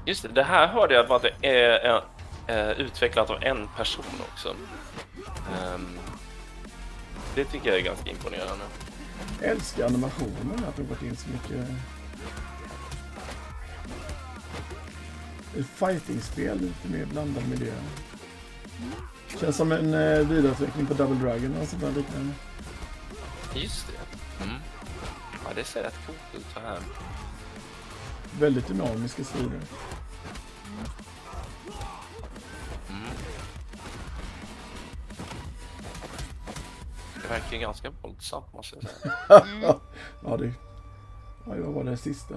Just 0.05 0.21
det, 0.23 0.27
det 0.29 0.43
här 0.43 0.67
hörde 0.67 0.93
jag 0.93 1.11
att 1.11 1.21
det 1.21 1.47
är 1.47 2.03
eh, 2.47 2.69
utvecklat 2.79 3.29
av 3.29 3.43
en 3.43 3.67
person 3.77 4.05
också. 4.31 4.55
Ehm, 5.53 5.97
det 7.35 7.45
tycker 7.45 7.69
jag 7.69 7.79
är 7.79 7.83
ganska 7.83 8.09
imponerande. 8.09 8.63
Jag 9.41 9.49
älskar 9.51 9.85
animationen, 9.85 10.63
att 10.67 10.75
de 10.75 10.87
fått 10.87 11.01
in 11.01 11.15
så 11.15 11.29
mycket... 11.29 11.67
fightingspel, 15.75 16.59
lite 16.59 16.87
mer 16.97 17.05
blandad 17.05 17.49
miljö. 17.49 17.73
Känns 19.39 19.55
som 19.55 19.71
en 19.71 19.93
eh, 19.93 20.27
vidareutveckling 20.27 20.85
på 20.85 20.93
Double 20.93 21.15
Dragon 21.15 21.57
och 21.61 21.67
sånt 21.67 21.81
där 21.81 21.91
liknande. 21.91 22.33
Just 23.55 23.87
det. 23.87 24.43
Mm. 24.43 24.55
Ja, 25.45 25.51
det 25.55 25.63
ser 25.63 25.83
rätt 25.83 26.05
coolt 26.05 26.19
ut 26.35 26.45
så 26.53 26.59
här. 26.59 26.79
Väldigt 28.39 28.67
dynamiska 28.67 29.23
strider. 29.23 29.59
Mm. 32.89 33.09
Det 37.15 37.29
verkar 37.29 37.53
ju 37.53 37.59
ganska 37.59 37.89
våldsamt 38.01 38.53
måste 38.53 38.75
jag 38.75 38.89
säga. 38.89 39.13
ja, 40.23 40.37
det... 40.37 40.53
Oj, 41.45 41.59
vad 41.59 41.73
var 41.73 41.83
det 41.83 41.97
sista? 41.97 42.35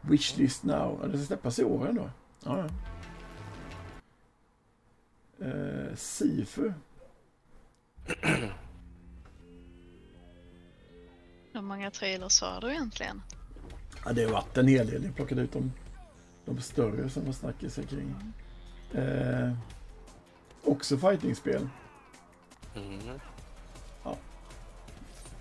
Wishlist 0.00 0.64
now. 0.64 0.98
Ja, 1.02 1.08
det 1.08 1.18
ska 1.18 1.26
släppas 1.26 1.58
i 1.58 1.64
år 1.64 1.88
ändå. 1.88 2.10
Ja, 2.44 2.58
ja. 2.58 2.68
Eh, 5.46 5.94
Sifu. 5.96 6.72
Hur 11.52 11.60
många 11.60 11.90
trailers 11.90 12.40
har 12.40 12.60
du 12.60 12.70
egentligen? 12.70 13.22
Ja, 14.04 14.12
det 14.12 14.24
har 14.24 14.32
varit 14.32 14.58
en 14.58 14.68
hel 14.68 14.86
del. 14.86 15.04
Jag 15.04 15.16
plockade 15.16 15.42
ut 15.42 15.52
de, 15.52 15.72
de 16.44 16.60
större 16.60 17.10
som 17.10 17.24
var 17.24 17.32
snackisar 17.32 17.82
kring. 17.82 18.14
Eh, 18.92 19.52
också 20.64 20.98
fightingspel. 20.98 21.68
Mm. 22.76 23.20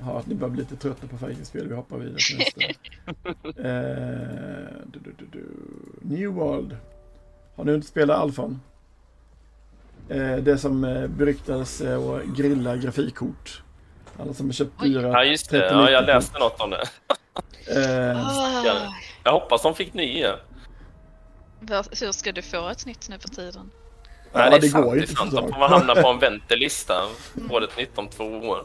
Att 0.04 0.28
ni 0.28 0.36
börjar 0.36 0.52
bli 0.52 0.62
lite 0.62 0.76
trötta 0.76 1.08
på 1.08 1.18
fightingspel. 1.18 1.68
Vi 1.68 1.76
hoppar 1.76 1.98
vidare 1.98 2.16
till 2.18 2.38
nästa. 2.38 2.62
eh, 3.62 4.68
du, 4.86 5.00
du, 5.00 5.14
du, 5.18 5.26
du. 5.32 5.46
New 6.02 6.30
World. 6.30 6.78
Har 7.56 7.64
ni 7.64 7.74
inte 7.74 7.88
spelat 7.88 8.18
alfan? 8.18 8.60
Eh, 10.10 10.36
det 10.36 10.58
som 10.58 10.84
eh, 10.84 11.08
beryktades 11.08 11.82
eh, 11.82 12.10
och 12.10 12.22
grilla 12.38 12.76
grafikkort. 12.78 13.64
Alla 14.20 14.34
som 14.34 14.46
har 14.46 14.54
köpt 14.54 14.82
dyra 14.84 15.08
Ja, 15.08 15.24
just 15.24 15.50
det. 15.50 15.60
39 15.60 15.84
Ja, 15.84 15.92
jag 15.92 16.06
läste 16.06 16.40
något 16.40 16.62
om 16.62 16.70
det. 16.70 16.84
Eh, 18.12 18.18
Ah, 18.28 18.92
Jag 19.24 19.32
hoppas 19.32 19.62
de 19.62 19.76
fick 19.76 19.94
nya. 19.94 20.36
vad- 21.60 21.88
hur 22.02 22.12
ska 22.12 22.32
du 22.32 22.42
få 22.42 22.70
ett 22.70 22.86
nytt 22.86 23.10
nu 23.10 23.20
för 23.20 23.30
tiden? 23.30 23.72
Ja, 24.34 24.40
Nej, 24.40 24.50
det, 24.52 24.60
det 24.60 24.68
är 24.68 24.70
sant, 24.72 24.86
går 24.86 24.96
det 24.96 25.00
är 25.00 25.02
inte 25.02 25.16
sant. 25.16 25.32
Då 25.32 25.42
får 25.42 25.60
man 25.60 25.70
hamna 25.72 25.96
på 25.96 26.08
en 26.10 26.20
väntelista. 26.30 26.94
Får 27.50 27.64
ett 27.64 27.78
nytt 27.78 27.98
om 27.98 28.08
två 28.08 28.24
år. 28.26 28.64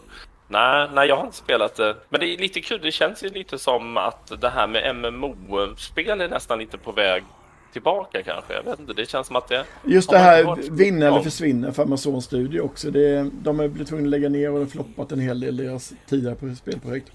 Nej, 0.49 0.89
nej, 0.93 1.09
jag 1.09 1.17
har 1.17 1.25
inte 1.25 1.37
spelat 1.37 1.77
det. 1.77 1.97
Men 2.09 2.21
det 2.21 2.27
är 2.27 2.39
lite 2.39 2.61
kul. 2.61 2.81
Det 2.83 2.93
känns 2.93 3.23
ju 3.25 3.29
lite 3.29 3.59
som 3.59 3.97
att 3.97 4.41
det 4.41 4.49
här 4.49 4.67
med 4.67 4.97
MMO-spel 4.97 6.21
är 6.21 6.29
nästan 6.29 6.59
lite 6.59 6.79
på 6.79 6.93
väg 6.93 7.25
tillbaka 7.73 8.23
kanske. 8.23 8.55
Jag 8.55 8.63
vet 8.63 8.81
inte. 8.81 8.93
Det 8.93 9.09
känns 9.09 9.27
som 9.27 9.37
att 9.37 9.49
det... 9.49 9.65
Just 9.85 10.11
det 10.11 10.19
här 10.19 10.71
vinna 10.71 11.07
eller 11.07 11.21
försvinna 11.21 11.73
för 11.73 11.83
Amazon 11.83 12.23
Studio 12.23 12.61
också. 12.61 12.91
Det, 12.91 13.31
de 13.33 13.59
har 13.59 13.69
blivit 13.69 13.89
tvungna 13.89 14.07
att 14.07 14.11
lägga 14.11 14.29
ner 14.29 14.51
och 14.51 14.59
det 14.59 14.65
har 14.65 14.71
floppat 14.71 15.13
en 15.13 15.21
hel 15.21 15.41
del 15.41 15.57
deras 15.57 15.93
tidigare 16.07 16.57
spelprojekt. 16.57 17.13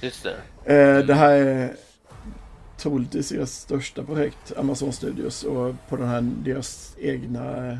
Just 0.00 0.26
det. 0.64 0.74
Eh, 0.74 1.06
det 1.06 1.14
här 1.14 1.30
är 1.30 1.74
troligtvis 2.76 3.28
deras 3.28 3.52
största 3.52 4.02
projekt, 4.02 4.52
Amazon 4.56 4.92
Studios, 4.92 5.44
och 5.44 5.74
på 5.88 5.96
den 5.96 6.08
här 6.08 6.20
deras 6.20 6.96
egna 7.00 7.66
eh, 7.66 7.78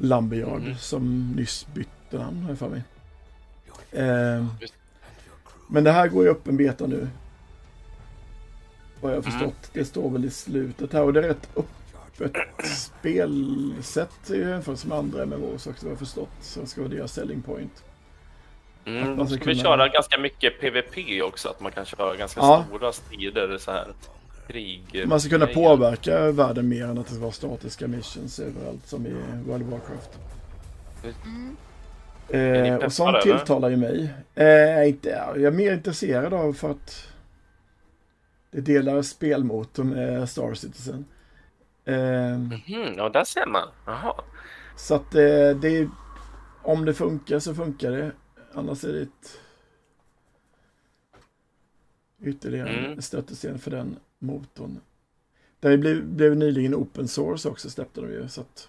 Lumberyard, 0.00 0.60
Mhm. 0.62 0.76
som 0.76 1.32
nyss 1.36 1.66
bytte 1.74 2.18
namn 2.18 2.42
har 2.42 2.48
jag 2.50 2.58
för 2.58 2.68
mig. 2.68 2.82
Eh, 3.92 4.46
men 5.68 5.84
det 5.84 5.90
här 5.92 6.08
går 6.08 6.24
ju 6.24 6.30
upp 6.30 6.48
en 6.48 6.56
beta 6.56 6.86
nu. 6.86 7.08
Vad 9.00 9.12
jag 9.12 9.18
Mm. 9.18 9.30
förstått. 9.32 9.70
Det 9.72 9.84
står 9.84 10.10
väl 10.10 10.24
i 10.24 10.30
slutet 10.30 10.92
här 10.92 11.02
och 11.02 11.12
det 11.12 11.20
är 11.20 11.28
rätt 11.28 11.48
öppet 11.56 12.36
spelsätt 12.64 14.30
i 14.30 14.38
jämförelse 14.38 14.88
med 14.88 14.98
andra 14.98 15.22
MMOs 15.22 15.66
också 15.66 15.86
vad 15.86 15.90
jag 15.92 15.96
har 15.96 15.96
förstått. 15.98 16.28
Så 16.40 16.66
ska 16.66 16.80
vara 16.80 16.92
deras 16.92 17.12
selling 17.12 17.42
point. 17.42 17.84
Mm, 18.84 19.16
ska 19.16 19.26
ska 19.26 19.34
vi 19.34 19.40
kunna- 19.40 19.54
köra 19.62 19.88
ganska 19.88 20.18
mycket 20.18 20.60
PVP 20.60 21.22
också? 21.22 21.48
Att 21.48 21.60
man 21.60 21.72
kan 21.72 21.84
köra 21.84 22.16
ganska 22.16 22.40
Ja. 22.40 22.64
stora 22.68 22.92
strider 22.92 23.58
så 23.58 23.70
här. 23.70 23.92
Krig. 24.52 25.04
Man 25.08 25.20
ska 25.20 25.30
kunna 25.30 25.46
påverka 25.46 26.32
världen 26.32 26.68
mer 26.68 26.84
än 26.84 26.98
att 26.98 27.06
det 27.06 27.12
ska 27.12 27.20
vara 27.20 27.32
statiska 27.32 27.88
missions 27.88 28.38
överallt 28.40 28.86
som 28.86 29.06
i 29.06 29.12
World 29.46 29.62
of 29.62 29.68
Warcraft. 29.72 30.18
Mm. 31.24 31.56
Eh, 32.28 32.76
och 32.76 32.92
sånt 32.92 33.20
tilltalar 33.22 33.68
ju 33.70 33.76
mig. 33.76 34.14
Eh, 34.34 34.88
inte, 34.88 35.08
jag 35.08 35.42
är 35.44 35.50
mer 35.50 35.72
intresserad 35.72 36.34
av 36.34 36.52
för 36.52 36.70
att 36.70 37.06
det 38.50 38.60
delar 38.60 39.02
spelmotorn 39.02 39.88
med 39.88 40.28
Star 40.28 40.54
Citizen. 40.54 41.04
Eh, 41.84 41.94
Mhm, 42.38 42.94
ja, 42.96 43.08
där 43.08 43.24
ser 43.24 43.46
man. 43.46 43.68
Jaha. 43.86 44.14
så 44.76 44.94
att 44.94 45.14
eh, 45.14 45.50
det 45.60 45.68
är, 45.78 45.90
om 46.62 46.84
det 46.84 46.94
funkar 46.94 47.38
så 47.38 47.54
funkar 47.54 47.90
det. 47.90 48.12
Annars 48.54 48.84
är 48.84 48.92
det 48.92 49.00
ett 49.02 49.38
ytterligare 52.22 52.68
Mm. 52.68 52.92
en 52.92 53.02
stötesten 53.02 53.58
för 53.58 53.70
den 53.70 53.96
motorn. 54.20 54.80
Det 55.60 55.78
blev, 55.78 56.04
blev 56.04 56.36
nyligen 56.36 56.74
open 56.74 57.08
source 57.08 57.48
också 57.48 57.70
släppte 57.70 58.00
de 58.00 58.06
ju. 58.06 58.28
Så 58.28 58.40
att 58.40 58.68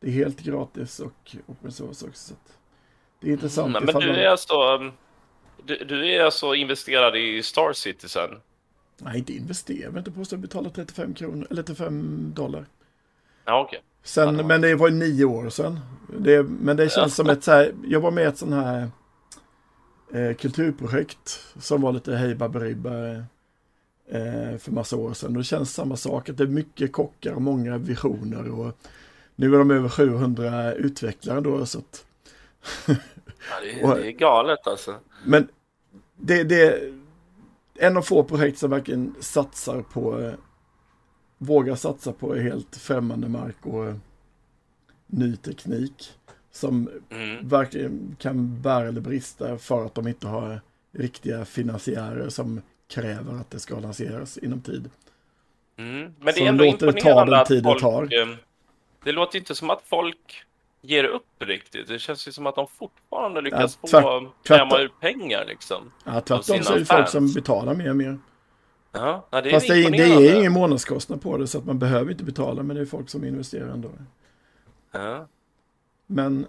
det 0.00 0.08
är 0.08 0.12
helt 0.12 0.40
gratis 0.40 1.00
och 1.00 1.36
open 1.46 1.72
source 1.72 2.06
också. 2.06 2.28
Så 2.28 2.34
det 3.20 3.28
är 3.28 3.32
intressant. 3.32 3.76
Mm, 3.76 3.86
men 3.86 4.02
du 4.02 4.10
är 4.10 4.28
alltså... 4.28 4.54
um, 4.54 4.92
Du, 5.64 5.84
du 5.84 6.12
är 6.12 6.24
alltså 6.24 6.54
investerad 6.54 7.16
i 7.16 7.42
Star 7.42 7.72
Citizen? 7.72 8.30
Nej, 8.98 9.18
inte 9.18 9.32
investera. 9.32 10.02
Jag 10.04 10.14
påstå 10.14 10.36
att 10.36 10.42
betala 10.42 10.70
35 10.70 11.14
kronor 11.14 11.46
eller 11.50 11.62
35 11.62 12.32
dollar. 12.34 12.66
Ja, 13.44 13.60
okej. 13.60 13.82
Sen, 14.02 14.36
Ja. 14.36 14.42
Men 14.46 14.60
det 14.60 14.74
var 14.74 14.88
ju 14.88 14.94
nio 14.94 15.24
år 15.24 15.50
sedan. 15.50 15.80
Det, 16.18 16.42
men 16.42 16.76
det 16.76 16.92
känns 16.92 17.14
som 17.14 17.30
ett 17.30 17.44
så 17.44 17.50
här, 17.50 17.74
jag 17.84 18.00
var 18.00 18.10
med 18.10 18.24
i 18.24 18.26
ett 18.26 18.38
sån 18.38 18.52
här 18.52 18.90
eh, 20.14 20.34
kulturprojekt 20.34 21.44
som 21.58 21.80
var 21.80 21.92
lite 21.92 22.14
hej 22.16 22.34
eh, 24.10 24.58
för 24.58 24.70
massa 24.72 24.96
år 24.96 25.12
sedan. 25.12 25.30
Och 25.30 25.38
det 25.38 25.44
känns 25.44 25.74
samma 25.74 25.96
sak, 25.96 26.28
att 26.28 26.36
det 26.36 26.42
är 26.44 26.48
mycket 26.48 26.92
kockar 26.92 27.32
och 27.32 27.42
många 27.42 27.78
visioner. 27.78 28.50
Och 28.50 28.76
nu 29.36 29.54
är 29.54 29.58
de 29.58 29.70
över 29.70 29.88
700 29.88 30.74
utvecklare 30.74 31.40
då. 31.40 31.66
Så 31.66 31.78
att, 31.78 32.04
Ja, 32.86 32.94
det, 33.64 33.82
Och- 33.84 33.96
det 33.96 34.06
är 34.06 34.10
galet 34.12 34.66
alltså. 34.66 34.94
men 35.24 35.48
det, 36.16 36.44
det 36.44 36.62
är 36.62 37.00
en 37.78 37.96
av 37.96 38.02
få 38.02 38.24
projekt 38.24 38.58
som 38.58 38.70
verkligen 38.70 39.14
satsar 39.20 39.82
på, 39.82 40.20
eh, 40.20 40.32
vågar 41.38 41.74
satsa 41.74 42.12
på 42.12 42.34
helt 42.34 42.76
främmande 42.76 43.28
mark 43.28 43.56
och 43.62 43.86
eh, 43.86 43.94
ny 45.06 45.36
teknik. 45.36 46.12
Som 46.52 46.88
Mm. 47.10 47.48
verkligen 47.48 48.16
kan 48.18 48.62
bära 48.62 48.88
eller 48.88 49.00
brista 49.00 49.58
för 49.58 49.86
att 49.86 49.94
de 49.94 50.08
inte 50.08 50.26
har 50.28 50.60
riktiga 50.92 51.44
finansiärer 51.44 52.28
som 52.28 52.60
kräver 52.90 53.40
att 53.40 53.50
det 53.50 53.58
ska 53.58 53.80
lanseras 53.80 54.38
inom 54.38 54.60
tid. 54.60 54.90
Mm. 55.76 56.14
Men 56.18 56.34
det 56.34 56.40
är 56.44 56.48
ändå 56.48 56.64
låter 56.64 56.86
det 56.86 56.92
ta 56.92 56.98
imponerande 56.98 57.32
den 57.32 57.40
att 57.40 57.48
det 57.48 57.62
folk... 57.62 57.80
tar. 57.80 58.02
eh, 58.22 58.28
Det 59.04 59.12
låter 59.12 59.38
inte 59.38 59.54
som 59.54 59.70
att 59.70 59.82
folk 59.84 60.44
ger 60.82 61.04
upp 61.04 61.26
riktigt. 61.38 61.88
Det 61.88 61.98
känns 61.98 62.28
ju 62.28 62.32
som 62.32 62.46
att 62.46 62.54
de 62.54 62.66
fortfarande 62.68 63.40
lyckas 63.40 63.78
Ja, 63.82 63.88
få 63.88 64.00
tvärt- 64.00 64.02
kräma 64.44 64.70
tvärtom. 64.70 64.84
ut 64.86 65.00
pengar 65.00 65.44
liksom. 65.48 65.92
Ja, 66.04 66.20
tvärtom 66.20 66.62
så 66.62 66.72
är 66.74 66.78
det 66.78 66.84
folk 66.84 67.08
som 67.08 67.32
betalar 67.32 67.74
mer 67.74 67.90
och 67.90 67.96
mer. 67.96 68.18
Ja, 68.92 69.26
det 69.30 69.36
är 69.38 69.50
Fast 69.50 69.66
det 69.68 69.72
är, 69.72 69.76
det 69.76 69.96
imponerande. 69.96 70.28
är 70.30 70.38
ingen 70.38 70.52
månadskostnad 70.52 71.22
på 71.22 71.36
det 71.36 71.46
så 71.46 71.58
att 71.58 71.64
man 71.64 71.78
behöver 71.78 72.10
inte 72.12 72.24
betala 72.24 72.62
men 72.62 72.76
det 72.76 72.82
är 72.82 72.86
folk 72.86 73.08
som 73.10 73.24
investerar 73.24 73.68
ändå. 73.68 73.90
Ja. 74.92 75.26
Men 76.06 76.46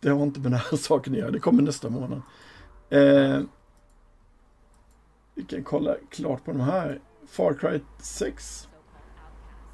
det 0.00 0.08
har 0.10 0.22
inte 0.22 0.40
med 0.40 0.50
den 0.52 0.60
här 0.60 0.76
saken 0.76 1.12
att 1.12 1.18
göra. 1.18 1.30
Det 1.30 1.38
kommer 1.38 1.62
nästa 1.62 1.88
månad. 1.90 2.22
Eh, 2.90 3.40
vi 5.34 5.44
kan 5.44 5.64
kolla 5.64 5.96
klart 6.10 6.44
på 6.44 6.52
de 6.52 6.60
här. 6.60 7.00
Far 7.26 7.54
Cry 7.54 7.80
6 7.98 8.68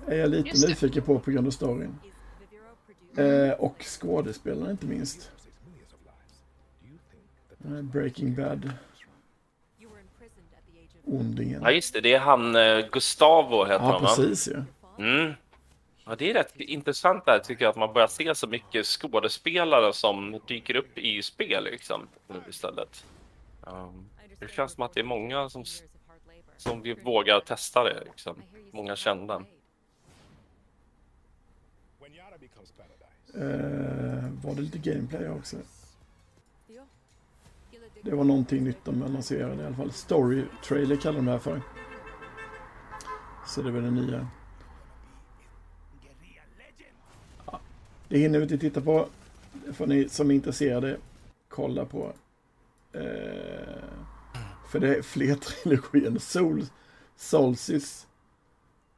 är 0.07 0.17
jag 0.17 0.31
lite 0.31 0.49
Just 0.49 0.69
nyfiken 0.69 1.03
på 1.03 1.19
på 1.19 1.31
grund 1.31 1.47
av 1.47 1.51
storyn. 1.51 1.99
Eh, 3.17 3.51
och 3.53 3.83
skådespelarna 3.83 4.71
inte 4.71 4.87
minst. 4.87 5.31
Breaking 7.83 8.35
Bad. 8.35 8.73
Ondingen. 11.05 11.63
ja, 11.63 11.71
just 11.71 11.95
det. 11.95 12.01
Det 12.01 12.15
är 12.15 12.19
han 12.19 12.57
eh, 12.57 12.87
Gustavo 12.93 13.65
heter 13.65 13.85
Ja, 13.85 13.93
han 13.93 14.03
va? 14.03 14.09
precis 14.17 14.49
ju. 14.49 14.63
Mm. 14.99 15.33
Ja, 16.05 16.15
det 16.19 16.31
är 16.31 16.35
rätt 16.35 16.57
intressant 16.57 17.25
där 17.27 17.39
tycker 17.39 17.65
jag 17.65 17.71
att 17.71 17.77
man 17.77 17.93
börjar 17.93 18.09
se 18.09 18.35
så 18.35 18.47
mycket 18.47 18.87
skådespelare 18.87 19.93
som 19.93 20.41
dyker 20.47 20.77
upp 20.77 20.99
i 20.99 21.23
spel 21.23 21.65
liksom 21.65 22.09
istället. 22.49 23.05
Um, 23.61 24.09
det 24.39 24.49
känns 24.49 24.73
som 24.73 24.83
att 24.83 24.95
det 24.95 25.01
är 25.01 25.05
många 25.05 25.49
som, 25.49 25.65
som 26.57 26.83
vi 26.83 26.95
vågar 26.95 27.41
testa 27.41 27.85
det 27.85 28.05
liksom. 28.05 28.43
Många 28.71 28.97
kända. 28.97 29.45
Eh, 33.35 34.31
var 34.45 34.55
det 34.55 34.61
lite 34.61 34.79
gameplay 34.79 35.29
också? 35.29 35.57
Det 38.03 38.15
var 38.15 38.25
någonting 38.25 38.65
nytt 38.65 38.85
de 38.85 39.03
annonserade 39.03 39.63
i 39.63 39.67
alla 39.67 39.77
fall. 39.77 39.93
Story 39.93 40.45
trailer 40.65 40.97
kallar 40.97 41.17
de 41.17 41.27
det 41.27 41.33
här 41.33 41.39
för. 41.39 41.63
Så 43.47 43.63
det 43.63 43.69
är 43.69 43.73
väl 43.73 43.83
det 43.83 43.91
nya. 43.91 44.29
Ja, 47.47 47.61
det 48.09 48.19
hinner 48.19 48.39
vi 48.39 48.43
inte 48.43 48.59
titta 48.59 48.81
på. 48.81 49.09
Det 49.53 49.73
får 49.73 49.87
ni 49.87 50.09
som 50.09 50.31
är 50.31 50.35
intresserade 50.35 50.99
kolla 51.49 51.85
på. 51.85 52.13
Eh, 52.93 53.58
för 54.69 54.81
det 54.81 54.97
är 54.97 55.03
fler 55.03 55.35
trilogier. 55.35 56.19
Sol, 56.19 56.67
Solstice. 57.17 58.07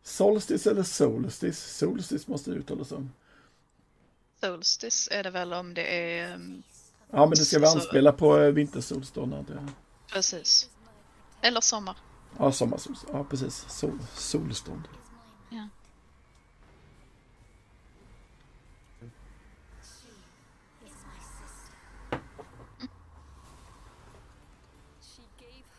Solstice 0.02 0.70
eller 0.70 0.82
Solstice? 0.82 1.78
Solstice 1.78 2.30
måste 2.30 2.50
det 2.50 2.56
uttalas 2.56 2.88
som. 2.88 3.10
Solstice 4.40 5.08
är 5.12 5.22
det 5.22 5.30
väl 5.30 5.52
om 5.52 5.74
det 5.74 5.82
är 6.18 6.34
um, 6.34 6.62
Ja, 7.10 7.20
men 7.20 7.30
det 7.30 7.36
ska 7.36 7.58
väl 7.58 7.68
Så- 7.68 7.78
anspela 7.78 8.12
på 8.12 8.38
eh, 8.38 8.50
vintersolstånd. 8.52 9.34
precis. 10.12 10.70
Eller 11.42 11.60
sommar. 11.60 11.96
Ja, 12.38 12.52
sommarsolstånd. 12.52 13.18
Ja, 13.18 13.24
precis. 13.24 13.64
Sol, 13.68 13.98
solstånd. 14.14 14.82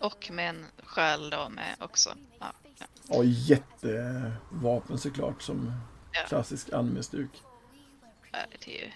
Och 0.01 0.31
med 0.31 0.49
en 0.49 0.65
själ 0.83 1.29
då 1.29 1.49
med 1.49 1.75
också. 1.79 2.15
Ja, 2.39 2.51
ja. 2.77 2.85
Ja, 3.07 3.23
jättevapen 3.23 4.97
såklart 4.97 5.41
som 5.41 5.73
Ja. 6.13 6.21
klassisk 6.27 6.73
anime-stuk. 6.73 7.29
Ja, 8.31 8.39
Det 8.65 8.67
är 8.77 8.85
ju 8.85 8.91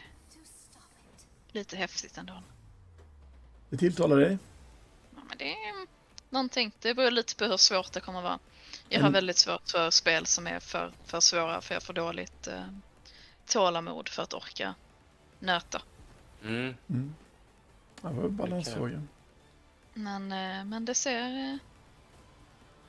lite 1.52 1.78
häftigt 1.78 2.18
ändå. 2.18 2.44
Det 3.70 3.78
tilltalar 3.78 4.18
dig? 4.18 4.38
Ja, 5.16 5.22
men 5.28 5.38
det 5.38 5.52
är 5.54 5.88
någonting. 6.30 6.72
Det 6.80 6.94
beror 6.94 7.12
lite 7.12 7.36
på 7.36 7.46
hur 7.46 7.58
svårt 7.58 7.92
det 7.92 8.00
kommer 8.00 8.22
vara. 8.22 8.40
Jag 8.90 9.02
har 9.02 9.10
väldigt 9.10 9.38
svårt 9.38 9.70
för 9.70 9.90
spel 9.90 10.26
som 10.26 10.48
är 10.48 10.60
för, 10.60 10.92
för 11.06 11.20
svåra 11.20 11.62
för 11.62 11.74
jag 11.74 11.84
får 11.84 11.94
dåligt 11.94 12.48
eh, 12.48 12.64
tålamod 13.48 14.10
för 14.10 14.24
att 14.24 14.34
orka 14.34 14.76
nöta. 15.40 15.82
Mm. 16.44 16.76
Mm. 16.90 17.16
Det 18.02 18.08
var 18.10 18.30
balansfrågan. 18.30 19.08
Men, 19.98 20.32
eh, 20.32 20.66
men 20.66 20.86
det 20.86 20.96
ser... 20.96 21.52
eh, 21.52 21.58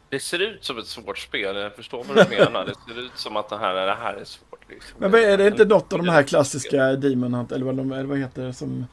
Det 0.08 0.20
ser 0.20 0.38
ut 0.38 0.64
som 0.64 0.78
ett 0.78 0.86
svårt 0.86 1.18
spel, 1.18 1.56
jag 1.56 1.76
förstår 1.76 2.04
vad 2.04 2.16
du 2.16 2.36
menar. 2.38 2.64
Det 2.66 2.74
ser 2.94 3.00
ut 3.00 3.12
som 3.18 3.36
att 3.36 3.48
det 3.48 3.58
här, 3.58 3.74
det 3.86 3.94
här 3.94 4.14
är 4.14 4.24
svårt. 4.24 4.60
Liksom. 4.68 4.94
Men 5.00 5.14
är 5.14 5.38
det 5.38 5.46
inte 5.46 5.64
något 5.64 5.92
av 5.92 5.98
de 5.98 6.08
här 6.08 6.22
klassiska 6.22 6.92
Demon 6.96 7.34
Hunt, 7.34 7.52
eller 7.52 7.64
vad, 7.66 7.74
de, 7.76 7.92
eller 7.92 8.04
vad 8.04 8.18
heter 8.18 8.42
det, 8.44 8.52
som, 8.54 8.86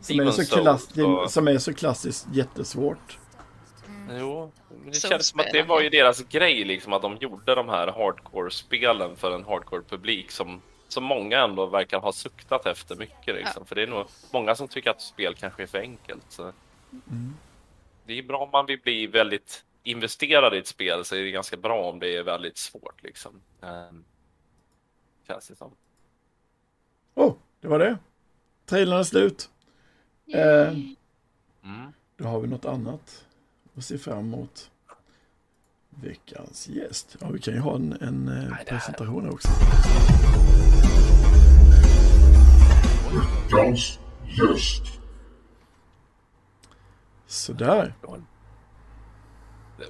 som, 0.00 0.20
är 0.20 0.30
så 0.30 0.56
klass, 0.62 0.88
och- 0.98 1.30
som 1.30 1.48
är 1.48 1.58
så 1.58 1.74
klassiskt 1.74 2.26
jättesvårt? 2.32 3.18
Jo, 4.10 4.52
men 4.82 4.90
det 4.90 4.96
Så 4.96 5.08
känns 5.08 5.26
som 5.26 5.40
att 5.40 5.46
det 5.52 5.62
var 5.62 5.80
ju 5.80 5.88
deras 5.88 6.22
grej, 6.22 6.64
liksom 6.64 6.92
att 6.92 7.02
de 7.02 7.16
gjorde 7.20 7.54
de 7.54 7.68
här 7.68 7.86
hardcore-spelen 7.86 9.16
för 9.16 9.34
en 9.34 9.44
hardcore-publik 9.44 10.30
som, 10.30 10.60
som 10.88 11.04
många 11.04 11.38
ändå 11.44 11.66
verkar 11.66 11.98
ha 12.00 12.12
suktat 12.12 12.66
efter 12.66 12.96
mycket. 12.96 13.34
Liksom. 13.34 13.66
För 13.66 13.74
det 13.74 13.82
är 13.82 13.86
nog 13.86 14.06
många 14.32 14.54
som 14.54 14.68
tycker 14.68 14.90
att 14.90 15.00
spel 15.02 15.34
kanske 15.34 15.62
är 15.62 15.66
för 15.66 15.78
enkelt. 15.78 16.22
Så. 16.28 16.52
Det 18.08 18.18
är 18.18 18.22
bra 18.22 18.38
om 18.38 18.50
man 18.50 18.66
vill 18.66 18.80
bli 18.80 19.06
väldigt 19.06 19.64
investerad 19.82 20.54
i 20.54 20.58
ett 20.58 20.66
spel 20.66 21.04
så 21.04 21.16
är 21.16 21.20
det 21.22 21.30
ganska 21.30 21.56
bra 21.56 21.90
om 21.90 21.98
det 21.98 22.16
är 22.16 22.22
väldigt 22.22 22.56
svårt. 22.58 23.02
Liksom. 23.02 23.40
Um, 23.60 24.04
känns 25.26 25.48
det 25.48 25.54
som. 25.56 25.70
Oh, 27.14 27.34
det 27.60 27.68
var 27.68 27.78
det. 27.78 27.98
Trailern 28.66 28.98
är 28.98 29.02
slut. 29.04 29.50
Eh, 30.34 30.68
Mm. 31.64 31.92
Då 32.16 32.24
har 32.24 32.40
vi 32.40 32.48
något 32.48 32.64
annat 32.64 33.24
att 33.76 33.84
se 33.84 33.98
fram 33.98 34.18
emot. 34.18 34.70
Veckans 35.90 36.68
gäst. 36.68 37.16
Ja, 37.20 37.28
vi 37.30 37.38
kan 37.38 37.54
ju 37.54 37.60
ha 37.60 37.74
en, 37.74 37.92
en 38.00 38.28
eh, 38.28 38.52
här- 38.52 38.64
presentation 38.64 39.30
också. 39.30 39.48
Veckans 43.50 43.98
gäst. 44.26 44.97
Sådär. 47.28 47.94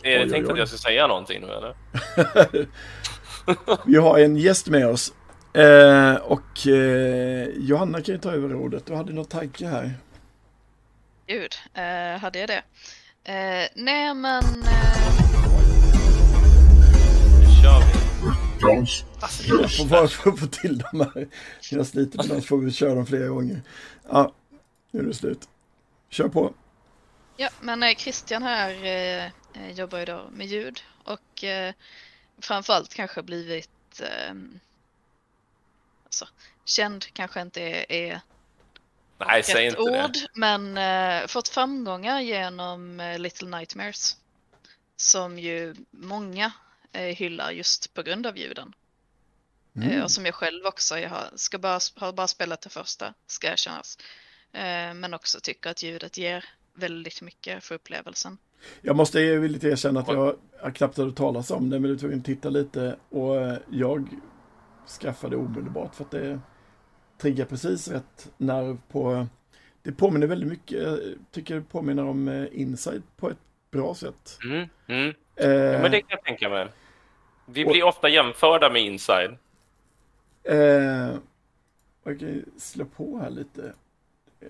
Är 0.02 0.18
det 0.18 0.24
oj, 0.24 0.30
tänkt 0.30 0.46
oj. 0.46 0.52
att 0.52 0.58
jag 0.58 0.68
ska 0.68 0.76
säga 0.78 1.06
någonting 1.06 1.40
nu 1.40 1.46
eller? 1.52 1.74
Vi 3.86 3.96
har 3.96 4.18
en 4.18 4.36
gäst 4.36 4.68
med 4.68 4.86
oss. 4.88 5.12
Eh, 5.54 6.14
och 6.14 6.66
eh, 6.66 7.48
Johanna 7.48 8.02
kan 8.02 8.14
ju 8.14 8.20
ta 8.20 8.32
över 8.32 8.54
ordet. 8.54 8.86
Du 8.86 8.94
hade 8.94 9.12
någon 9.12 9.24
tanke 9.24 9.66
här. 9.66 9.94
Gud, 11.26 11.54
eh, 11.74 12.20
hade 12.20 12.38
jag 12.38 12.48
det? 12.48 12.62
Eh, 13.24 13.68
nej 13.74 14.14
men... 14.14 14.42
Eh, 14.44 14.52
Nu 17.40 17.46
kör 17.62 17.80
vi. 17.80 17.98
Jag 19.48 19.70
får 19.76 19.86
bara 19.88 20.08
få, 20.08 20.32
få 20.36 20.46
till 20.46 20.78
de 20.78 21.00
här. 21.00 21.28
Jag 21.70 21.86
sliter 21.86 22.18
med 22.18 22.28
dem 22.28 22.40
så 22.40 22.46
får 22.46 22.58
vi 22.58 22.72
köra 22.72 22.94
dem 22.94 23.06
flera 23.06 23.28
gånger. 23.28 23.62
Ja, 24.10 24.32
nu 24.90 25.00
är 25.00 25.04
det 25.04 25.14
slut. 25.14 25.48
Kör 26.10 26.28
på. 26.28 26.52
Ja, 27.40 27.48
men 27.60 27.82
eh, 27.82 27.94
Christian 27.94 28.42
här 28.42 28.84
eh, 28.84 29.24
eh, 29.54 29.70
jobbar 29.70 30.06
då 30.06 30.28
med 30.32 30.46
ljud 30.46 30.82
och 31.04 31.44
eh, 31.44 31.74
framförallt 32.38 32.94
kanske 32.94 33.22
blivit 33.22 34.00
eh, 34.00 34.34
alltså, 36.04 36.28
känd 36.64 37.04
kanske 37.12 37.40
inte 37.40 37.60
är, 37.62 37.92
är 37.92 38.20
Nej, 39.18 39.42
säg 39.42 39.66
inte 39.66 39.80
ord, 39.80 40.12
det. 40.12 40.28
men 40.34 40.78
eh, 40.78 41.26
fått 41.26 41.48
framgångar 41.48 42.20
genom 42.20 43.00
eh, 43.00 43.18
Little 43.18 43.48
Nightmares 43.48 44.16
som 44.96 45.38
ju 45.38 45.74
många 45.90 46.52
eh, 46.92 47.16
hyllar 47.16 47.50
just 47.50 47.94
på 47.94 48.02
grund 48.02 48.26
av 48.26 48.38
ljuden. 48.38 48.72
Mm. 49.76 49.90
Eh, 49.90 50.04
och 50.04 50.10
som 50.10 50.26
jag 50.26 50.34
själv 50.34 50.66
också, 50.66 50.98
jag 50.98 51.10
har, 51.10 51.30
ska 51.36 51.58
bara, 51.58 51.80
har 51.96 52.12
bara 52.12 52.28
spelat 52.28 52.60
det 52.60 52.70
första, 52.70 53.14
ska 53.26 53.52
erkännas. 53.52 53.98
Eh, 54.52 54.94
men 54.94 55.14
också 55.14 55.40
tycker 55.40 55.70
att 55.70 55.82
ljudet 55.82 56.18
ger 56.18 56.44
väldigt 56.78 57.22
mycket 57.22 57.64
för 57.64 57.74
upplevelsen. 57.74 58.38
Jag 58.80 58.96
måste 58.96 59.20
ju 59.20 59.38
villigt 59.38 59.64
erkänna 59.64 60.00
att 60.00 60.08
jag 60.08 60.36
har 60.60 60.70
knappt 60.70 60.96
hört 60.96 61.14
talas 61.16 61.50
om 61.50 61.70
det, 61.70 61.80
men 61.80 61.90
du 61.90 61.98
tvungen 61.98 62.18
att 62.18 62.24
titta 62.24 62.48
lite. 62.50 62.96
Och 63.08 63.36
eh, 63.40 63.58
jag 63.70 64.08
skaffade 65.00 65.36
omedelbart 65.36 65.94
för 65.94 66.04
att 66.04 66.10
det 66.10 66.40
triggar 67.18 67.44
precis 67.44 67.88
rätt 67.88 68.32
nerv 68.36 68.78
på... 68.92 69.26
Det 69.82 69.92
påminner 69.92 70.26
väldigt 70.26 70.48
mycket, 70.48 70.82
jag 70.82 70.98
tycker 71.30 71.54
det 71.54 71.60
påminner 71.60 72.04
om 72.04 72.28
eh, 72.28 72.46
Inside 72.52 73.02
på 73.16 73.30
ett 73.30 73.38
bra 73.70 73.94
sätt. 73.94 74.38
Mm, 74.44 74.68
mm. 74.86 75.14
Eh, 75.36 75.48
Ja, 75.50 75.82
men 75.82 75.90
det 75.90 76.00
kan 76.00 76.08
jag 76.10 76.24
tänka 76.24 76.48
mig. 76.48 76.68
Vi 77.46 77.64
Och- 77.64 77.70
blir 77.72 77.82
ofta 77.84 78.08
jämförda 78.08 78.70
med 78.70 78.82
Inside. 78.82 79.36
eh, 80.44 80.56
jag 82.04 82.18
kan 82.18 82.28
ju 82.28 82.44
slå 82.56 82.84
på 82.84 83.18
här 83.18 83.30
lite. 83.30 83.72
eh, 84.40 84.48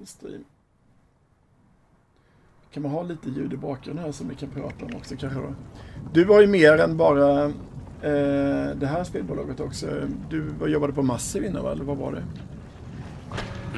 En 0.00 0.06
stream. 0.06 0.44
Kan 2.76 2.82
man 2.82 2.92
ha 2.92 3.02
lite 3.02 3.30
ljud 3.30 3.52
i 3.52 3.56
bakgrunden 3.56 4.04
här 4.04 4.12
som 4.12 4.28
vi 4.28 4.34
kan 4.34 4.48
prata 4.50 4.84
om 4.84 4.94
också 4.96 5.14
kanske 5.20 5.40
då? 5.40 5.54
Du 6.12 6.24
var 6.24 6.40
ju 6.40 6.46
mer 6.46 6.78
än 6.78 6.96
bara 6.96 7.44
eh, 8.02 8.70
det 8.76 8.86
här 8.86 9.04
spelbolaget 9.04 9.60
också. 9.60 9.86
Du 10.30 10.52
jobbade 10.66 10.92
på 10.92 11.02
Massive 11.02 11.46
innan 11.46 11.62
va? 11.64 11.72
Eller 11.72 11.84
vad 11.84 11.96
var 11.96 12.12
det? 12.12 12.22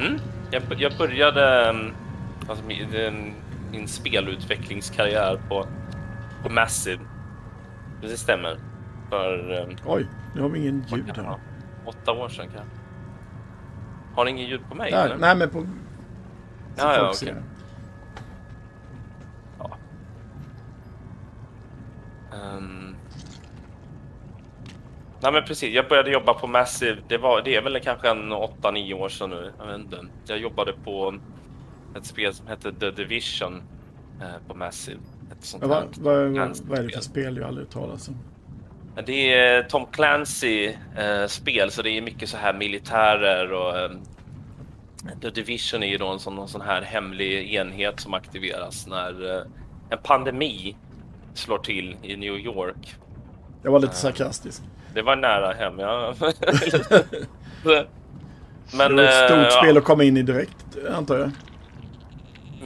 Mm. 0.05 0.19
Jag, 0.51 0.63
jag 0.77 0.97
började 0.97 1.69
um, 1.69 1.91
alltså, 2.49 2.65
min, 2.65 2.91
den- 2.91 3.33
min 3.71 3.87
spelutvecklingskarriär 3.87 5.39
på, 5.49 5.65
på 6.43 6.49
Massive. 6.49 7.01
Det 8.01 8.17
stämmer. 8.17 8.57
För 9.09 9.61
um, 9.69 9.75
Oj, 9.85 10.07
nu 10.35 10.41
har 10.41 10.49
vi 10.49 10.59
ingen 10.59 10.83
ljud 10.89 11.11
här. 11.17 11.35
åtta 11.85 12.11
år 12.11 12.29
sedan 12.29 12.45
kanske. 12.55 12.75
Har 14.15 14.25
ni 14.25 14.31
ingen 14.31 14.45
ljud 14.49 14.61
på 14.69 14.75
mig? 14.75 14.91
Nej, 14.91 15.05
eller? 15.05 15.17
nej 15.17 15.35
men 15.35 15.49
på... 15.49 15.61
så 15.61 15.67
Ja, 16.77 16.95
ja, 16.95 17.01
okej. 17.03 17.15
ser. 17.15 17.43
Ehm. 22.43 22.95
Nej 25.21 25.31
men 25.31 25.43
precis, 25.43 25.73
jag 25.73 25.87
började 25.87 26.11
jobba 26.11 26.33
på 26.33 26.47
Massive, 26.47 26.97
det, 27.07 27.17
var, 27.17 27.41
det 27.41 27.55
är 27.55 27.61
väl 27.61 27.79
kanske 27.79 28.09
en 28.09 28.33
8-9 28.33 28.93
år 28.93 29.09
sedan 29.09 29.29
nu. 29.29 29.51
Jag, 29.57 29.65
vet 29.65 29.75
inte. 29.75 30.07
jag 30.27 30.39
jobbade 30.39 30.73
på 30.83 31.19
ett 31.97 32.05
spel 32.05 32.33
som 32.33 32.47
hette 32.47 32.73
The 32.73 32.91
Division 32.91 33.61
eh, 34.21 34.47
på 34.47 34.53
Massive. 34.53 34.99
Ett 35.31 35.45
sånt 35.45 35.63
Ja, 35.63 35.69
vad, 35.69 35.97
vad, 35.97 36.59
vad 36.67 36.79
är 36.79 36.83
det 36.83 36.89
för 36.89 37.01
spel? 37.01 37.37
Jag 37.37 37.47
aldrig 37.47 37.69
talas 37.69 38.07
om. 38.07 38.17
Det 39.05 39.33
är 39.33 39.63
Tom 39.63 39.85
Clancy-spel, 39.85 41.71
så 41.71 41.81
det 41.81 41.89
är 41.89 42.01
mycket 42.01 42.29
så 42.29 42.37
här 42.37 42.53
militärer 42.53 43.53
och 43.53 43.79
eh, 43.79 43.91
The 45.21 45.29
Division 45.29 45.83
är 45.83 45.87
ju 45.87 45.97
då 45.97 46.07
en 46.07 46.19
sån, 46.19 46.37
en 46.37 46.47
sån 46.47 46.61
här 46.61 46.81
hemlig 46.81 47.53
enhet 47.53 47.99
som 47.99 48.13
aktiveras 48.13 48.87
när 48.87 49.35
eh, 49.35 49.43
en 49.89 49.97
pandemi 50.03 50.75
slår 51.39 51.57
till 51.57 51.97
i 52.03 52.15
New 52.15 52.37
York. 52.37 52.95
Jag 53.63 53.71
var 53.71 53.79
lite 53.79 53.95
sarkastisk. 53.95 54.61
Det 54.93 55.01
var 55.01 55.15
nära 55.15 55.53
hem, 55.53 55.79
ja. 55.79 56.13
Men... 58.77 58.95
det 58.95 58.95
var 58.95 59.03
ett 59.03 59.31
eh, 59.31 59.37
stort 59.37 59.51
spel 59.63 59.77
att 59.77 59.83
komma 59.83 60.03
in 60.03 60.17
i 60.17 60.21
direkt, 60.21 60.77
antar 60.91 61.17
jag. 61.17 61.31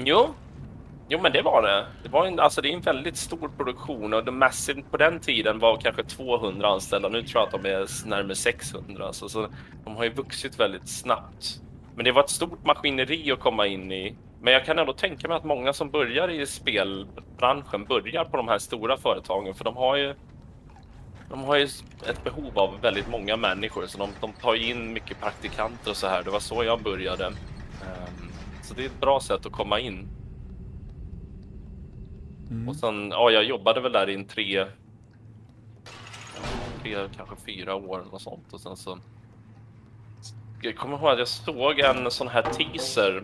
Jo. 0.05 0.33
Jo, 1.09 1.19
men 1.21 1.31
det 1.31 1.41
var 1.41 1.61
det. 1.61 1.85
Det, 2.03 2.09
var 2.09 2.25
en, 2.25 2.39
alltså, 2.39 2.61
det 2.61 2.69
är 2.69 2.73
en 2.73 2.81
väldigt 2.81 3.17
stor 3.17 3.49
produktion 3.57 4.13
och 4.13 4.25
The 4.25 4.31
Massive 4.31 4.81
på 4.91 4.97
den 4.97 5.19
tiden 5.19 5.59
var 5.59 5.77
kanske 5.77 6.03
200 6.03 6.67
anställda. 6.67 7.09
Nu 7.09 7.23
tror 7.23 7.41
jag 7.41 7.55
att 7.55 7.63
de 7.63 7.69
är 7.69 8.07
närmare 8.07 8.35
600. 8.35 9.13
Så, 9.13 9.29
så 9.29 9.47
de 9.83 9.95
har 9.95 10.03
ju 10.03 10.13
vuxit 10.13 10.59
väldigt 10.59 10.89
snabbt. 10.89 11.61
Men 11.95 12.05
det 12.05 12.11
var 12.11 12.23
ett 12.23 12.29
stort 12.29 12.65
maskineri 12.65 13.31
att 13.31 13.39
komma 13.39 13.67
in 13.67 13.91
i. 13.91 14.15
Men 14.43 14.53
jag 14.53 14.65
kan 14.65 14.79
ändå 14.79 14.93
tänka 14.93 15.27
mig 15.27 15.37
att 15.37 15.43
många 15.43 15.73
som 15.73 15.89
börjar 15.89 16.29
i 16.29 16.45
spelbranschen 16.45 17.85
börjar 17.85 18.25
på 18.25 18.37
de 18.37 18.47
här 18.47 18.59
stora 18.59 18.97
företagen 18.97 19.53
för 19.53 19.63
de 19.63 19.75
har 19.77 19.95
ju 19.95 20.15
de 21.29 21.43
har 21.43 21.55
ju 21.55 21.63
ett 22.09 22.23
behov 22.23 22.59
av 22.59 22.81
väldigt 22.81 23.09
många 23.09 23.37
människor 23.37 23.85
så 23.87 23.97
de, 23.97 24.09
de 24.21 24.33
tar 24.33 24.55
in 24.55 24.93
mycket 24.93 25.19
praktikanter 25.19 25.89
och 25.89 25.97
så 25.97 26.07
här. 26.07 26.23
Det 26.23 26.29
var 26.31 26.39
så 26.39 26.63
jag 26.63 26.81
började. 26.83 27.25
Ehm, 27.25 28.31
Så 28.61 28.73
det 28.73 28.81
är 28.81 28.85
ett 28.85 28.99
bra 28.99 29.19
sätt 29.19 29.45
att 29.45 29.51
komma 29.51 29.79
in. 29.79 30.07
Och 32.69 32.75
sen, 32.75 33.09
ja, 33.11 33.31
jag 33.31 33.43
jobbade 33.43 33.81
väl 33.81 33.91
där 33.91 34.09
i 34.09 34.23
tre, 34.23 34.65
tre, 36.81 36.97
kanske 37.17 37.35
fyra 37.45 37.75
år 37.75 37.99
eller 38.01 38.11
något 38.11 38.21
sånt 38.21 38.53
och 38.53 38.61
sen 38.61 38.77
så. 38.77 38.99
Jag 40.61 40.75
kommer 40.77 40.97
ihåg 40.97 41.09
att 41.09 41.19
jag 41.19 41.27
såg 41.27 41.79
en 41.79 42.11
sån 42.11 42.27
här 42.27 42.41
teaser. 42.41 43.23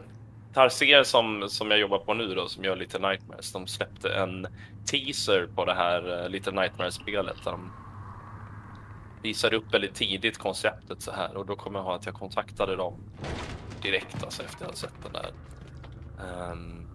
Tarsier 0.54 1.04
som, 1.04 1.50
som 1.50 1.72
jag 1.72 1.80
jobbar 1.80 2.00
på 2.00 2.14
nu 2.14 2.36
då, 2.36 2.48
som 2.48 2.64
gör 2.64 2.76
Little 2.76 3.10
Nightmares, 3.10 3.52
de 3.52 3.68
släppte 3.68 4.10
en 4.10 4.48
teaser 4.86 5.48
på 5.56 5.66
det 5.66 5.74
här 5.74 6.20
eh, 6.20 6.24
uh, 6.24 6.30
Little 6.30 6.62
Nightmares-spelet 6.62 7.44
där 7.44 7.52
de 7.52 7.72
visade 9.22 9.56
upp 9.56 9.74
väldigt 9.74 9.96
tidigt 9.96 10.38
konceptet 10.38 11.02
så 11.02 11.12
här 11.12 11.38
och 11.38 11.46
då 11.46 11.56
kommer 11.56 11.80
jag 11.80 11.86
ihåg 11.86 11.96
att 11.96 12.06
jag 12.06 12.16
kontaktade 12.16 12.76
dem 12.76 12.94
direkt 13.82 14.24
alltså 14.24 14.44
efter 14.44 14.62
jag 14.62 14.66
hade 14.66 14.78
sett 14.78 15.04
den 15.04 15.12
där 15.12 15.32
um, 16.52 16.88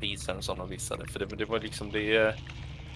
teasern 0.00 0.42
som 0.42 0.58
de 0.58 0.68
visade. 0.68 1.06
För 1.06 1.18
det, 1.18 1.26
det 1.26 1.44
var 1.44 1.60
liksom 1.60 1.90
det. 1.92 2.34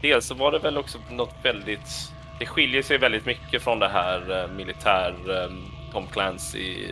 Dels 0.01 0.27
så 0.27 0.35
var 0.35 0.53
det 0.53 0.59
väl 0.59 0.79
också 0.79 0.99
något 1.11 1.35
väldigt. 1.43 2.13
Det 2.39 2.47
skiljer 2.47 2.83
sig 2.83 2.99
väldigt 2.99 3.27
mycket 3.27 3.63
från 3.63 3.79
det 3.79 3.89
här 3.89 4.45
uh, 4.45 4.57
militär 4.57 5.15
um, 5.31 5.65
Tom 5.93 6.07
Clancy 6.07 6.89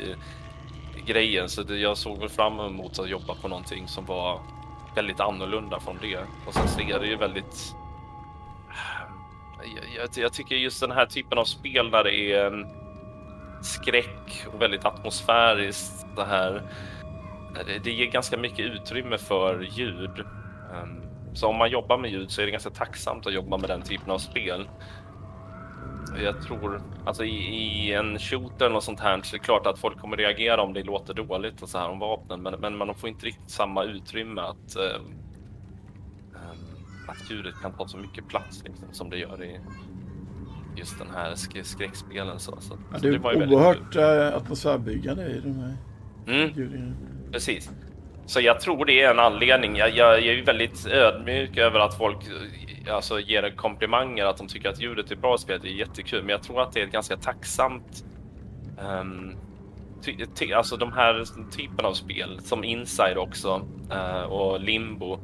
grejen, 1.01 1.48
så 1.48 1.62
det, 1.62 1.76
jag 1.76 1.96
såg 1.96 2.18
väl 2.18 2.28
fram 2.28 2.61
emot 2.61 2.98
att 2.98 3.09
jobba 3.09 3.34
på 3.34 3.48
någonting 3.48 3.88
som 3.88 4.05
var 4.05 4.40
väldigt 4.94 5.20
annorlunda 5.20 5.80
från 5.80 5.98
det. 6.03 6.18
Och 6.46 6.55
sen 6.55 6.68
så 6.68 6.80
är 6.80 6.98
det 7.01 7.07
ju 7.07 7.16
väldigt. 7.16 7.74
Jag, 9.76 10.03
jag, 10.03 10.24
jag 10.24 10.32
tycker 10.32 10.57
just 10.57 10.80
den 10.80 10.90
här 10.90 11.07
typen 11.07 11.38
av 11.38 11.44
spel 11.44 11.90
när 11.90 12.05
det 12.05 12.32
är 12.32 12.46
en 12.46 12.66
skräck 13.62 14.46
och 14.53 14.62
väldigt 14.62 14.84
atmosfäriskt. 14.84 16.07
Det 16.16 16.24
här 16.24 16.62
det, 17.66 17.78
det 17.78 17.90
ger 17.90 18.07
ganska 18.07 18.36
mycket 18.36 18.61
utrymme 18.61 19.18
för 19.18 19.61
ljud. 19.62 20.24
Ehm, 20.74 21.03
så 21.34 21.48
om 21.48 21.57
man 21.57 21.70
jobbar 21.70 21.98
med 21.98 22.11
ljud 22.11 22.30
så 22.30 22.40
är 22.40 22.46
det 22.46 22.53
ganska 22.53 22.70
tacksamt 22.70 23.26
att 23.26 23.32
jobba 23.32 23.57
med 23.57 23.70
den 23.70 23.82
typen 23.82 24.11
av 24.11 24.18
spel. 24.18 24.68
Jag 26.24 26.42
tror, 26.42 26.82
alltså 27.04 27.24
i, 27.24 27.36
i 27.36 27.92
en 27.92 28.18
shooter 28.18 28.64
eller 28.64 28.74
något 28.74 28.84
sånt 28.84 29.00
här 29.00 29.20
så 29.22 29.36
är 29.36 29.38
det 29.38 29.44
klart 29.44 29.66
att 29.66 29.78
folk 29.78 29.98
kommer 29.98 30.16
reagera 30.16 30.62
om 30.62 30.72
det 30.72 30.82
låter 30.82 31.14
dåligt 31.14 31.62
och 31.62 31.68
så 31.68 31.78
här 31.78 31.88
om 31.88 31.98
vapnen, 31.98 32.42
men, 32.42 32.61
men 32.61 32.76
man 32.76 32.94
får 32.94 33.08
inte 33.08 33.26
riktigt 33.26 33.50
samma 33.50 33.84
utrymme 33.84 34.40
att 34.40 34.76
um, 34.76 35.14
att 37.11 37.30
ljudet 37.30 37.54
kan 37.62 37.72
ta 37.72 37.88
så 37.88 37.96
mycket 37.96 38.28
plats 38.28 38.62
liksom, 38.64 38.88
som 38.92 39.11
det 39.11 39.16
gör 39.16 39.44
i 39.44 39.61
just 40.76 40.98
den 40.98 41.08
här 41.14 41.34
sk 41.34 41.64
skräckspelen. 41.64 42.38
Så, 42.38 42.61
så, 42.61 42.78
Ja, 42.92 42.98
så 42.98 43.02
det 43.02 43.08
är 43.08 43.12
ju 43.12 43.18
väldigt 43.18 43.52
oerhört 43.52 43.96
äh, 43.96 44.36
atmosfärbyggande 44.36 45.26
i 45.26 45.40
de 45.40 45.58
här 45.58 45.76
Mm. 46.26 46.94
Precis. 47.32 47.70
Så 48.26 48.40
jag 48.40 48.61
tror 48.61 48.84
det 48.84 49.02
är 49.02 49.11
en 49.11 49.18
anledning. 49.18 49.76
Jag, 49.76 49.96
jag, 49.96 50.20
jag 50.20 50.26
är 50.26 50.32
ju 50.32 50.42
väldigt 50.42 50.86
ödmjuk 50.86 51.56
över 51.56 51.80
att 51.80 51.98
folk 51.98 52.16
eh, 52.16 52.69
alltså, 52.91 53.20
ger 53.20 53.57
komplimanger, 53.57 54.24
att 54.24 54.36
de 54.36 54.47
tycker 54.49 54.68
att 54.68 54.80
ljudet 54.80 55.11
är 55.11 55.16
bra 55.16 55.34
i 55.34 55.38
spelet. 55.38 55.62
Det 55.62 55.68
är 55.68 55.72
jättekul, 55.72 56.20
men 56.22 56.28
jag 56.30 56.43
tror 56.43 56.61
att 56.62 56.72
det 56.72 56.80
är 56.80 56.84
ett 56.86 56.93
ganska 56.93 57.16
tacksamt... 57.16 58.05
Um, 59.01 59.36
ty, 60.03 60.26
ty, 60.34 60.53
alltså 60.53 60.76
de 60.76 60.93
här 60.93 61.24
typen 61.51 61.84
av 61.86 61.95
spel, 61.95 62.41
som 62.43 62.64
Inside 62.64 63.18
också 63.18 63.66
eh, 63.91 64.22
och 64.22 64.61
Limbo, 64.61 65.18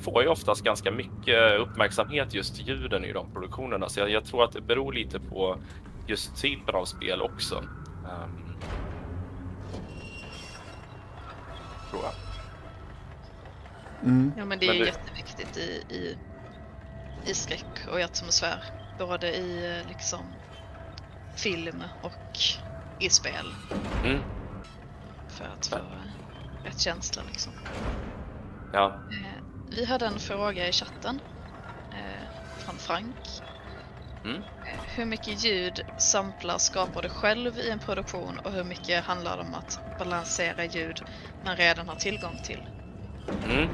får 0.00 0.22
ju 0.22 0.28
oftast 0.28 0.64
ganska 0.64 0.90
mycket 0.90 1.58
uppmärksamhet 1.60 2.34
just 2.34 2.68
ljuden 2.68 3.04
i 3.04 3.12
de 3.12 3.32
produktionerna. 3.32 3.88
Så 3.88 4.00
jag, 4.00 4.10
jag 4.10 4.24
tror 4.24 4.44
att 4.44 4.52
det 4.52 4.60
beror 4.60 4.92
lite 4.92 5.20
på 5.20 5.56
just 6.06 6.42
typen 6.42 6.74
av 6.74 6.84
spel 6.84 7.22
också. 7.22 7.56
Ehm, 8.04 8.54
tror 11.90 12.02
jag. 12.02 12.12
Mm. 14.08 14.32
Ja 14.38 14.44
men 14.44 14.58
det 14.58 14.66
Men 14.66 14.76
är 14.76 14.80
det- 14.80 14.86
jätteviktigt 14.86 15.56
i, 15.56 15.94
i, 15.94 16.16
i 17.22 17.34
skräck 17.34 17.86
och 17.88 18.00
i 18.00 18.02
atmosfär. 18.02 18.64
Både 18.98 19.36
i 19.36 19.78
eh, 19.78 19.84
liksom 19.86 20.38
film 21.36 21.84
och 22.00 22.38
i 22.98 23.10
spel. 23.10 23.54
Mm. 24.02 24.22
För 25.30 25.44
att 25.44 25.66
få 25.66 25.76
rätt 26.62 26.78
känsla 26.78 27.22
liksom. 27.22 27.52
Ja. 28.70 29.02
Eh, 29.10 29.40
vi 29.76 29.84
hade 29.84 30.06
en 30.06 30.18
fråga 30.18 30.68
i 30.68 30.72
chatten 30.72 31.20
eh, 31.92 32.26
från 32.58 32.78
Frank. 32.78 33.16
Mm. 34.24 34.36
Eh, 34.36 34.80
hur 34.96 35.04
mycket 35.04 35.44
ljud 35.44 35.80
samplar 35.96 36.58
skapar 36.58 37.02
du 37.02 37.08
själv 37.08 37.58
i 37.58 37.70
en 37.70 37.78
produktion 37.78 38.38
och 38.38 38.52
hur 38.52 38.64
mycket 38.64 39.04
handlar 39.04 39.36
det 39.36 39.42
om 39.42 39.54
att 39.54 39.78
balansera 39.98 40.64
ljud 40.64 41.02
man 41.40 41.56
redan 41.56 41.88
har 41.88 41.96
tillgång 41.96 42.38
till? 42.38 42.68
Mm. 43.44 43.68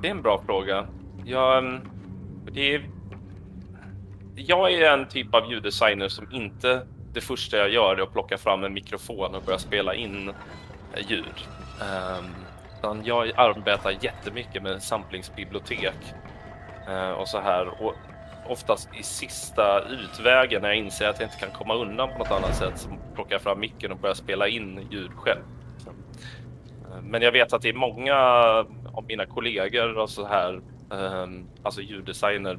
Det 0.00 0.06
är 0.08 0.10
en 0.10 0.22
bra 0.22 0.42
fråga. 0.46 0.86
Jag, 1.22 1.58
mm, 1.58 1.82
det 2.52 2.74
är, 2.74 2.90
jag 4.36 4.72
är 4.72 4.92
en 4.92 5.08
typ 5.08 5.34
av 5.34 5.50
ljuddesigner 5.52 6.08
som 6.08 6.32
inte 6.32 6.86
det 7.14 7.20
första 7.20 7.56
jag 7.56 7.70
gör 7.70 7.96
är 7.96 8.02
att 8.02 8.12
plocka 8.12 8.38
fram 8.38 8.64
en 8.64 8.72
mikrofon 8.72 9.34
och 9.34 9.42
börja 9.42 9.58
spela 9.58 9.94
in 9.94 10.28
eh, 10.94 11.10
ljud. 11.10 11.34
Um, 12.82 13.02
jag 13.04 13.32
arbetar 13.36 13.94
jättemycket 14.00 14.62
med 14.62 14.82
samplingsbibliotek 14.82 16.14
uh, 16.88 16.94
eh, 16.94 17.10
och 17.10 17.28
så 17.28 17.40
här. 17.40 17.82
Och 17.82 17.94
oftast 18.46 18.88
i 19.00 19.02
sista 19.02 19.80
utvägen 19.80 20.62
när 20.62 20.68
jag 20.68 20.78
inser 20.78 21.08
att 21.08 21.20
jag 21.20 21.26
inte 21.26 21.38
kan 21.38 21.50
komma 21.50 21.74
undan 21.74 22.08
på 22.12 22.18
något 22.18 22.30
annat 22.30 22.56
sätt 22.56 22.78
så 22.78 22.88
plockar 23.14 23.34
jag 23.34 23.42
fram 23.42 23.60
micken 23.60 23.92
och 23.92 23.98
börjar 23.98 24.14
spela 24.14 24.48
in 24.48 24.88
ljud 24.90 25.12
själv. 25.16 25.42
Ehm, 25.86 27.04
men 27.04 27.22
jag 27.22 27.32
vet 27.32 27.52
att 27.52 27.62
det 27.62 27.68
är 27.68 27.74
många 27.74 28.14
av 28.92 29.04
mina 29.08 29.26
kollegor 29.26 29.98
och 29.98 30.10
så 30.10 30.26
här, 30.26 30.60
um, 30.98 31.46
alltså 31.62 31.80
ljuddesigner, 31.80 32.58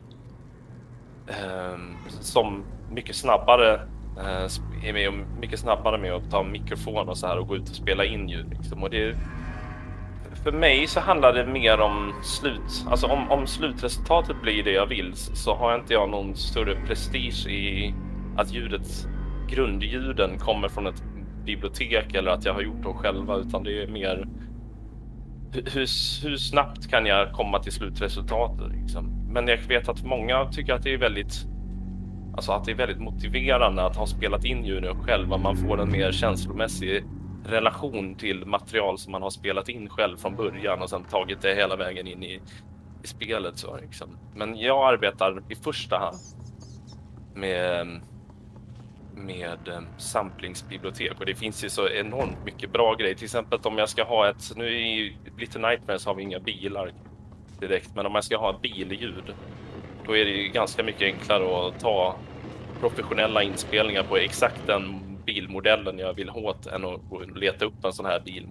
um, 1.27 1.95
som 2.07 2.63
mycket 2.91 3.15
snabbare 3.15 3.73
uh, 4.17 4.88
är 4.88 4.93
med 4.93 5.07
och 5.07 5.39
mycket 5.39 5.59
snabbare 5.59 5.97
med 5.97 6.13
att 6.13 6.31
ta 6.31 6.43
mikrofon 6.43 7.09
och 7.09 7.17
så 7.17 7.27
här 7.27 7.38
och 7.38 7.47
gå 7.47 7.55
ut 7.55 7.69
och 7.69 7.75
spela 7.75 8.05
in 8.05 8.29
ljud. 8.29 8.49
Liksom. 8.49 8.83
Och 8.83 8.89
det, 8.89 9.15
för 10.43 10.51
mig 10.51 10.88
så 10.88 10.99
handlar 10.99 11.33
det 11.33 11.45
mer 11.45 11.79
om 11.79 12.13
slut, 12.23 12.86
alltså 12.89 13.07
om, 13.07 13.31
om 13.31 13.47
slutresultatet 13.47 14.41
blir 14.41 14.63
det 14.63 14.71
jag 14.71 14.86
vill 14.86 15.13
så 15.15 15.55
har 15.55 15.75
inte 15.75 15.93
jag 15.93 16.09
någon 16.09 16.36
större 16.36 16.75
prestige 16.75 17.47
i 17.47 17.93
att 18.38 18.53
ljudet, 18.53 19.07
grundljuden 19.49 20.38
kommer 20.39 20.67
från 20.67 20.88
ett 20.88 21.03
bibliotek 21.45 22.13
eller 22.13 22.31
att 22.31 22.45
jag 22.45 22.53
har 22.53 22.61
gjort 22.61 22.83
dem 22.83 22.93
själva 22.93 23.36
utan 23.36 23.63
det 23.63 23.83
är 23.83 23.88
mer 23.88 24.27
hur, 25.56 26.26
hur, 26.28 26.38
snabbt 26.38 26.89
kan 26.89 27.06
jag 27.06 27.32
komma 27.32 27.60
till 27.60 27.72
slutresultatet? 27.72 28.72
Liksom? 28.72 29.28
Men 29.30 29.47
jag 29.47 29.58
vet 29.58 29.89
att 29.89 30.03
många 30.03 30.45
tycker 30.45 30.74
att 30.74 30.84
det 30.84 30.93
är 30.93 30.97
väldigt 30.97 31.45
Alltså 32.36 32.51
att 32.51 32.66
det 32.66 32.72
är 32.72 32.76
väldigt 32.76 32.99
motiverande 32.99 33.86
att 33.86 33.95
ha 33.95 34.08
spelat 34.08 34.45
in 34.45 34.66
ljuden 34.66 35.03
själv, 35.03 35.34
att 35.34 35.41
man 35.41 35.58
får 35.58 35.82
en 35.82 35.91
mer 35.91 36.12
känslomässig 36.12 37.03
relation 37.45 38.16
till 38.16 38.45
material 38.45 38.97
som 38.97 39.12
man 39.12 39.22
har 39.22 39.30
spelat 39.30 39.70
in 39.70 39.89
själv 39.89 40.18
från 40.18 40.36
början 40.36 40.82
och 40.82 40.89
sen 40.89 41.03
tagit 41.03 41.41
det 41.41 41.56
hela 41.56 41.76
vägen 41.76 42.08
in 42.08 42.24
i, 42.24 42.41
i 43.03 43.08
spelet. 43.08 43.58
Så, 43.58 43.78
liksom. 43.78 44.18
Men 44.36 44.58
jag 44.58 44.93
arbetar 44.93 45.43
i 45.49 45.56
första 45.56 45.97
hand 45.97 46.18
med, 47.36 47.88
med 49.16 49.68
eh, 49.68 49.82
samplingsbibliotek 49.97 51.20
och 51.20 51.26
det 51.26 51.36
finns 51.36 51.63
ju 51.63 51.70
så 51.70 51.89
enormt 51.89 52.45
mycket 52.45 52.72
bra 52.72 52.95
grejer. 52.95 53.16
Till 53.16 53.26
exempel 53.26 53.59
om 53.63 53.78
jag 53.78 53.89
ska 53.89 54.03
ha 54.03 54.30
ett, 54.30 54.51
nu 54.55 54.80
i 54.80 55.18
Little 55.38 55.70
Nightmares 55.70 56.05
har 56.05 56.16
vi 56.16 56.24
inga 56.24 56.39
bilar 56.39 56.93
direkt, 57.59 57.95
men 57.95 58.05
om 58.05 58.16
jag 58.16 58.24
ska 58.24 58.38
ha 58.38 58.49
ett 58.49 58.61
billjud 58.61 59.34
då 60.05 60.18
är 60.18 60.26
det 60.26 60.32
ju 60.32 60.47
ganska 60.47 60.84
mycket 60.84 61.01
enklare 61.01 61.68
att 61.68 61.80
ta 61.80 62.16
professionella 62.80 63.43
inspelningar 63.43 64.03
på 64.03 64.18
exakt 64.18 64.68
den 64.68 65.01
bilmodellen 65.26 65.99
jag 65.99 66.13
vill 66.13 66.30
ha 66.30 66.41
åt 66.41 66.66
än 66.66 66.86
att 66.86 67.01
leta 67.36 67.66
upp 67.66 67.86
en 67.86 67.93
sån 67.93 68.05
här 68.05 68.20
bil 68.20 68.47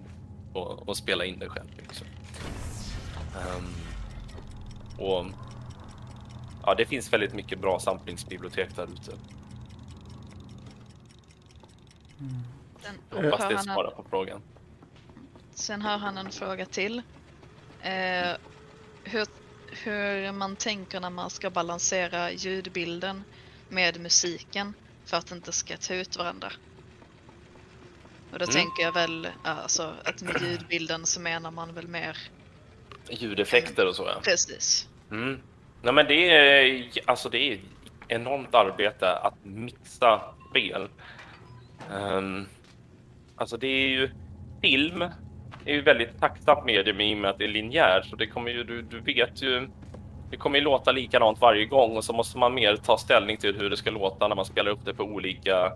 och, 0.53 0.89
och 0.89 0.97
spela 0.97 1.25
in 1.25 1.39
det 1.39 1.49
själv. 1.49 1.67
Liksom. 1.77 2.07
Um, 3.35 3.75
och 4.97 5.25
ja, 6.65 6.75
det 6.75 6.85
finns 6.85 7.13
väldigt 7.13 7.33
mycket 7.33 7.59
bra 7.59 7.79
samplingsbibliotek 7.79 8.75
där 8.75 8.83
ute. 8.83 9.11
Sen 12.81 12.95
Jag 13.09 13.23
hoppas 13.31 13.49
det 13.49 13.59
svarar 13.59 13.91
på 13.91 14.05
frågan. 14.09 14.41
Sen 15.53 15.81
har 15.81 15.97
han 15.97 16.17
en 16.17 16.31
fråga 16.31 16.65
till. 16.65 17.01
Eh, 17.81 18.37
hur, 19.03 19.27
hur 19.83 20.31
man 20.31 20.55
tänker 20.55 20.99
när 20.99 21.09
man 21.09 21.29
ska 21.29 21.49
balansera 21.49 22.31
ljudbilden 22.31 23.23
med 23.69 24.01
musiken 24.01 24.73
för 25.05 25.17
att 25.17 25.31
inte 25.31 25.51
ska 25.51 25.77
ta 25.77 25.93
ut 25.93 26.17
varandra. 26.17 26.51
Och 28.31 28.39
då 28.39 28.45
Mm. 28.45 28.53
tänker 28.55 28.83
jag 28.83 28.91
väl, 28.91 29.27
alltså 29.43 29.93
att 30.05 30.21
med 30.21 30.41
ljudbilden 30.41 31.05
så 31.05 31.19
menar 31.21 31.51
man 31.51 31.73
väl 31.73 31.87
mer 31.87 32.17
Ljudeffekter 33.09 33.87
och 33.87 33.95
så 33.95 34.03
ja. 34.03 34.19
precis. 34.23 34.87
Mm. 35.11 35.41
Nej, 35.81 35.93
men 35.93 36.05
det 36.05 36.29
är 36.29 36.91
alltså 37.05 37.29
det 37.29 37.37
är 37.37 37.59
enormt 38.07 38.55
arbete 38.55 39.15
att 39.17 39.33
mixa 39.45 40.21
spel. 40.49 40.89
Um, 41.91 42.47
alltså 43.35 43.57
det 43.57 43.67
är 43.67 43.87
ju 43.87 44.09
film 44.61 45.03
är 45.65 45.73
ju 45.73 45.81
väldigt 45.81 46.19
tacksamt 46.19 46.65
medium 46.65 47.01
i 47.01 47.13
och 47.13 47.17
med 47.17 47.29
att 47.29 47.37
det 47.37 47.43
är 47.43 47.49
linjärt 47.49 48.05
så 48.05 48.15
det 48.15 48.27
kommer 48.27 48.51
ju 48.51 48.63
du, 48.63 48.81
du 48.81 48.99
vet 48.99 49.41
ju. 49.41 49.67
Det 50.31 50.37
kommer 50.37 50.57
ju 50.57 50.63
låta 50.63 50.91
likadant 50.91 51.41
varje 51.41 51.65
gång 51.65 51.97
och 51.97 52.03
så 52.03 52.13
måste 52.13 52.37
man 52.37 52.53
mer 52.53 52.75
ta 52.75 52.97
ställning 52.97 53.37
till 53.37 53.55
hur 53.55 53.69
det 53.69 53.77
ska 53.77 53.91
låta 53.91 54.27
när 54.27 54.35
man 54.35 54.45
spelar 54.45 54.71
upp 54.71 54.85
det 54.85 54.93
på 54.93 55.03
olika 55.03 55.71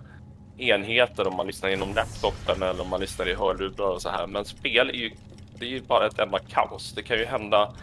enheter 0.58 1.28
om 1.28 1.36
man 1.36 1.48
lyssnar 1.48 1.70
genom 1.70 1.94
laptopen 1.94 2.64
eller 2.64 2.82
om 2.82 2.90
man 2.90 3.02
lyssnar 3.02 3.30
i 3.30 3.34
hörlurar 3.34 3.94
och 3.94 4.02
så 4.02 4.10
här. 4.10 4.28
Men 4.28 4.46
spel 4.46 4.90
är 4.90 4.94
ju, 4.94 5.12
det 5.60 5.66
är 5.66 5.70
ju 5.70 5.82
bara 5.82 6.08
ett 6.08 6.20
enda 6.20 6.40
kaos. 6.40 6.94
Det 6.96 7.04
kan 7.04 7.18
ju 7.18 7.26
hända 7.26 7.74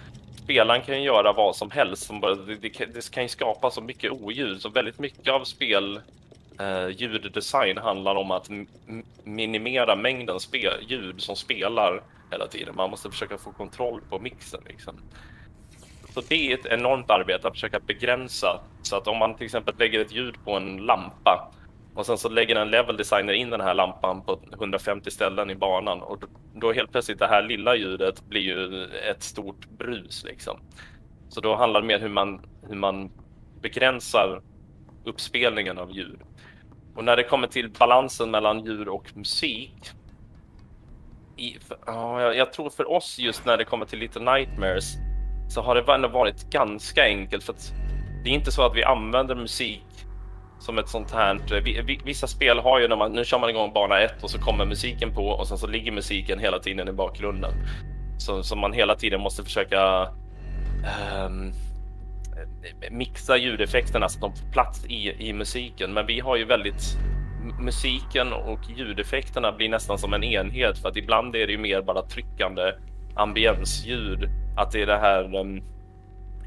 spelaren 0.44 0.82
kan 0.82 0.94
ju 0.98 1.02
göra 1.02 1.32
vad 1.32 1.56
som 1.56 1.70
helst. 1.70 2.10
Det, 2.46 2.54
det, 2.54 2.86
det 2.94 3.10
kan 3.10 3.22
ju 3.22 3.28
skapa 3.28 3.70
så 3.70 3.80
mycket 3.80 4.12
oljud. 4.12 4.62
Så 4.62 4.68
väldigt 4.68 4.98
mycket 4.98 5.28
av 5.28 5.44
spel 5.44 6.00
eh, 6.61 6.88
ljuddesign 6.88 7.78
handlar 7.78 8.14
om 8.14 8.30
att 8.30 8.48
minimera 9.24 9.96
mängden 9.96 10.36
spe- 10.38 10.80
ljud 10.88 11.20
som 11.20 11.36
spelar 11.36 12.02
hela 12.30 12.46
tiden. 12.46 12.74
Man 12.76 12.90
måste 12.90 13.11
försöka 13.11 13.38
få 13.38 13.52
kontroll 13.52 14.00
på 14.11 14.18
mixen. 14.18 14.61
Liksom. 14.66 14.94
Så 16.14 16.20
det 16.28 16.34
är 16.52 16.54
ett 16.59 16.66
enormt 16.66 17.11
arbete 17.11 17.48
att 17.48 17.54
försöka 17.54 17.80
begränsa. 17.80 18.61
Så 18.82 18.96
att 18.96 19.09
om 19.09 19.18
man 19.18 19.34
till 19.34 19.44
exempel 19.44 19.74
lägger 19.78 20.00
ett 20.00 20.12
ljud 20.12 20.34
på 20.44 20.52
en 20.52 20.76
lampa 20.76 21.52
och 21.94 22.07
sen 22.07 22.18
så 22.18 22.28
lägger 22.28 22.57
en 22.57 22.70
level 22.70 22.96
designer 22.96 23.32
in 23.32 23.50
den 23.50 23.61
här 23.61 23.74
lampan 23.74 24.22
på 24.22 24.40
150 24.52 25.11
ställen 25.11 25.50
i 25.50 25.54
banan 25.54 26.02
och 26.02 26.18
då- 26.20 26.26
då 26.54 26.72
helt 26.72 26.92
plötsligt 26.92 27.18
det 27.18 27.26
här 27.26 27.42
lilla 27.42 27.76
ljudet 27.76 28.26
blir 28.28 28.40
ju 28.40 28.84
ett 28.84 29.22
stort 29.22 29.66
brus 29.78 30.24
liksom. 30.24 30.61
Så 31.28 31.40
då 31.40 31.54
handlar 31.57 31.80
det 31.80 31.86
mer 31.86 31.98
hur 32.00 32.09
man, 32.09 32.40
hur 32.68 32.76
man 32.76 33.11
begränsar 33.62 34.42
uppspelningen 35.07 35.78
av 35.78 35.92
ljud. 35.92 36.20
Och 36.94 37.04
när 37.04 37.16
det 37.16 37.22
kommer 37.22 37.46
till 37.48 37.70
balansen 37.78 38.30
mellan 38.30 38.64
ljud 38.64 38.88
och 38.88 39.11
musik. 39.14 39.90
I, 41.36 41.59
för, 41.61 41.74
oh, 41.86 42.22
jag, 42.22 42.36
jag 42.36 42.52
tror 42.52 42.70
för 42.70 42.90
oss 42.90 43.18
just 43.18 43.44
när 43.46 43.57
det 43.57 43.64
kommer 43.64 43.86
till 43.86 43.98
Little 43.98 44.32
Nightmares 44.32 44.94
så 45.48 45.61
har 45.62 45.74
det 45.74 45.92
ändå 45.94 46.09
varit 46.09 46.50
ganska 46.50 47.04
enkelt 47.04 47.44
för 47.44 47.52
att 47.52 47.72
det 48.24 48.30
är 48.30 48.34
inte 48.34 48.52
så 48.52 48.62
att 48.62 48.76
vi 48.76 48.84
använder 48.84 49.34
musik 49.34 49.82
som 50.59 50.78
ett 50.78 50.88
sånt 50.88 51.11
här. 51.12 51.34
Eh, 51.54 51.62
vi- 51.62 52.00
Vissa 52.04 52.26
spel 52.26 52.59
har 52.59 52.80
ju 52.80 52.88
när 52.88 52.96
man 52.96 53.12
nu 53.12 53.24
kör 53.24 53.38
man 53.38 53.50
igång 53.50 53.72
bana 53.72 54.00
ett 54.00 54.22
och 54.22 54.30
så 54.30 54.38
kommer 54.38 54.64
musiken 54.66 55.14
på 55.14 55.28
och 55.28 55.48
sen 55.48 55.59
så 55.59 55.66
ligger 55.66 55.92
musiken 55.92 56.38
hela 56.38 56.59
tiden 56.59 56.88
i 56.88 56.92
bakgrunden. 56.92 57.52
Så, 58.18 58.42
så 58.42 58.57
man 58.57 58.72
hela 58.72 58.94
tiden 58.96 59.20
måste 59.20 59.42
försöka 59.44 60.09
Um, 61.26 61.52
mixa 62.90 63.36
ljudeffekterna 63.36 64.08
så 64.08 64.16
att 64.16 64.20
de 64.20 64.40
får 64.42 64.52
plats 64.52 64.84
i, 64.84 65.28
i 65.28 65.32
musiken. 65.32 65.92
Men 65.92 66.06
vi 66.06 66.20
har 66.20 66.36
ju 66.36 66.44
väldigt 66.44 66.98
musiken 67.60 68.32
och 68.32 68.60
ljudeffekterna 68.76 69.52
blir 69.52 69.68
nästan 69.68 69.98
som 69.98 70.14
en 70.14 70.24
enhet 70.24 70.78
för 70.78 70.88
att 70.88 70.96
ibland 70.96 71.36
är 71.36 71.46
det 71.46 71.52
ju 71.52 71.58
mer 71.58 71.82
bara 71.82 72.02
tryckande 72.02 72.72
ambiensljud. 73.14 74.28
Att 74.56 74.72
det 74.72 74.82
är 74.82 74.86
det 74.86 74.98
här 74.98 75.36
um, 75.36 75.62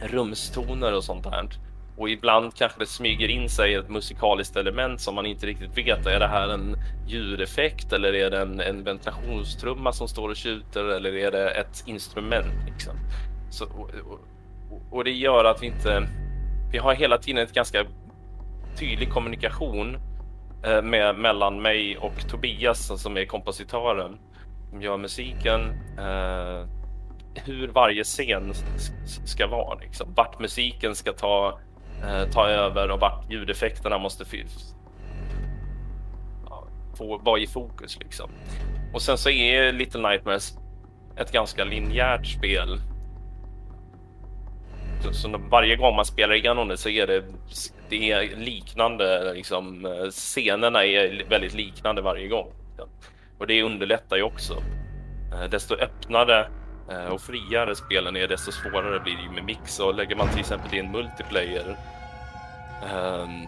rumstoner 0.02 0.94
och 0.94 1.04
sånt 1.04 1.26
här. 1.26 1.50
Och 1.98 2.10
ibland 2.10 2.56
kanske 2.56 2.80
det 2.80 2.86
smyger 2.86 3.28
in 3.28 3.50
sig 3.50 3.76
ett 3.76 3.90
musikaliskt 3.90 4.56
element 4.56 5.02
som 5.02 5.16
man 5.16 5.26
inte 5.26 5.46
riktigt 5.46 5.78
vet. 5.78 6.06
Är 6.06 6.20
det 6.20 6.28
här 6.28 6.50
en 6.50 6.76
ljudeffekt 7.08 7.94
eller 7.94 8.14
är 8.14 8.32
det 8.32 8.42
en, 8.42 8.60
en 8.60 8.84
ventilationstrumma 8.84 9.92
som 9.92 10.08
står 10.08 10.30
och 10.30 10.36
tjuter 10.36 10.84
eller 10.84 11.16
är 11.16 11.32
det 11.32 11.50
ett 11.50 11.84
instrument? 11.86 12.66
Liksom? 12.68 12.94
Så, 13.50 13.66
och, 13.66 13.90
och, 13.90 14.20
och 14.92 15.04
det 15.04 15.12
gör 15.12 15.46
att 15.46 15.64
vi 15.64 15.68
inte... 15.68 16.08
Vi 16.72 16.78
har 16.78 16.94
hela 16.94 17.18
tiden 17.18 17.44
ett 17.44 17.54
ganska 17.54 17.86
tydlig 18.80 19.10
kommunikation 19.10 19.98
eh, 20.66 20.82
med, 20.82 21.16
mellan 21.16 21.62
mig 21.62 21.98
och 21.98 22.30
Tobias 22.30 23.02
som 23.02 23.18
är 23.18 23.26
kompositören 23.26 24.18
som 24.70 24.82
gör 24.82 24.98
musiken. 24.98 25.62
Eh, 25.98 26.68
hur 27.46 27.68
varje 27.68 28.04
scen 28.04 28.54
ska 29.26 29.48
vara. 29.48 29.80
Liksom. 29.80 30.14
Vart 30.16 30.40
musiken 30.40 30.96
ska 30.96 31.14
ta, 31.14 31.60
eh, 32.04 32.30
ta 32.32 32.48
över 32.48 32.92
och 32.92 33.00
vart 33.00 33.32
ljudeffekterna 33.32 33.98
måste 33.98 34.26
ja, 36.50 36.68
få 36.98 37.18
vara 37.18 37.40
i 37.40 37.48
fokus 37.48 38.00
liksom. 38.00 38.30
Och 38.94 39.02
sen 39.02 39.18
så 39.18 39.30
är 39.30 39.72
Little 39.72 40.10
Nightmares 40.10 40.58
ett 41.18 41.32
ganska 41.32 41.64
linjärt 41.64 42.28
spel. 42.28 42.80
Så, 45.12 45.38
varje 45.50 45.76
gång 45.76 45.96
man 45.96 46.06
spelar 46.06 46.36
igenom 46.36 46.68
det 46.68 46.78
så 46.78 46.90
är 46.90 47.08
det, 47.08 47.24
det 47.90 48.12
är 48.12 48.36
liknande, 48.38 49.34
liksom, 49.34 49.86
eh, 49.86 50.10
scenerna 50.10 50.86
är 50.86 51.26
väldigt 51.30 51.54
liknande 51.54 52.02
varje 52.02 52.28
gång. 52.28 52.52
Och 53.40 53.48
det 53.48 53.64
underlättar 53.64 54.18
ju 54.18 54.24
också. 54.24 54.54
Eh, 55.34 55.50
desto 55.50 55.76
öppnare 55.76 56.48
eh, 56.92 57.06
och 57.06 57.22
friare 57.22 57.76
spelen 57.76 58.16
är, 58.16 58.28
desto 58.28 58.52
svårare 58.52 59.00
blir 59.00 59.16
det 59.16 59.24
ju 59.24 59.30
med 59.30 59.44
mix. 59.44 59.80
Och 59.80 59.96
lägger 59.96 60.16
man 60.16 60.30
till 60.30 60.40
exempel 60.40 60.80
in 60.80 60.92
multiplayer 60.92 61.78
um, 62.94 63.48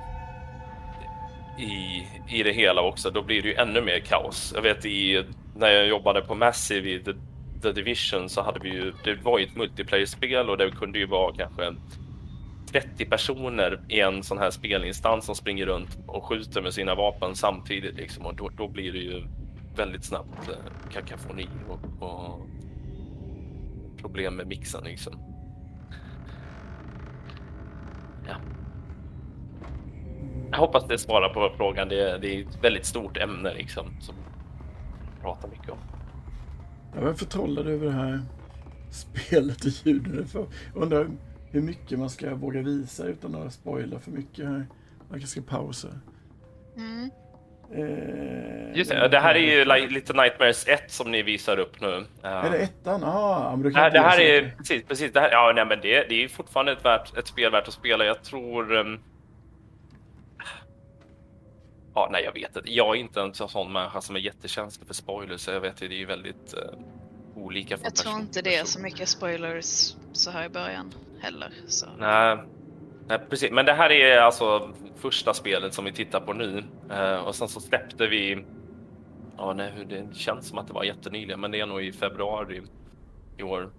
i, 1.60 2.08
i 2.28 2.44
det 2.44 2.52
hela 2.52 2.82
också, 2.82 3.10
då 3.10 3.22
blir 3.22 3.42
det 3.42 3.48
ju 3.48 3.56
ännu 3.56 3.82
mer 3.82 4.00
kaos. 4.00 4.52
Jag 4.56 4.62
vet 4.62 4.86
i, 4.86 5.26
när 5.56 5.70
jag 5.70 5.88
jobbade 5.88 6.22
på 6.22 6.36
Massive 6.36 6.90
i 6.90 7.04
The, 7.04 7.12
The 7.62 7.72
Division 7.72 8.30
så 8.30 8.42
hade 8.42 8.60
vi 8.60 8.70
ju, 8.70 8.94
det 9.04 9.16
var 9.24 9.40
ju 9.40 9.46
ett 9.46 9.56
multiplayer-spel 9.56 10.50
och 10.50 10.58
det 10.58 10.72
kunde 10.72 11.00
ju 11.00 11.06
vara 11.06 11.34
kanske 11.36 11.76
30 12.72 13.06
personer 13.06 13.82
i 13.90 14.00
en 14.00 14.24
sån 14.24 14.38
här 14.38 14.50
spelinstans 14.50 15.26
som 15.26 15.36
springer 15.36 15.66
runt 15.66 15.98
och 16.08 16.26
skjuter 16.26 16.62
med 16.62 16.74
sina 16.74 16.96
vapen 16.96 17.36
samtidigt 17.36 17.96
liksom 17.96 18.26
och 18.26 18.36
då, 18.36 18.50
då 18.50 18.68
blir 18.68 18.92
det 18.92 19.00
ju 19.00 19.24
väldigt 19.76 20.06
snabbt 20.06 20.50
eh, 20.50 20.92
kakafoni 20.94 21.48
och, 21.70 22.10
och 22.10 22.48
problem 24.02 24.36
med 24.36 24.48
mixen 24.48 24.84
liksom. 24.84 25.14
Ja. 28.28 28.36
Jag 30.52 30.58
hoppas 30.58 30.88
det 30.88 30.98
svarar 30.98 31.34
på 31.34 31.54
frågan. 31.58 31.90
Det 31.90 32.10
är, 32.10 32.20
det 32.20 32.36
är 32.36 32.42
ett 32.42 32.64
väldigt 32.64 32.86
stort 32.86 33.18
ämne 33.18 33.54
liksom 33.54 33.86
som 34.02 34.16
jag 35.14 35.22
pratar 35.22 35.50
mycket 35.50 35.70
om. 35.70 35.78
Jag 36.96 37.10
är 37.10 37.14
förtrollad 37.14 37.68
över 37.68 37.86
det 37.86 37.92
här 37.92 38.20
spelet 38.92 39.62
och 39.66 39.72
ljuden. 39.88 40.28
För 40.28 40.46
undrar 40.76 41.08
hur 41.52 41.62
mycket 41.62 42.00
man 42.00 42.10
ska 42.10 42.36
våga 42.36 42.62
visa 42.62 43.06
utan 43.06 43.36
att 43.36 43.54
spoila 43.54 44.00
för 44.00 44.12
mycket 44.12 44.46
här. 44.46 44.66
Man 45.10 45.20
kanske 45.20 45.28
ska 45.28 45.42
pausa. 45.42 45.88
Mm. 46.78 47.10
Eh, 47.74 48.78
Just 48.78 48.92
det, 48.92 49.08
det 49.08 49.20
här 49.20 49.36
är 49.36 49.40
ju 49.58 49.66
Li- 49.66 49.88
Little 49.94 50.22
Nightmares 50.22 50.68
1 50.68 50.92
som 50.92 51.12
ni 51.12 51.22
visar 51.24 51.60
upp 51.60 51.82
nu. 51.82 52.06
Är 52.22 52.52
det 52.52 52.58
ettan? 52.58 53.04
Ah, 53.04 53.50
men 53.56 53.62
Det 53.64 53.72
kan 53.72 53.92
det 53.92 54.00
här 54.00 54.20
är 54.20 54.54
precis, 54.58 54.84
precis 54.88 55.14
det 55.14 55.20
här, 55.20 55.32
ja, 55.32 55.52
nej, 55.56 55.66
men 55.66 55.80
det, 55.82 56.06
det 56.10 56.24
är 56.24 56.28
fortfarande 56.28 56.72
ett, 56.72 56.86
värt, 56.86 57.18
ett 57.18 57.28
spel 57.28 57.52
värt 57.52 57.68
att 57.68 57.74
spela. 57.74 58.06
Jag 58.06 58.24
tror. 58.24 58.78
ehm, 58.78 59.00
Ja, 61.94 62.10
nej, 62.12 62.24
jag 62.24 62.34
vet 62.34 62.56
inte. 62.56 62.74
Jag 62.74 62.96
är 62.96 63.00
inte 63.00 63.22
en 63.22 63.34
sån 63.34 63.74
människa 63.74 64.02
som 64.02 64.16
är 64.16 64.20
jättekänslig 64.20 64.88
för 64.88 64.94
spoilers. 64.94 65.42
så 65.42 65.52
Jag 65.52 65.62
vet, 65.62 65.78
det 65.78 65.86
är 65.86 65.90
ju 65.90 66.06
väldigt 66.06 66.54
eh, 66.54 66.80
olika. 67.36 67.78
Jag 67.84 67.96
tror 67.96 68.12
person 68.12 68.22
inte 68.22 68.34
till 68.34 68.44
det 68.44 68.56
är 68.56 68.66
så 68.66 68.80
mycket 68.80 69.10
spoilers 69.10 69.96
så 70.14 70.32
här 70.32 70.46
i 70.46 70.50
början 70.50 70.94
heller. 71.20 71.54
Så. 71.68 71.86
Nej, 72.00 72.38
nej, 73.08 73.20
precis. 73.30 73.52
Men 73.52 73.66
det 73.66 73.74
här 73.74 73.90
är 73.92 74.18
alltså 74.18 74.74
första 74.96 75.34
spelet 75.34 75.74
som 75.74 75.86
vi 75.86 75.92
tittar 75.92 76.20
på 76.20 76.34
nu 76.34 76.64
Eh, 76.92 77.16
och 77.16 77.36
sen 77.36 77.48
så 77.48 77.60
släppte 77.60 78.08
vi. 78.08 78.46
Ja, 79.38 79.54
nej, 79.54 79.72
hur 79.76 79.86
det 79.86 80.16
känns 80.16 80.48
som 80.48 80.58
att 80.58 80.68
det 80.68 80.74
var 80.74 80.84
jättenyligen, 80.84 81.40
men 81.40 81.52
det 81.52 81.60
är 81.60 81.66
nog 81.66 81.84
i 81.84 81.92
februari 81.92 82.62
i 83.38 83.44
år. 83.44 83.70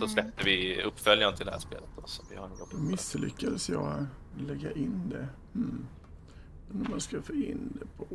Så 0.00 0.08
släppte 0.08 0.44
vi 0.44 0.82
uppföljaren 0.82 1.34
till 1.34 1.46
det 1.46 1.52
här 1.52 1.58
spelet. 1.58 1.88
Då, 1.96 2.02
så 2.06 2.22
vi 2.30 2.36
har 2.36 2.50
misslyckades 2.90 3.68
jag 3.68 4.06
lägga 4.48 4.72
in 4.72 5.08
det. 5.10 5.28
Hmm. 5.52 5.86
Man 6.74 7.00
ska 7.00 7.22
få 7.22 7.32
in 7.32 7.78
det 7.80 7.86
på... 7.96 8.06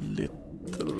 Little... 0.00 0.94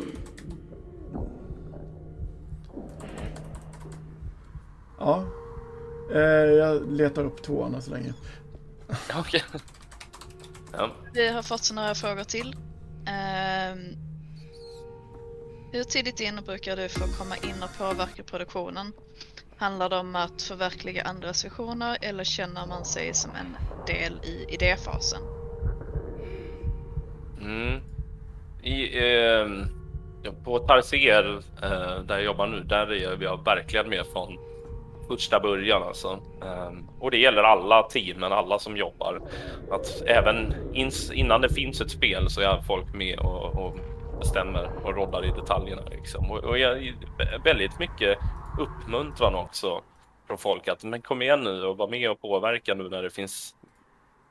Ja. 4.99 5.25
Eh, 6.13 6.21
jag 6.21 6.93
letar 6.93 7.25
upp 7.25 7.43
tvåan 7.43 7.83
så 7.83 7.91
länge. 7.91 8.15
Okej. 9.15 9.45
Ja. 10.73 10.93
Vi 11.13 11.29
har 11.29 11.43
fått 11.43 11.73
några 11.75 11.95
frågor 11.95 12.25
till. 12.25 12.57
Ehm, 13.07 13.79
hur 15.73 15.85
tidigt 15.85 16.21
in 16.21 16.41
brukar 16.47 16.77
du 16.77 16.89
få 16.89 17.07
komma 17.19 17.37
in 17.37 17.63
och 17.63 17.79
påverka 17.79 18.23
produktionen? 18.23 18.93
Handlar 19.59 19.89
det 19.89 19.97
om 19.97 20.17
att 20.17 20.43
förverkliga 20.43 21.03
andras 21.03 21.45
visioner 21.45 21.99
eller 22.01 22.25
känner 22.25 22.67
man 22.67 22.85
sig 22.85 23.15
som 23.15 23.31
en 23.31 23.57
del 23.87 24.13
i 24.23 24.55
idéfasen? 24.55 25.21
Mm. 27.41 27.81
I, 28.63 28.99
eh, 28.99 29.47
på 30.45 30.59
Tarsier, 30.59 31.43
eh, 31.63 32.03
där 32.03 32.15
jag 32.15 32.25
jobbar 32.25 32.47
nu, 32.47 32.61
där 32.61 32.93
är 32.93 33.17
vi 33.17 33.27
verkligen 33.45 33.89
med 33.89 34.07
från 34.13 34.39
första 35.09 35.41
början 35.41 35.83
alltså. 35.83 36.19
Ehm, 36.43 36.89
och 37.01 37.11
det 37.11 37.19
gäller 37.19 37.43
alla 37.43 37.83
teamen, 37.83 38.33
alla 38.33 38.59
som 38.59 38.77
jobbar. 38.77 39.21
Att 39.71 40.03
även 40.07 40.55
ins, 40.75 41.13
innan 41.13 41.41
det 41.41 41.49
finns 41.49 41.81
ett 41.81 41.91
spel 41.91 42.31
så 42.31 42.41
är 42.41 42.63
folk 42.67 42.95
med 42.95 43.19
och, 43.19 43.67
och 43.67 43.77
bestämmer 44.19 44.71
och 44.83 44.97
roddar 44.97 45.25
i 45.25 45.31
detaljerna. 45.41 45.83
Liksom. 45.91 46.31
Och, 46.31 46.39
och 46.39 46.59
jag, 46.59 46.95
väldigt 47.45 47.79
mycket 47.79 48.19
uppmuntran 48.59 49.35
också 49.35 49.83
från 50.27 50.39
folk 50.39 50.69
att 50.69 50.85
men 50.85 51.03
kom 51.03 51.23
igen 51.23 51.41
nu 51.41 51.65
och 51.65 51.77
var 51.77 51.89
med 51.89 52.11
och 52.11 52.21
påverka 52.21 52.75
nu 52.75 52.89
när 52.89 53.03
det 53.03 53.11
finns 53.11 53.55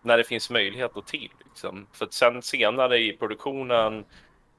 när 0.02 0.18
det 0.18 0.24
finns 0.24 0.50
möjlighet 0.50 0.96
och 0.96 1.06
tid. 1.06 1.32
Liksom. 1.46 1.88
För 1.94 2.06
att 2.06 2.14
sen 2.14 2.42
senare 2.42 2.98
i 2.98 3.18
produktionen, 3.18 4.06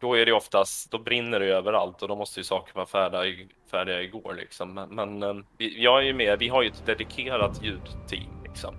då 0.00 0.14
är 0.14 0.26
det 0.26 0.32
oftast, 0.32 0.90
då 0.90 0.98
brinner 0.98 1.40
det 1.40 1.46
överallt 1.46 2.02
och 2.02 2.08
då 2.08 2.16
måste 2.16 2.40
ju 2.40 2.44
saker 2.44 2.74
vara 2.74 2.86
färdiga, 2.86 3.46
färdiga 3.70 4.02
igår. 4.02 4.34
Liksom. 4.34 4.74
Men, 4.74 4.94
men 4.94 5.22
ehm, 5.22 5.44
jag 5.58 5.98
är 5.98 6.02
ju 6.02 6.14
med, 6.14 6.38
vi 6.38 6.48
har 6.48 6.62
ju 6.62 6.68
ett 6.68 6.86
dedikerat 6.86 7.62
ljudteam. 7.62 8.42
Liksom. 8.44 8.74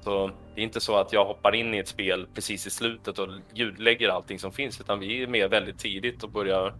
Så 0.00 0.30
det 0.54 0.60
är 0.60 0.64
inte 0.64 0.80
så 0.80 0.96
att 0.96 1.12
jag 1.12 1.24
hoppar 1.24 1.54
in 1.54 1.74
i 1.74 1.78
ett 1.78 1.88
spel 1.88 2.26
precis 2.34 2.66
i 2.66 2.70
slutet 2.70 3.18
och 3.18 3.28
ljudlägger 3.54 4.08
allting 4.08 4.38
som 4.38 4.52
finns, 4.52 4.80
utan 4.80 4.98
vi 4.98 5.22
är 5.22 5.26
med 5.26 5.50
väldigt 5.50 5.78
tidigt 5.78 6.22
och 6.22 6.30
börjar 6.30 6.74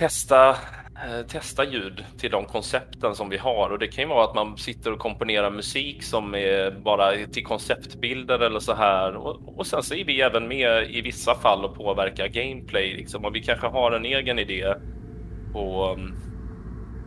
testa, 0.00 0.48
eh, 0.50 1.26
testa 1.28 1.64
ljud 1.64 2.04
till 2.18 2.30
de 2.30 2.44
koncepten 2.44 3.14
som 3.14 3.28
vi 3.28 3.36
har. 3.36 3.70
Och 3.70 3.78
det 3.78 3.86
kan 3.86 4.04
ju 4.04 4.08
vara 4.08 4.24
att 4.24 4.34
man 4.34 4.56
sitter 4.56 4.92
och 4.92 4.98
komponerar 4.98 5.50
musik 5.50 6.02
som 6.02 6.34
är 6.34 6.70
bara 6.70 7.26
till 7.32 7.44
konceptbilder 7.44 8.38
eller 8.38 8.60
så 8.60 8.74
här. 8.74 9.16
Och, 9.16 9.58
och 9.58 9.66
sen 9.66 9.82
så 9.82 9.94
är 9.94 10.04
vi 10.04 10.20
även 10.20 10.48
med 10.48 10.90
i 10.90 11.00
vissa 11.00 11.34
fall 11.34 11.64
och 11.64 11.74
påverkar 11.74 12.28
gameplay 12.28 12.96
liksom. 12.96 13.24
Och 13.24 13.34
vi 13.34 13.42
kanske 13.42 13.66
har 13.66 13.92
en 13.92 14.04
egen 14.04 14.38
idé 14.38 14.74
på 15.52 15.94
mm, 15.98 16.14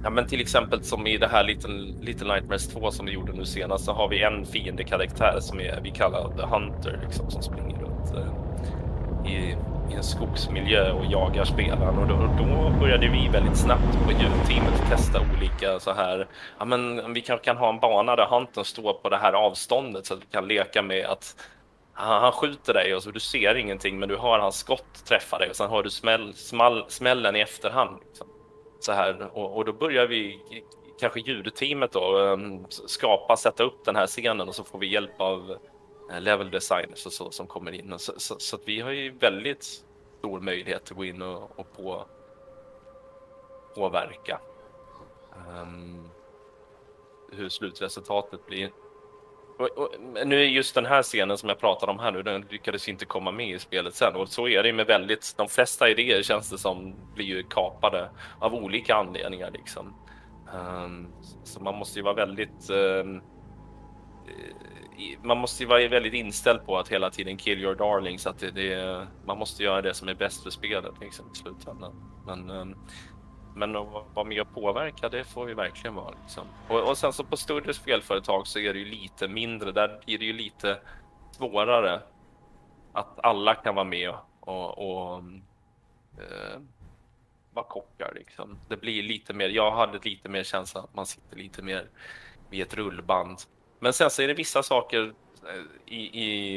Ja 0.04 0.10
men 0.10 0.28
till 0.28 0.42
exempel 0.42 0.84
som 0.84 1.08
i 1.08 1.18
det 1.18 1.28
här 1.28 1.44
Little, 1.44 1.94
Little 2.02 2.34
Nightmares 2.34 2.68
2 2.68 2.92
som 2.92 3.06
vi 3.06 3.12
gjorde 3.12 3.34
nu 3.34 3.46
senast 3.46 3.86
så 3.86 3.94
har 3.94 4.10
vi 4.10 4.24
en 4.24 4.46
fiendekaraktär 4.46 5.38
som 5.40 5.60
är, 5.60 5.80
vi 5.84 5.92
kallar 5.92 6.38
The 6.38 6.46
Hunter 6.46 7.00
liksom 7.04 7.32
som 7.32 7.42
springer 7.42 7.80
runt 7.80 8.14
eh, 8.16 9.32
i, 9.34 9.56
i 9.92 9.94
en 9.94 10.04
skogsmiljö 10.04 10.92
och 10.92 11.06
jagar 11.06 11.46
spelaren 11.46 11.98
och 11.98 12.08
då, 12.08 12.16
då 12.16 12.80
började 12.80 13.08
vi 13.08 13.28
väldigt 13.28 13.58
snabbt 13.58 14.06
på 14.06 14.12
ljudteamet 14.12 14.90
testa 14.90 15.20
olika 15.20 15.80
så 15.80 15.92
här, 15.92 16.28
ja 16.60 16.66
men 16.66 17.14
vi 17.14 17.22
kanske 17.22 17.46
kan 17.46 17.58
ha 17.58 17.70
en 17.70 17.80
bana 17.80 18.16
där 18.16 18.26
Huntern 18.26 18.66
står 18.66 18.94
på 18.94 19.10
det 19.10 19.18
här 19.18 19.34
avståndet 19.34 20.06
så 20.06 20.14
att 20.14 20.22
vi 20.22 20.26
kan 20.32 20.48
leka 20.48 20.82
med 20.82 21.06
att 21.06 21.36
han, 21.94 22.22
han 22.22 22.32
skjuter 22.32 22.74
dig 22.74 22.96
och 22.96 23.04
så 23.04 23.12
du 23.12 23.20
ser 23.20 23.56
ingenting 23.56 24.00
men 24.00 24.10
du 24.10 24.18
hör 24.18 24.40
hans 24.40 24.58
skott 24.58 25.06
träffa 25.06 25.38
dig 25.38 25.50
och 25.50 25.56
sen 25.56 25.70
hör 25.70 25.84
du 25.84 25.90
smäll, 25.90 26.34
smäll, 26.34 26.86
smällen 26.88 27.36
i 27.36 27.40
efterhand. 27.40 28.00
Liksom. 28.08 28.28
Så 28.80 28.92
här, 28.92 29.38
och, 29.38 29.58
och 29.58 29.66
då 29.66 29.74
börjar 29.74 30.08
vi 30.08 30.40
kanske 31.00 31.20
ljudteamet 31.20 31.92
då 31.92 32.18
um, 32.18 32.66
skapa, 32.70 33.38
sätta 33.38 33.64
upp 33.64 33.86
den 33.86 33.96
här 33.96 34.08
scenen 34.08 34.48
och 34.48 34.56
så 34.56 34.64
får 34.64 34.80
vi 34.80 34.88
hjälp 34.88 35.22
av 35.22 35.58
Eh, 36.12 36.22
level 36.22 36.52
designers 36.52 37.06
och 37.06 37.14
så 37.14 37.32
som 37.32 37.48
kommer 37.48 37.72
in. 37.72 37.94
Och 37.94 38.02
så, 38.02 38.14
så, 38.18 38.40
så 38.40 38.56
att 38.56 38.62
vi 38.66 38.82
har 38.82 38.92
ju 38.92 39.12
väldigt 39.12 39.64
stor 40.20 40.40
möjlighet 40.40 40.92
att 40.92 40.98
gå 40.98 41.06
in 41.06 41.22
och, 41.22 41.60
och 41.60 41.76
på, 41.76 42.06
påverka 43.76 44.40
um, 45.48 46.10
hur 47.32 47.50
slutresultatet 47.50 48.46
blir. 48.46 48.72
Och, 49.60 49.78
och, 49.78 49.96
nu 50.26 50.42
är 50.42 50.46
just 50.46 50.76
den 50.76 50.86
här 50.86 51.04
scenen 51.04 51.38
som 51.38 51.50
jag 51.50 51.60
pratar 51.60 51.90
om 51.90 52.00
här 52.00 52.12
nu, 52.12 52.24
den 52.24 52.46
lyckades 52.50 52.90
inte 52.90 53.06
komma 53.06 53.32
med 53.32 53.50
i 53.50 53.60
spelet 53.60 53.96
sen 53.96 54.16
och 54.16 54.30
så 54.30 54.48
är 54.48 54.64
det 54.64 54.74
med 54.74 54.88
väldigt, 54.88 55.34
de 55.38 55.48
flesta 55.48 55.90
idéer 55.90 56.24
känns 56.24 56.50
det 56.50 56.58
som 56.58 56.96
blir 57.16 57.26
ju 57.26 57.44
kapade 57.44 58.10
av 58.40 58.54
olika 58.56 58.96
anledningar 58.96 59.52
liksom. 59.52 59.96
Um, 60.54 61.08
så 61.44 61.60
man 61.60 61.76
måste 61.76 62.00
ju 62.00 62.04
vara 62.04 62.16
väldigt 62.16 62.70
um, 62.70 63.22
man 65.24 65.38
måste 65.38 65.64
ju 65.64 65.70
vara 65.70 65.88
väldigt 65.88 66.14
inställd 66.14 66.66
på 66.66 66.78
att 66.78 66.88
hela 66.88 67.10
tiden 67.10 67.38
kill 67.38 67.60
your 67.60 67.76
darlings, 67.76 68.28
att 68.28 68.40
det, 68.40 68.52
det, 68.52 69.08
man 69.26 69.38
måste 69.38 69.64
göra 69.64 69.82
det 69.82 69.94
som 69.94 70.08
är 70.08 70.14
bäst 70.14 70.44
för 70.44 70.50
spelet 70.50 70.94
liksom, 71.02 71.32
i 71.34 71.36
slutändan. 71.36 72.12
Men, 72.26 72.50
ehm, 72.50 72.76
men 73.56 73.76
att 73.76 73.88
vara 74.14 74.26
med 74.26 74.42
och 74.42 74.54
påverka, 74.54 75.10
det 75.10 75.24
får 75.24 75.46
vi 75.46 75.54
verkligen 75.54 75.96
vara. 75.96 76.14
Liksom. 76.22 76.48
Och, 76.70 76.90
och 76.90 76.98
sen 76.98 77.14
så 77.14 77.24
på 77.24 77.38
större 77.38 77.74
spelföretag 77.74 78.48
så 78.48 78.60
är 78.60 78.74
det 78.74 78.80
ju 78.80 78.86
lite 78.86 79.28
mindre, 79.28 79.72
där 79.72 79.90
är 80.08 80.18
det 80.18 80.26
ju 80.26 80.34
lite 80.34 80.80
svårare. 81.32 82.02
Att 82.94 83.26
alla 83.26 83.56
kan 83.56 83.76
vara 83.76 83.86
med 83.86 84.14
och, 84.40 84.78
och 84.78 85.24
eh, 86.18 86.60
vara 87.54 87.66
kockar 87.66 88.12
liksom. 88.16 88.60
Det 88.70 88.78
blir 88.78 89.04
lite 89.04 89.34
mer, 89.34 89.50
jag 89.50 89.72
hade 89.72 90.00
lite 90.04 90.30
mer 90.30 90.44
känsla 90.44 90.82
att 90.82 90.96
man 90.96 91.06
sitter 91.06 91.38
lite 91.38 91.62
mer 91.62 91.90
vid 92.50 92.62
ett 92.62 92.74
rullband. 92.74 93.38
Men 93.84 93.94
sen 93.94 94.10
så 94.10 94.22
är 94.22 94.28
det 94.28 94.34
vissa 94.34 94.64
saker 94.64 95.14
eh, 95.48 95.94
i, 95.94 96.24
i 96.24 96.56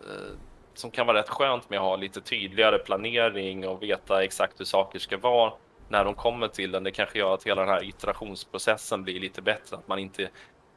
eh, 0.00 0.32
som 0.74 0.90
kan 0.90 1.06
vara 1.06 1.18
rätt 1.18 1.28
skönt 1.28 1.70
med 1.70 1.78
att 1.78 1.84
ha 1.84 1.96
lite 1.96 2.20
tydligare 2.20 2.78
planering 2.78 3.68
och 3.68 3.82
veta 3.82 4.24
exakt 4.24 4.60
hur 4.60 4.64
saker 4.64 4.98
ska 4.98 5.18
vara 5.18 5.52
när 5.88 6.04
de 6.04 6.14
kommer 6.14 6.48
till 6.48 6.70
den. 6.70 6.84
Det 6.84 6.90
kanske 6.90 7.18
gör 7.18 7.34
att 7.34 7.46
hela 7.46 7.60
den 7.60 7.70
här 7.70 7.84
iterationsprocessen 7.84 9.02
blir 9.02 9.20
lite 9.20 9.42
bättre, 9.42 9.76
att 9.76 9.88
man 9.88 9.98
inte 9.98 10.30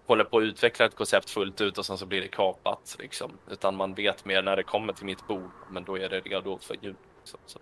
håller 0.06 0.24
på 0.24 0.38
att 0.38 0.44
utveckla 0.44 0.86
ett 0.86 0.96
koncept 0.96 1.30
fullt 1.30 1.62
ut 1.62 1.78
och 1.78 1.86
sen 1.86 1.98
så 1.98 2.06
blir 2.06 2.22
det 2.22 2.28
kapat 2.28 2.96
liksom, 3.00 3.32
utan 3.52 3.76
man 3.76 3.94
vet 3.94 4.26
mer 4.26 4.42
när 4.42 4.56
det 4.56 4.64
kommer 4.64 4.94
till 4.94 5.06
mitt 5.06 5.28
bord, 5.28 5.52
men 5.70 5.84
då 5.84 5.98
är 5.98 6.10
det 6.10 6.20
redo 6.20 6.58
för 6.58 6.76
ljud. 6.82 6.96
Liksom. 7.20 7.40
Så, 7.46 7.60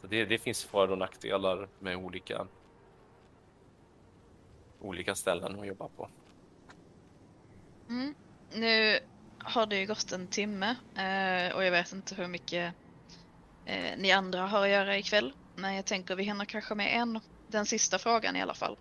så 0.00 0.06
det, 0.06 0.24
det, 0.24 0.38
finns 0.38 0.64
för 0.64 0.90
och 0.90 0.98
nackdelar 0.98 1.68
med 1.78 1.96
olika 1.96 2.46
olika 4.80 5.14
ställen 5.14 5.60
att 5.60 5.66
jobba 5.66 5.88
på. 5.96 6.08
Mm. 7.88 8.14
Nu 8.52 8.98
har 9.38 9.66
det 9.66 9.78
ju 9.78 9.86
gått 9.86 10.12
en 10.12 10.26
timme 10.26 10.76
eh, 10.94 11.56
och 11.56 11.64
jag 11.64 11.70
vet 11.70 11.92
inte 11.92 12.14
hur 12.14 12.28
mycket 12.28 12.74
eh, 13.64 13.98
ni 13.98 14.12
andra 14.12 14.46
har 14.46 14.62
att 14.62 14.68
göra 14.68 14.98
ikväll. 14.98 15.32
Men 15.54 15.74
jag 15.74 15.84
tänker 15.84 16.16
vi 16.16 16.22
hinner 16.22 16.44
kanske 16.44 16.74
med 16.74 16.96
en, 16.96 17.20
den 17.48 17.66
sista 17.66 17.98
frågan 17.98 18.36
i 18.36 18.42
alla 18.42 18.54
fall. 18.54 18.76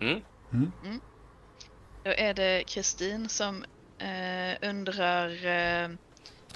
Mm. 0.00 0.22
Mm. 0.52 1.00
Då 2.04 2.10
är 2.10 2.34
det 2.34 2.64
Kristin 2.66 3.28
som 3.28 3.64
eh, 3.98 4.68
undrar 4.70 5.46
eh, 5.46 5.88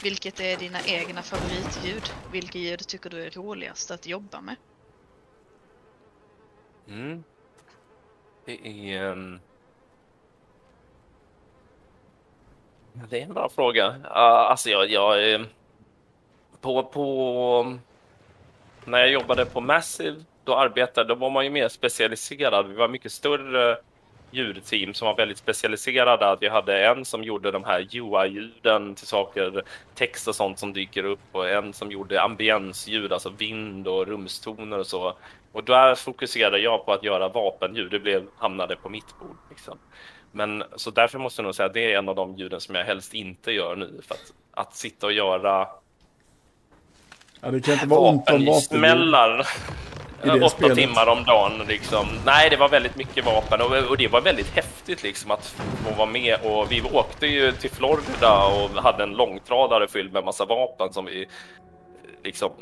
vilket 0.03 0.40
är 0.40 0.57
dina 0.57 0.78
egna 0.86 1.22
favoritljud? 1.22 2.03
Vilka 2.32 2.59
ljud 2.59 2.88
tycker 2.88 3.11
du 3.11 3.22
är 3.22 3.30
roligast 3.30 3.90
att 3.90 4.07
jobba 4.07 4.40
med? 4.40 4.57
Mm. 6.88 7.24
Det 8.44 8.66
är... 8.66 9.12
Um... 9.12 9.40
Det 13.11 13.18
är 13.18 13.22
en 13.22 13.34
bra 13.34 13.49
fråga. 13.49 13.88
Uh, 13.88 14.11
alltså 14.11 14.70
jag, 14.70 14.90
jag 14.90 15.32
eh, 15.32 15.40
på, 16.61 16.82
på 16.82 17.78
när 18.84 18.99
jag 18.99 19.11
jobbade 19.11 19.47
på 19.47 19.61
Massive, 19.61 20.16
då 20.44 20.57
arbetade, 20.57 21.09
då 21.09 21.14
var 21.14 21.30
man 21.30 21.44
ju 21.44 21.51
mer 21.51 21.68
specialiserad. 21.68 22.68
Vi 22.68 22.74
var 22.74 22.88
mycket 22.88 23.12
större 23.12 23.78
ljudteam 24.30 24.94
som 24.94 25.07
var 25.07 25.16
väldigt 25.16 25.38
specialiserade. 25.38 26.36
Vi 26.40 26.49
hade 26.49 26.86
en 26.86 27.05
som 27.05 27.24
gjorde 27.24 27.51
de 27.51 27.64
här 27.64 27.80
UI-ljuden 27.80 28.94
till 28.94 29.07
saker, 29.07 29.62
text 29.94 30.28
och 30.28 30.34
sånt 30.34 30.59
som 30.59 30.72
dyker 30.72 31.05
upp 31.05 31.20
och 31.32 31.49
en 31.49 31.72
som 31.72 31.90
gjorde 31.90 32.22
ambiensljud, 32.22 33.12
alltså 33.12 33.30
vind 33.30 33.88
och 33.88 34.07
rumstoner 34.07 34.78
och 34.78 34.86
så. 34.86 35.14
Och 35.53 35.64
där 35.64 35.94
fokuserade 35.94 36.59
jag 36.59 36.86
på 36.86 36.92
att 36.92 37.03
göra 37.03 37.28
vapenljud. 37.28 37.90
Det 37.90 37.99
blev, 37.99 38.26
hamnade 38.36 38.76
på 38.76 38.88
mitt 38.88 39.18
bord. 39.18 39.36
Liksom. 39.51 39.78
Men 40.37 40.64
så 40.76 40.91
därför 40.91 41.18
måste 41.18 41.43
jag 41.43 41.45
nog 41.45 41.55
säga 41.55 41.66
att 41.66 41.74
det 41.74 41.93
är 41.93 41.99
en 41.99 42.09
av 42.09 42.14
de 42.14 42.37
ljuden 42.37 42.61
som 42.61 42.74
jag 42.74 42.84
helst 42.84 43.14
inte 43.14 43.53
gör 43.53 43.76
nu. 43.76 44.01
För 44.03 44.14
att, 44.14 44.32
att 44.51 44.74
sitta 44.74 45.07
och 45.07 45.12
göra 45.12 45.68
Ja, 47.41 47.51
det 47.51 47.61
kan 47.61 47.74
inte 47.74 47.87
vara 47.87 48.01
ont 48.01 48.30
om 48.30 48.61
smällar 48.61 49.47
åtta 50.43 50.74
timmar 50.74 51.07
om 51.09 51.24
dagen. 51.24 51.62
Liksom. 51.68 52.07
Nej, 52.26 52.51
det 52.51 52.57
var 52.57 52.68
väldigt 52.68 52.97
mycket 52.97 53.24
vapen 53.24 53.61
och, 53.61 53.91
och 53.91 53.97
det 53.97 54.09
var 54.09 54.20
väldigt 54.20 54.51
häftigt 54.51 55.03
liksom, 55.03 55.30
att 55.30 55.47
få 55.84 55.95
vara 55.97 56.09
med. 56.09 56.39
Och 56.45 56.72
vi 56.72 56.82
åkte 56.82 57.26
ju 57.26 57.53
till 57.53 57.70
Florida 57.70 58.47
och 58.47 58.82
hade 58.82 59.03
en 59.03 59.12
långtradare 59.12 59.89
fylld 59.89 60.12
med 60.12 60.24
massa 60.24 60.45
vapen 60.45 60.93
som 60.93 61.05
vi 61.05 61.26
liksom 62.24 62.53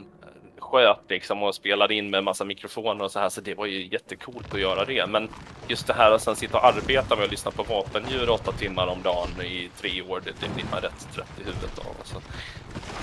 sköt 0.64 1.00
liksom 1.08 1.42
och 1.42 1.54
spelade 1.54 1.94
in 1.94 2.10
med 2.10 2.24
massa 2.24 2.44
mikrofoner 2.44 3.04
och 3.04 3.10
så 3.10 3.18
här. 3.18 3.28
Så 3.28 3.40
det 3.40 3.54
var 3.54 3.66
ju 3.66 3.86
jättekult 3.86 4.54
att 4.54 4.60
göra 4.60 4.84
det. 4.84 5.06
Men 5.06 5.28
just 5.68 5.86
det 5.86 5.94
här 5.94 6.10
att 6.10 6.22
sen 6.22 6.36
sitta 6.36 6.58
och 6.58 6.66
arbeta 6.66 7.16
med 7.16 7.24
att 7.24 7.30
lyssna 7.30 7.50
på 7.50 7.62
vapendjur 7.62 8.30
åtta 8.30 8.52
timmar 8.52 8.86
om 8.86 9.02
dagen 9.02 9.28
i 9.42 9.70
tre 9.80 10.02
år, 10.02 10.22
det, 10.24 10.30
det 10.40 10.54
blir 10.54 10.64
man 10.70 10.80
rätt 10.80 11.08
trött 11.14 11.40
i 11.40 11.44
huvudet 11.44 11.78
av. 11.78 11.96
Alltså. 11.98 12.22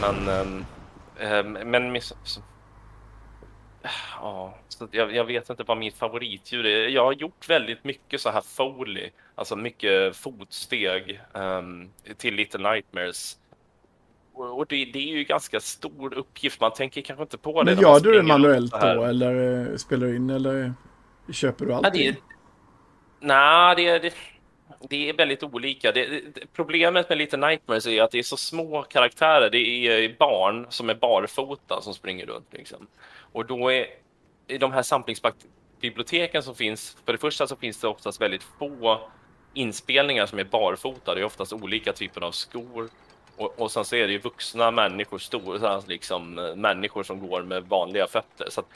Men 0.01 0.27
um, 0.27 0.65
men 1.65 2.01
ja, 4.21 4.57
jag, 4.91 5.15
jag, 5.15 5.25
vet 5.25 5.49
inte 5.49 5.63
vad 5.63 5.77
mitt 5.77 5.95
favoritdjur 5.95 6.65
är. 6.65 6.87
Jag 6.87 7.05
har 7.05 7.13
gjort 7.13 7.49
väldigt 7.49 7.83
mycket 7.83 8.21
så 8.21 8.29
här 8.29 8.41
Foley, 8.41 9.09
alltså 9.35 9.55
mycket 9.55 10.15
fotsteg 10.15 11.21
um, 11.33 11.89
till 12.17 12.35
Little 12.35 12.71
Nightmares. 12.71 13.37
Och, 14.33 14.65
det, 14.67 14.85
det, 14.85 14.99
är 14.99 15.17
ju 15.17 15.23
ganska 15.23 15.59
stor 15.59 16.13
uppgift. 16.13 16.61
Man 16.61 16.73
tänker 16.73 17.01
kanske 17.01 17.23
inte 17.23 17.37
på 17.37 17.63
det. 17.63 17.75
Men 17.75 17.83
gör 17.83 17.99
du 17.99 18.13
det 18.13 18.23
manuellt 18.23 18.81
då 18.81 19.03
eller 19.03 19.69
eh, 19.71 19.75
spelar 19.75 20.07
du 20.07 20.15
in 20.15 20.29
eller 20.29 20.73
köper 21.31 21.65
du 21.65 21.73
allting? 21.73 22.05
Ja, 22.05 22.11
det, 22.11 22.17
nej, 23.27 23.75
det, 23.75 23.99
det, 23.99 24.13
det 24.89 25.09
är 25.09 25.13
väldigt 25.13 25.43
olika. 25.43 25.91
Det, 25.91 26.05
det, 26.05 26.53
problemet 26.53 27.09
med 27.09 27.17
Little 27.17 27.47
Nightmares 27.47 27.87
är 27.87 28.01
att 28.01 28.11
det 28.11 28.19
är 28.19 28.23
så 28.23 28.37
små 28.37 28.83
karaktärer. 28.83 29.49
Det 29.49 29.57
är 29.57 30.15
barn 30.19 30.65
som 30.69 30.89
är 30.89 30.95
barfota 30.95 31.81
som 31.81 31.93
springer 31.93 32.25
runt. 32.25 32.47
Liksom. 32.51 32.87
Och 33.31 33.45
då 33.45 33.71
är 33.71 33.85
i 34.47 34.57
de 34.57 34.71
här 34.71 34.83
samplingsbiblioteken 34.83 36.43
som 36.43 36.55
finns, 36.55 36.97
för 37.05 37.11
det 37.11 37.19
första 37.19 37.47
så 37.47 37.55
finns 37.55 37.79
det 37.79 37.87
oftast 37.87 38.21
väldigt 38.21 38.43
få 38.59 39.01
inspelningar 39.53 40.25
som 40.25 40.39
är 40.39 40.43
barfota. 40.43 41.15
Det 41.15 41.21
är 41.21 41.25
oftast 41.25 41.53
olika 41.53 41.93
typer 41.93 42.21
av 42.21 42.31
skor. 42.31 42.89
Och, 43.41 43.59
och 43.59 43.71
sen 43.71 43.85
så 43.85 43.95
är 43.95 44.07
det 44.07 44.13
ju 44.13 44.19
vuxna 44.19 44.71
människor, 44.71 45.17
stora 45.17 45.81
liksom, 45.87 46.39
eh, 46.39 46.55
människor 46.55 47.03
som 47.03 47.27
går 47.27 47.43
med 47.43 47.63
vanliga 47.63 48.07
fötter. 48.07 48.49
Så, 48.49 48.59
att, 48.59 48.67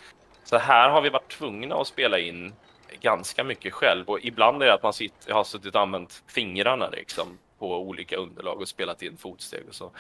så 0.44 0.58
här 0.58 0.90
har 0.90 1.02
vi 1.02 1.10
varit 1.10 1.32
tvungna 1.32 1.76
att 1.76 1.88
spela 1.88 2.20
in 2.20 2.54
ganska 3.02 3.44
mycket 3.44 3.74
själv 3.74 4.06
och 4.10 4.20
ibland 4.22 4.64
är 4.64 4.68
det 4.68 4.74
att 4.74 4.84
man 4.84 4.94
sitter, 4.94 5.34
har 5.34 5.44
suttit 5.44 5.76
och 5.76 5.82
använt 5.82 6.24
fingrarna 6.28 6.90
liksom 6.90 7.28
på 7.60 7.78
olika 7.78 8.16
underlag 8.16 8.62
och 8.62 8.68
spelat 8.68 9.02
in 9.02 9.18
fotsteg 9.18 9.64
och 9.68 9.76
så. 9.76 9.92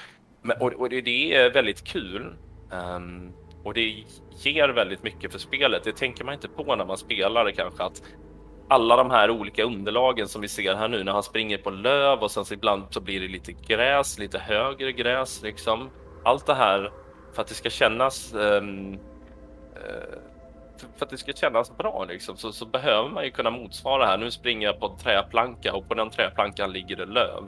Men, 0.41 0.57
och, 0.61 0.73
och 0.73 0.89
det, 0.89 1.01
det, 1.01 1.33
är 1.35 1.49
väldigt 1.49 1.83
kul. 1.83 2.33
Um, 2.71 3.33
och 3.63 3.73
det 3.73 4.03
ger 4.43 4.69
väldigt 4.69 5.03
mycket 5.03 5.31
för 5.31 5.39
spelet. 5.39 5.83
Det 5.83 5.95
tänker 5.95 6.23
man 6.23 6.33
inte 6.33 6.47
på 6.47 6.75
när 6.75 6.85
man 6.85 6.97
spelar 6.97 7.45
det 7.45 7.51
kanske 7.51 7.83
att 7.83 8.01
alla 8.67 8.95
de 8.95 9.11
här 9.11 9.29
olika 9.29 9.63
underlagen 9.63 10.27
som 10.27 10.41
vi 10.41 10.47
ser 10.47 10.75
här 10.75 10.87
nu 10.87 11.03
när 11.03 11.11
han 11.11 11.23
springer 11.23 11.57
på 11.57 11.69
löv 11.69 12.19
och 12.19 12.31
sen 12.31 12.45
så 12.45 12.53
ibland 12.53 12.83
så 12.89 13.01
blir 13.01 13.21
det 13.21 13.27
lite 13.27 13.51
gräs, 13.51 14.19
lite 14.19 14.39
högre 14.39 14.91
gräs 14.91 15.41
liksom. 15.43 15.89
Allt 16.23 16.45
det 16.45 16.53
här 16.53 16.91
för 17.33 17.41
att 17.41 17.47
det 17.47 17.53
ska 17.53 17.69
kännas 17.69 18.33
um, 18.33 18.93
uh, 18.93 18.99
för 20.97 21.05
att 21.05 21.09
det 21.09 21.17
ska 21.17 21.33
kännas 21.33 21.77
bra 21.77 22.05
liksom, 22.09 22.37
så, 22.37 22.51
så, 22.51 22.65
behöver 22.65 23.09
man 23.09 23.23
ju 23.23 23.31
kunna 23.31 23.49
motsvara 23.49 24.03
det 24.03 24.09
här. 24.09 24.17
Nu 24.17 24.31
springer 24.31 24.67
jag 24.67 24.79
på 24.79 24.87
en 24.87 24.97
träplanka 24.97 25.73
och 25.73 25.87
på 25.87 25.93
den 25.93 26.09
träplankan 26.09 26.71
ligger 26.71 26.95
det 26.95 27.05
löv. 27.05 27.43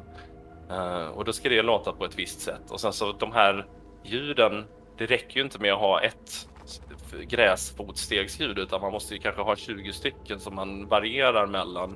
Uh, 0.72 1.08
och 1.08 1.26
då 1.26 1.34
ska 1.34 1.50
det 1.50 1.62
låta 1.62 1.92
på 1.92 2.06
ett 2.06 2.20
visst 2.20 2.40
sätt. 2.40 2.72
Och 2.72 2.80
sen 2.80 2.94
så 2.94 3.12
de 3.12 3.32
här 3.32 3.66
ljuden, 4.04 4.66
det 4.98 5.06
räcker 5.06 5.38
ju 5.38 5.44
inte 5.44 5.60
med 5.60 5.74
att 5.74 5.80
ha 5.80 6.02
ett 6.02 6.50
gräsfotstegsljud 7.12 8.60
utan 8.60 8.82
man 8.82 8.92
måste 8.92 9.14
ju 9.14 9.20
kanske 9.20 9.42
ha 9.42 9.56
20 9.56 9.94
stycken 9.94 10.40
som 10.40 10.56
man 10.56 10.88
varierar 10.88 11.48
mellan. 11.48 11.96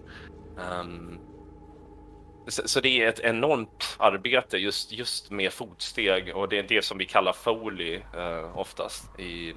Um, 0.82 1.20
så, 2.48 2.68
så, 2.68 2.80
det 2.80 3.02
är 3.04 3.10
ett 3.10 3.20
enormt 3.20 3.96
arbete 4.00 4.58
just, 4.58 4.92
just 4.92 5.32
med 5.32 5.54
fotsteg 5.54 6.36
och 6.36 6.50
det 6.50 6.58
är 6.58 6.64
det 6.64 6.86
som 6.86 6.98
vi 6.98 7.06
kallar 7.06 7.34
Foley 7.34 7.98
uh, 7.98 8.58
oftast 8.58 9.20
i, 9.20 9.54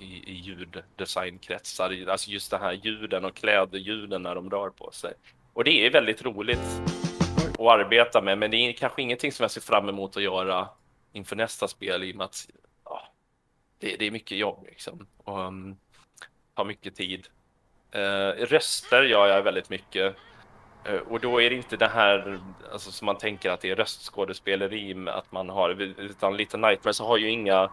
i, 0.00 0.22
i 0.26 0.32
ljuddesignkretsar. 0.32 2.06
Alltså 2.08 2.30
just 2.30 2.50
det 2.50 2.58
här 2.58 2.72
ljuden 2.72 3.24
och 3.24 3.36
klädljuden 3.36 4.22
när 4.22 4.34
de 4.34 4.50
rör 4.50 4.70
på 4.70 4.90
sig. 4.90 5.12
Och 5.52 5.64
det 5.64 5.86
är 5.86 5.90
väldigt 5.90 6.22
roligt 6.22 6.82
att 7.58 7.60
arbeta 7.60 8.22
med, 8.22 8.38
men 8.38 8.50
det 8.50 8.56
är 8.56 8.72
kanske 8.72 9.02
ingenting 9.02 9.32
som 9.32 9.44
jag 9.44 9.50
ser 9.50 9.60
fram 9.60 9.88
emot 9.88 10.16
att 10.16 10.22
göra 10.22 10.68
inför 11.12 11.36
nästa 11.36 11.68
spel 11.68 12.04
i 12.04 12.12
och 12.12 12.16
med 12.16 12.24
att 12.24 12.48
det, 13.78 13.96
det, 13.96 14.06
är 14.06 14.10
mycket 14.10 14.38
jobb 14.38 14.66
liksom 14.66 15.06
och 15.16 15.38
um, 15.38 15.76
tar 16.54 16.64
mycket 16.64 16.96
tid. 16.96 17.28
Uh, 17.96 18.44
röster 18.46 19.02
gör 19.02 19.26
jag 19.26 19.42
väldigt 19.42 19.70
mycket 19.70 20.16
uh, 20.88 20.94
och 20.94 21.20
då 21.20 21.42
är 21.42 21.50
det 21.50 21.56
inte 21.56 21.76
det 21.76 21.88
här 21.88 22.40
alltså, 22.72 22.92
som 22.92 23.06
man 23.06 23.18
tänker 23.18 23.50
att 23.50 23.60
det 23.60 23.70
är 23.70 23.76
röstskådespeleri 23.76 25.08
att 25.08 25.32
man 25.32 25.48
har, 25.48 25.70
utan 25.80 26.36
Little 26.36 26.68
Nightmares 26.68 27.00
har 27.00 27.16
ju 27.16 27.30
inga 27.30 27.70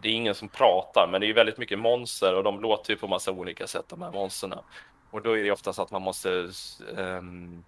det 0.00 0.08
är 0.08 0.12
ingen 0.12 0.34
som 0.34 0.48
pratar, 0.48 1.08
men 1.10 1.20
det 1.20 1.26
är 1.26 1.34
väldigt 1.34 1.58
mycket 1.58 1.78
monster 1.78 2.34
och 2.34 2.44
de 2.44 2.60
låter 2.60 2.90
ju 2.90 2.96
på 2.96 3.08
massa 3.08 3.32
olika 3.32 3.66
sätt, 3.66 3.84
de 3.88 4.02
här 4.02 4.12
monsterna. 4.12 4.62
Och 5.10 5.22
då 5.22 5.38
är 5.38 5.44
det 5.44 5.50
oftast 5.50 5.78
att 5.78 5.90
man 5.90 6.02
måste 6.02 6.50
um, 6.96 7.64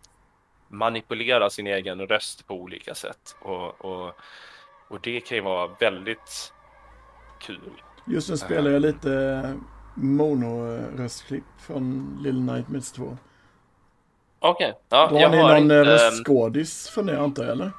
manipulera 0.68 1.50
sin 1.50 1.66
egen 1.66 2.06
röst 2.06 2.46
på 2.46 2.54
olika 2.54 2.94
sätt. 2.94 3.36
Och, 3.40 3.84
och, 3.84 4.14
och 4.88 5.00
det 5.00 5.20
kan 5.20 5.36
ju 5.36 5.42
vara 5.42 5.66
väldigt 5.66 6.52
kul. 7.42 7.60
Just 8.04 8.30
nu 8.30 8.36
spelar 8.36 8.70
jag 8.70 8.82
lite 8.82 9.42
mono-röstklipp 9.94 11.44
från 11.58 12.18
Little 12.22 12.40
Nightmares 12.54 12.92
2. 12.92 13.16
Okej, 14.38 14.74
ja, 14.88 15.06
Då 15.10 15.18
har 15.18 15.28
ni 15.28 15.36
någon 15.36 15.56
inte, 15.56 15.74
eh, 15.74 15.80
ehm, 15.80 15.86
röstskådis 15.86 16.88
för 16.88 17.02
det 17.02 17.20
antar 17.20 17.42
jag, 17.44 17.52
eller? 17.52 17.70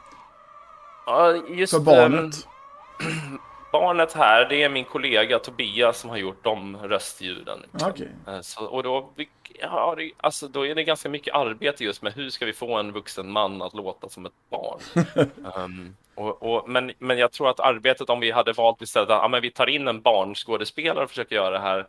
ja, 1.05 1.35
just, 1.49 1.71
För 1.73 1.79
ehm, 1.79 1.85
barnet? 1.85 2.35
barnet 3.73 4.13
här, 4.13 4.49
det 4.49 4.63
är 4.63 4.69
min 4.69 4.85
kollega 4.85 5.39
Tobias 5.39 5.99
som 5.99 6.09
har 6.09 6.17
gjort 6.17 6.43
de 6.43 6.77
röstljuden. 6.77 7.59
liksom. 7.71 7.89
Okej. 7.89 8.09
Eh, 8.27 8.41
Så, 8.41 8.65
och 8.65 8.83
då, 8.83 9.09
ja, 9.59 9.95
det, 9.97 10.11
alltså, 10.17 10.47
då 10.47 10.67
är 10.67 10.75
det 10.75 10.83
ganska 10.83 11.09
mycket 11.09 11.35
arbete 11.35 11.83
just 11.83 12.01
med 12.01 12.13
hur 12.13 12.29
ska 12.29 12.45
vi 12.45 12.53
få 12.53 12.77
en 12.77 12.91
vuxen 12.91 13.31
man 13.31 13.61
att 13.61 13.73
låta 13.73 14.09
som 14.09 14.25
ett 14.25 14.33
barn. 14.49 14.79
Ehm, 15.55 15.95
och, 16.15 16.43
och, 16.43 16.69
men, 16.69 16.91
men 16.99 17.17
jag 17.17 17.31
tror 17.31 17.49
att 17.49 17.59
arbetet 17.59 18.09
om 18.09 18.19
vi 18.19 18.31
hade 18.31 18.53
valt 18.53 18.81
istället 18.81 19.09
att 19.09 19.21
ja, 19.21 19.27
men 19.27 19.41
vi 19.41 19.51
tar 19.51 19.67
in 19.69 19.87
en 19.87 20.01
barnskådespelare 20.01 21.03
och 21.03 21.09
försöker 21.09 21.35
göra 21.35 21.49
det 21.49 21.59
här. 21.59 21.87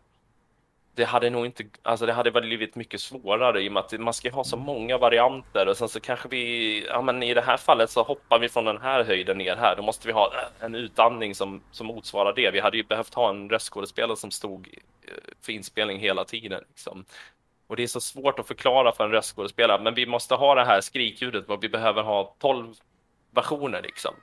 Det 0.97 1.05
hade 1.05 1.31
nog 1.31 1.47
inte, 1.47 1.65
alltså 1.83 2.07
det 2.07 2.13
hade 2.13 2.31
väl 2.31 2.43
blivit 2.43 2.77
mycket 2.77 3.01
svårare 3.01 3.63
i 3.63 3.69
och 3.69 3.73
med 3.73 3.81
att 3.81 4.01
man 4.01 4.15
ska 4.15 4.31
ha 4.31 4.45
så 4.45 4.57
många 4.57 4.99
varianter 4.99 5.69
och 5.69 5.77
sen 5.77 5.89
så 5.89 6.01
kanske 6.01 6.29
vi, 6.29 6.87
ja 6.87 7.03
men 7.03 7.23
i 7.23 7.35
det 7.35 7.41
här 7.41 7.57
fallet 7.57 7.91
så 7.91 8.03
hoppar 8.03 8.39
vi 8.39 8.49
från 8.49 8.65
den 8.65 8.81
här 8.81 9.05
höjden 9.05 9.39
ner 9.39 9.57
här. 9.57 9.77
Då 9.77 9.83
måste 9.83 10.07
vi 10.07 10.13
ha 10.13 10.33
eh, 10.35 10.65
en 10.65 10.75
utandning 10.75 11.35
som, 11.35 11.63
som 11.71 11.87
motsvarar 11.87 12.33
det. 12.33 12.51
Vi 12.51 12.61
hade 12.61 12.77
ju 12.77 12.83
behövt 12.83 13.15
ha 13.15 13.31
en 13.31 13.51
röstskådespelare 13.51 14.17
som 14.17 14.31
stod 14.31 14.69
eh, 15.03 15.35
för 15.43 15.53
inspelning 15.53 15.99
hela 15.99 16.25
tiden. 16.25 16.63
Liksom. 16.69 17.05
Och 17.67 17.77
det 17.77 17.83
är 17.83 17.87
så 17.87 18.01
svårt 18.01 18.39
att 18.39 18.47
förklara 18.47 18.93
för 18.93 19.05
en 19.05 19.11
röstskådespelare, 19.11 19.83
men 19.83 19.95
vi 19.95 20.07
måste 20.07 20.35
ha 20.35 20.55
det 20.55 20.65
här 20.65 20.81
skrikljudet 20.81 21.49
och 21.49 21.65
vi 21.65 21.69
behöver 21.69 22.03
ha 22.03 22.37
12 22.39 22.75
versioner 23.31 23.83
liksom. 23.83 24.15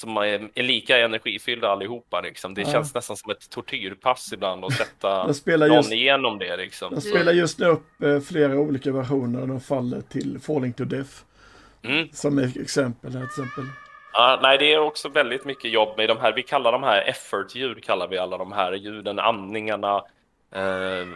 Som 0.00 0.16
är, 0.16 0.62
lika 0.62 0.98
energifyllda 0.98 1.68
allihopa 1.68 2.20
liksom. 2.20 2.54
Det 2.54 2.60
Ja. 2.60 2.72
känns 2.72 2.94
nästan 2.94 3.16
som 3.16 3.30
ett 3.30 3.50
tortyrpass 3.50 4.32
ibland 4.32 4.64
att 4.64 4.72
sätta 4.72 5.26
någon 5.46 5.72
just, 5.76 5.92
igenom 5.92 6.38
det 6.38 6.56
liksom. 6.56 6.92
jag 6.94 7.02
spelar 7.02 7.32
just 7.32 7.58
nu 7.58 7.66
upp 7.66 8.02
eh, 8.02 8.20
flera 8.20 8.58
olika 8.58 8.92
versioner 8.92 9.46
de 9.46 9.60
faller 9.60 10.00
till 10.00 10.38
Falling 10.40 10.72
to 10.72 10.84
Death. 10.84 11.10
Mm. 11.82 12.08
Som 12.12 12.38
exempel 12.38 13.12
här 13.12 13.20
till 13.20 13.26
exempel. 13.44 13.64
Ja, 14.12 14.38
nej, 14.42 14.58
det 14.58 14.72
är 14.72 14.78
också 14.78 15.08
väldigt 15.08 15.44
mycket 15.44 15.70
jobb 15.70 15.96
med 15.96 16.08
de 16.08 16.18
här. 16.18 16.32
Vi 16.32 16.42
kallar 16.42 16.72
de 16.72 16.82
här 16.82 17.02
effort-ljud, 17.08 17.84
kallar 17.84 18.08
vi 18.08 18.18
alla 18.18 18.38
de 18.38 18.52
här 18.52 18.72
ljuden, 18.72 19.18
andningarna, 19.18 19.96
eh, 20.54 21.06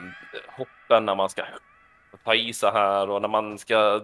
hoppen 0.57 1.05
när 1.05 1.15
man 1.15 1.29
ska 1.29 1.43
ta 2.25 2.35
i 2.35 2.53
så 2.53 2.71
här 2.71 3.11
och 3.11 3.23
när 3.23 3.29
man 3.29 3.59
ska, 3.59 4.01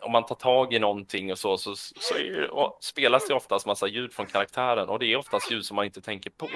om 0.00 0.12
man 0.12 0.26
tar 0.26 0.34
tag 0.34 0.74
i 0.74 0.78
någonting 0.78 1.32
och 1.32 1.38
så, 1.38 1.58
så, 1.58 1.76
så 1.76 2.14
det- 2.14 2.48
och 2.48 2.78
spelas 2.80 3.28
det 3.28 3.34
oftast 3.34 3.66
massa 3.66 3.86
ljud 3.86 4.12
från 4.12 4.26
karaktären 4.26 4.88
och 4.88 4.98
det 4.98 5.06
är 5.12 5.16
oftast 5.16 5.50
ljud 5.50 5.64
som 5.66 5.74
man 5.76 5.84
inte 5.84 6.00
tänker 6.00 6.30
på. 6.30 6.48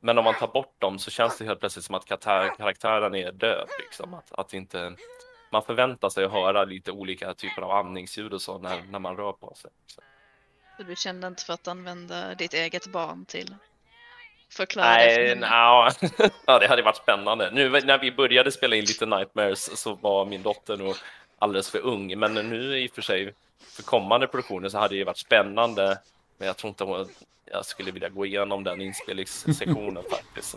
Men 0.00 0.18
om 0.18 0.24
man 0.24 0.34
tar 0.34 0.46
bort 0.48 0.74
dem 0.80 0.98
så 0.98 1.10
känns 1.10 1.38
det 1.38 1.44
helt 1.44 1.60
plötsligt 1.60 1.84
som 1.84 1.94
att 1.94 2.04
karaktär- 2.06 2.56
karaktären 2.56 3.14
är 3.14 3.32
död, 3.32 3.68
liksom. 3.78 4.14
Att, 4.14 4.32
att 4.32 4.54
inte, 4.54 4.92
man 5.52 5.62
förväntar 5.62 6.08
sig 6.08 6.24
att 6.24 6.32
höra 6.32 6.64
lite 6.64 6.92
olika 6.92 7.34
typer 7.34 7.62
av 7.62 7.70
andningsljud 7.70 8.32
och 8.32 8.42
så 8.42 8.58
när, 8.58 8.82
när 8.82 8.98
man 8.98 9.16
rör 9.16 9.32
på 9.32 9.54
sig. 9.54 9.70
Så. 9.86 10.00
Så 10.76 10.82
du 10.82 10.96
kände 10.96 11.26
inte 11.26 11.44
för 11.44 11.52
att 11.52 11.68
använda 11.68 12.34
ditt 12.34 12.54
eget 12.54 12.86
barn 12.86 13.24
till? 13.24 13.54
Förklara 14.50 14.86
Nej, 14.88 15.36
nja. 15.36 15.90
ja, 16.46 16.58
det 16.58 16.66
hade 16.68 16.82
varit 16.82 16.96
spännande. 16.96 17.50
Nu 17.50 17.70
när 17.70 17.98
vi 17.98 18.12
började 18.12 18.52
spela 18.52 18.76
in 18.76 18.84
lite 18.84 19.06
Nightmares 19.06 19.80
så 19.80 19.94
var 19.94 20.24
min 20.24 20.42
dotter 20.42 20.76
nog 20.76 20.94
alldeles 21.42 21.70
för 21.70 21.78
ung, 21.78 22.18
men 22.18 22.34
nu 22.34 22.78
i 22.78 22.88
och 22.88 22.94
för 22.94 23.02
sig 23.02 23.34
för 23.76 23.82
kommande 23.82 24.26
produktioner 24.26 24.68
så 24.68 24.78
hade 24.78 24.96
det 24.96 25.04
varit 25.04 25.18
spännande. 25.18 25.98
Men 26.38 26.46
jag 26.46 26.56
tror 26.56 26.68
inte 26.68 27.12
jag 27.44 27.66
skulle 27.66 27.90
vilja 27.90 28.08
gå 28.08 28.26
igenom 28.26 28.64
den 28.64 28.80
inspelningssektionen 28.80 30.02
faktiskt. 30.10 30.56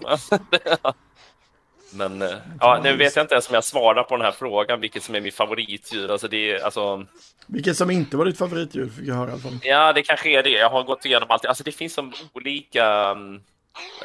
Men 1.93 2.21
eh, 2.21 2.37
ja, 2.59 2.79
nu 2.83 2.97
vet 2.97 3.15
jag 3.15 3.23
inte 3.23 3.35
ens 3.35 3.49
om 3.49 3.53
jag 3.53 3.63
svarar 3.63 4.03
på 4.03 4.17
den 4.17 4.25
här 4.25 4.31
frågan, 4.31 4.81
vilket 4.81 5.03
som 5.03 5.15
är 5.15 5.21
min 5.21 5.31
favoritljud. 5.31 6.11
Alltså 6.11 6.27
det 6.27 6.51
är 6.51 6.65
alltså. 6.65 7.05
Vilket 7.47 7.77
som 7.77 7.91
inte 7.91 8.17
var 8.17 8.25
ditt 8.25 8.37
favoritljud 8.37 8.95
fick 8.95 9.07
jag 9.07 9.15
höra 9.15 9.37
fall. 9.37 9.59
Ja, 9.63 9.93
det 9.93 10.01
kanske 10.01 10.29
är 10.29 10.43
det. 10.43 10.49
Jag 10.49 10.69
har 10.69 10.83
gått 10.83 11.05
igenom 11.05 11.31
allt. 11.31 11.45
Alltså 11.45 11.63
det 11.63 11.71
finns 11.71 11.93
som 11.93 12.13
olika... 12.33 13.15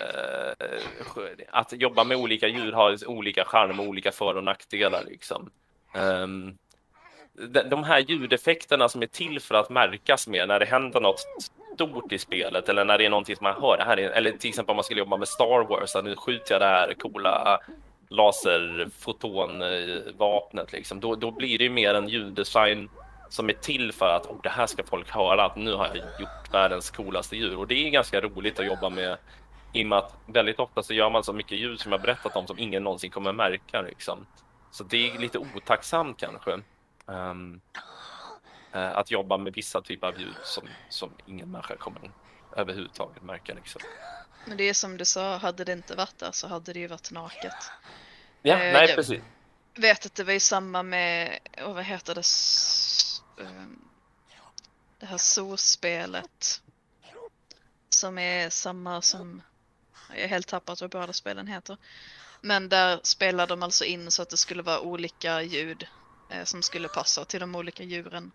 eh, 0.01 0.68
att 1.51 1.72
jobba 1.72 2.05
med 2.05 2.16
olika 2.16 2.49
ljud 2.49 2.74
har 2.74 3.09
olika 3.09 3.45
charm 3.45 3.81
och 3.81 3.87
olika 3.87 4.12
för 4.12 4.37
och 4.37 4.45
nackdelar. 4.45 5.05
Liksom. 5.09 5.51
Ehm, 5.95 6.57
de, 7.70 7.84
här 7.84 7.99
ljudeffekterna 7.99 8.88
som 8.88 9.03
är 9.03 9.07
till 9.07 9.41
för 9.41 9.55
att 9.55 9.70
märkas 9.70 10.28
med 10.28 10.49
när 10.49 10.61
det 10.61 10.66
händer 10.66 11.01
något 11.01 11.20
stort 11.74 12.12
i 12.12 12.18
spelet 12.18 12.68
eller 12.68 12.84
när 12.84 12.99
det 12.99 13.05
är 13.05 13.11
någonting 13.11 13.36
som 13.36 13.45
man 13.45 13.62
hör. 13.62 13.76
Det 13.76 13.84
här 13.84 13.99
är, 13.99 14.11
eller 14.11 14.30
till 14.30 14.49
exempel 14.49 14.72
om 14.72 14.76
man 14.76 14.84
skulle 14.84 15.01
jobba 15.01 15.16
med 15.16 15.28
Star 15.28 15.68
Wars. 15.68 15.97
att 15.97 16.05
Nu 16.05 16.16
skjuter 16.16 16.55
jag 16.55 16.61
det 16.61 16.66
här 16.66 16.95
coola 16.95 17.59
laserfotonvapnet. 18.09 20.72
Liksom. 20.72 21.01
Då, 21.01 21.14
då 21.14 21.30
blir 21.30 21.59
det 21.59 21.64
ju 21.64 21.70
mer 21.70 21.95
en 21.95 22.09
ljuddesign 22.09 22.88
som 23.28 23.49
är 23.49 23.53
till 23.53 23.93
för 23.93 24.16
att 24.16 24.26
oh, 24.26 24.43
det 24.43 24.49
här 24.49 24.66
ska 24.66 24.84
folk 24.84 25.11
höra, 25.11 25.45
att 25.45 25.57
nu 25.57 25.74
har 25.74 25.86
jag 25.86 25.97
gjort 25.97 26.55
världens 26.55 26.91
coolaste 26.91 27.36
djur. 27.36 27.59
Och 27.59 27.66
det 27.66 27.86
är 27.86 27.91
ganska 27.91 28.20
roligt 28.20 28.61
att 28.61 28.66
jobba 28.66 28.91
med 28.91 29.16
i 29.72 29.82
och 29.82 29.86
med 29.86 29.99
att 29.99 30.14
väldigt 30.26 30.61
ofta 30.61 30.82
så 30.82 30.95
gör 30.95 31.11
man 31.11 31.24
så 31.24 31.32
mycket 31.32 31.59
ljud 31.59 31.80
som 31.80 31.93
jag 31.93 32.01
berättat 32.01 32.36
om 32.36 32.47
som 32.47 32.59
ingen 32.59 32.84
någonsin 32.84 33.11
kommer 33.11 33.32
märka. 33.32 33.80
Liksom. 33.80 34.26
Så 34.70 34.84
det 34.84 35.11
är 35.11 35.18
lite 35.18 35.38
otacksamt 35.38 36.20
kanske 36.20 36.61
ehm, 37.11 37.61
eh, 38.72 38.96
att 38.96 39.11
jobba 39.11 39.36
med 39.38 39.52
vissa 39.52 39.82
typer 39.82 40.06
av 40.06 40.20
ljud 40.20 40.34
som, 40.44 40.68
som 40.88 41.11
ingen 41.26 41.50
människa 41.50 41.76
kommer 41.76 42.12
överhuvudtaget 42.56 43.22
märka. 43.22 43.54
Liksom. 43.54 43.82
Men 44.46 44.56
det 44.56 44.64
är 44.64 44.74
som 44.74 44.96
du 44.96 45.04
sa, 45.04 45.36
hade 45.36 45.64
det 45.64 45.72
inte 45.72 45.96
varit 45.96 46.18
där 46.18 46.32
så 46.32 46.48
hade 46.48 46.72
det 46.72 46.78
ju 46.78 46.86
varit 46.86 47.11
naket. 47.11 47.54
Ja, 48.42 48.52
Eh, 48.54 48.58
nej 48.72 48.86
jag- 48.86 48.96
precis. 48.96 49.22
vet 49.74 50.06
att 50.06 50.14
det 50.14 50.24
var 50.24 50.32
ju 50.32 50.40
samma 50.40 50.82
med, 50.82 51.38
oh, 51.58 51.72
vad 51.74 51.84
heter 51.84 52.14
det, 52.14 52.24
ehm, 53.44 53.78
det 54.98 55.06
här 55.06 55.18
SO-spelet. 55.18 56.62
Som 57.88 58.18
är 58.18 58.50
samma 58.50 59.02
som, 59.02 59.42
jag 60.11 60.18
är 60.18 60.28
helt 60.28 60.46
tappat 60.48 60.80
vad 60.80 60.90
båda 60.90 61.12
spelen 61.12 61.46
heter. 61.46 61.76
Men 62.40 62.68
där 62.68 63.00
spelar 63.02 63.46
de 63.46 63.62
alltså 63.62 63.84
in 63.84 64.11
så 64.11 64.22
att 64.22 64.30
det 64.30 64.36
skulle 64.36 64.62
vara 64.62 64.80
olika 64.80 65.42
ljud 65.42 65.86
som 66.45 66.62
skulle 66.62 66.89
passa 66.89 67.24
till 67.24 67.40
de 67.40 67.55
olika 67.55 67.82
djuren. 67.82 68.32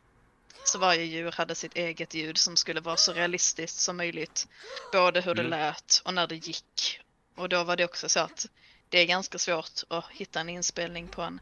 Så 0.64 0.80
varje 0.80 1.04
djur 1.04 1.32
hade 1.32 1.56
sitt 1.56 1.76
eget 1.76 2.14
ljud 2.14 2.38
som 2.38 2.56
skulle 2.56 2.82
vara 2.82 2.98
så 2.98 3.14
realistiskt 3.14 3.78
som 3.78 3.98
möjligt. 3.98 4.48
Både 4.92 5.22
hur 5.22 5.36
det 5.36 5.42
Mm. 5.42 5.60
lät 5.60 6.02
och 6.06 6.14
när 6.14 6.28
det 6.28 6.36
gick. 6.36 7.00
Och 7.36 7.50
då 7.50 7.64
var 7.64 7.76
det 7.76 7.86
också 7.86 8.10
så 8.10 8.20
att 8.20 8.46
det 8.90 9.00
är 9.00 9.06
ganska 9.06 9.38
svårt 9.38 9.82
att 9.88 10.06
hitta 10.12 10.40
en 10.40 10.50
inspelning 10.50 11.08
på 11.08 11.22
en 11.22 11.40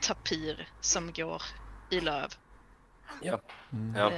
tapir 0.00 0.68
som 0.80 1.12
går 1.12 1.42
i 1.90 2.00
löv. 2.00 2.34
Ja. 3.22 3.40
Ja. 3.96 4.12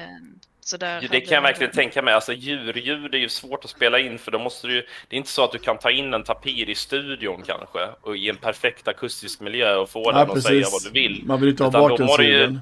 Så 0.66 0.77
där 0.77 1.09
Det 1.11 1.20
kan 1.20 1.35
jag 1.35 1.43
verkligen 1.43 1.73
tänka 1.73 2.03
mig. 2.03 2.15
Alltså 2.15 2.32
djurljud 2.32 3.15
är 3.15 3.19
ju 3.19 3.28
svårt 3.28 3.65
att 3.65 3.70
spela 3.70 3.99
in 3.99 4.19
för 4.19 4.31
då 4.31 4.39
måste 4.39 4.66
du 4.66 4.86
Det 5.09 5.16
är 5.16 5.19
inte 5.19 5.31
så 5.31 5.45
att 5.45 5.53
du 5.53 5.59
kan 5.59 5.78
ta 5.78 5.91
in 5.91 6.15
en 6.15 6.24
tapir 6.24 6.70
i 6.70 6.74
studion 6.74 7.43
kanske 7.47 7.89
och 8.01 8.16
i 8.16 8.28
en 8.28 8.36
perfekt 8.36 8.89
akustisk 8.89 9.41
miljö 9.41 9.77
och 9.77 9.91
få 9.91 10.03
Ja, 10.05 10.12
den 10.12 10.31
att 10.31 10.43
säga 10.43 10.61
precis. 10.61 10.85
vad 10.85 10.93
du 10.93 11.01
vill. 11.01 11.23
Man 11.27 11.41
vill 11.41 11.49
inte 11.49 11.62
ha 11.62 11.69
Utan 11.70 11.82
då 11.82 11.89
bakgrundsljuden. 11.89 12.61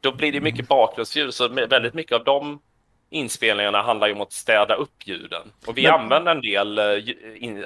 Då 0.00 0.12
blir 0.12 0.32
det 0.32 0.40
mycket 0.40 0.68
bakgrundsljud 0.68 1.34
så 1.34 1.48
väldigt 1.48 1.94
mycket 1.94 2.12
av 2.12 2.24
de 2.24 2.60
inspelningarna 3.10 3.82
handlar 3.82 4.06
ju 4.06 4.14
om 4.14 4.20
att 4.20 4.32
städa 4.32 4.74
upp 4.74 5.06
ljuden. 5.06 5.52
Och 5.66 5.78
vi 5.78 5.82
Men- 5.82 5.92
använder 5.94 6.32
en 6.34 6.40
del 6.40 6.78
in, 7.36 7.64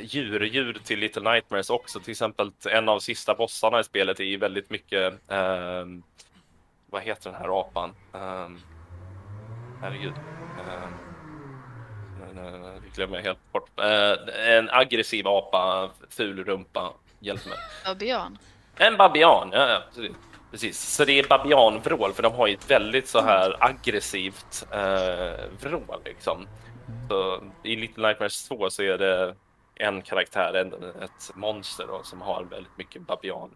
djurljud 0.00 0.84
till 0.84 0.98
Little 0.98 1.32
Nightmares 1.32 1.70
också. 1.70 2.00
Till 2.00 2.10
exempel 2.10 2.50
en 2.70 2.88
av 2.88 2.98
sista 2.98 3.34
bossarna 3.34 3.80
i 3.80 3.84
spelet 3.84 4.20
är 4.20 4.24
ju 4.24 4.36
väldigt 4.36 4.70
mycket 4.70 5.30
ehm, 5.30 6.02
vad 6.90 7.02
heter 7.02 7.30
den 7.30 7.40
här 7.40 7.60
apan? 7.60 7.94
Um, 8.12 8.60
herregud. 9.80 10.12
Um, 10.58 10.92
det 12.82 12.96
glömmer 12.96 13.16
jag 13.16 13.22
helt 13.22 13.52
bort. 13.52 13.70
Eh, 13.80 14.56
en 14.56 14.70
aggressiv 14.70 15.26
apa, 15.28 15.90
ful 16.08 16.44
rumpa. 16.44 16.92
Hjälp 17.20 17.46
mig. 17.46 17.58
Babian. 17.84 18.38
En 18.76 18.96
babian, 18.96 19.50
ja, 19.52 19.68
ja 19.68 19.82
precis. 20.50 20.94
Så 20.96 21.04
det 21.04 21.12
är 21.12 21.28
babianvrål, 21.28 22.12
för 22.12 22.22
de 22.22 22.32
har 22.32 22.46
ju 22.46 22.54
ett 22.54 22.70
väldigt 22.70 23.08
så 23.08 23.20
här 23.20 23.56
aggressivt 23.60 24.66
eh, 24.70 25.44
vrål 25.60 26.00
liksom. 26.04 26.46
Så 27.08 27.42
i 27.62 27.76
Little 27.76 28.08
Nightmares 28.08 28.48
2 28.48 28.70
så 28.70 28.82
är 28.82 28.98
det 28.98 29.34
en 29.74 30.02
karaktär, 30.02 30.54
en, 30.54 30.72
ett 31.04 31.30
monster 31.34 31.86
då, 31.86 32.00
som 32.02 32.20
har 32.20 32.44
väldigt 32.50 32.78
mycket 32.78 33.06
babian. 33.06 33.50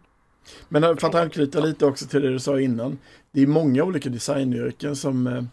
Men 0.69 0.83
eh, 0.83 0.95
för 0.95 1.07
att 1.07 1.15
anknyta 1.15 1.59
lite 1.59 1.85
också 1.85 2.07
till 2.07 2.21
det 2.21 2.29
du 2.29 2.39
sa 2.39 2.59
innan. 2.59 2.99
Det 3.31 3.41
är 3.41 3.47
många 3.47 3.83
olika 3.83 4.09
designyrken 4.09 4.95
som 4.95 5.27
eh, 5.27 5.43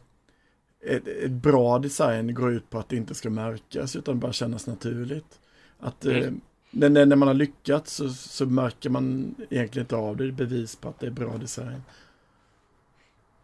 ett, 0.89 1.09
ett 1.09 1.31
bra 1.31 1.78
design 1.78 2.35
går 2.35 2.52
ut 2.52 2.70
på 2.70 2.78
att 2.78 2.89
det 2.89 2.97
inte 2.97 3.15
ska 3.15 3.31
märkas 3.31 3.97
utan 3.97 4.19
bara 4.19 4.32
kännas 4.32 4.66
naturligt. 4.66 5.40
Att 5.81 6.05
eh, 6.06 6.16
Mm. 6.16 6.40
när, 6.70 6.89
när 6.89 7.06
när 7.06 7.16
man 7.16 7.28
har 7.28 7.35
lyckats 7.35 7.94
så, 7.94 8.09
så 8.09 8.47
märker 8.47 8.90
man 8.90 9.35
egentligen 9.51 9.85
inte 9.85 9.97
av 9.97 10.16
det. 10.16 10.24
Det 10.24 10.31
är 10.31 10.32
bevis 10.32 10.77
på 10.77 10.89
att 10.89 11.01
det 11.01 11.06
är 11.06 11.10
bra 11.10 11.36
design. 11.36 11.82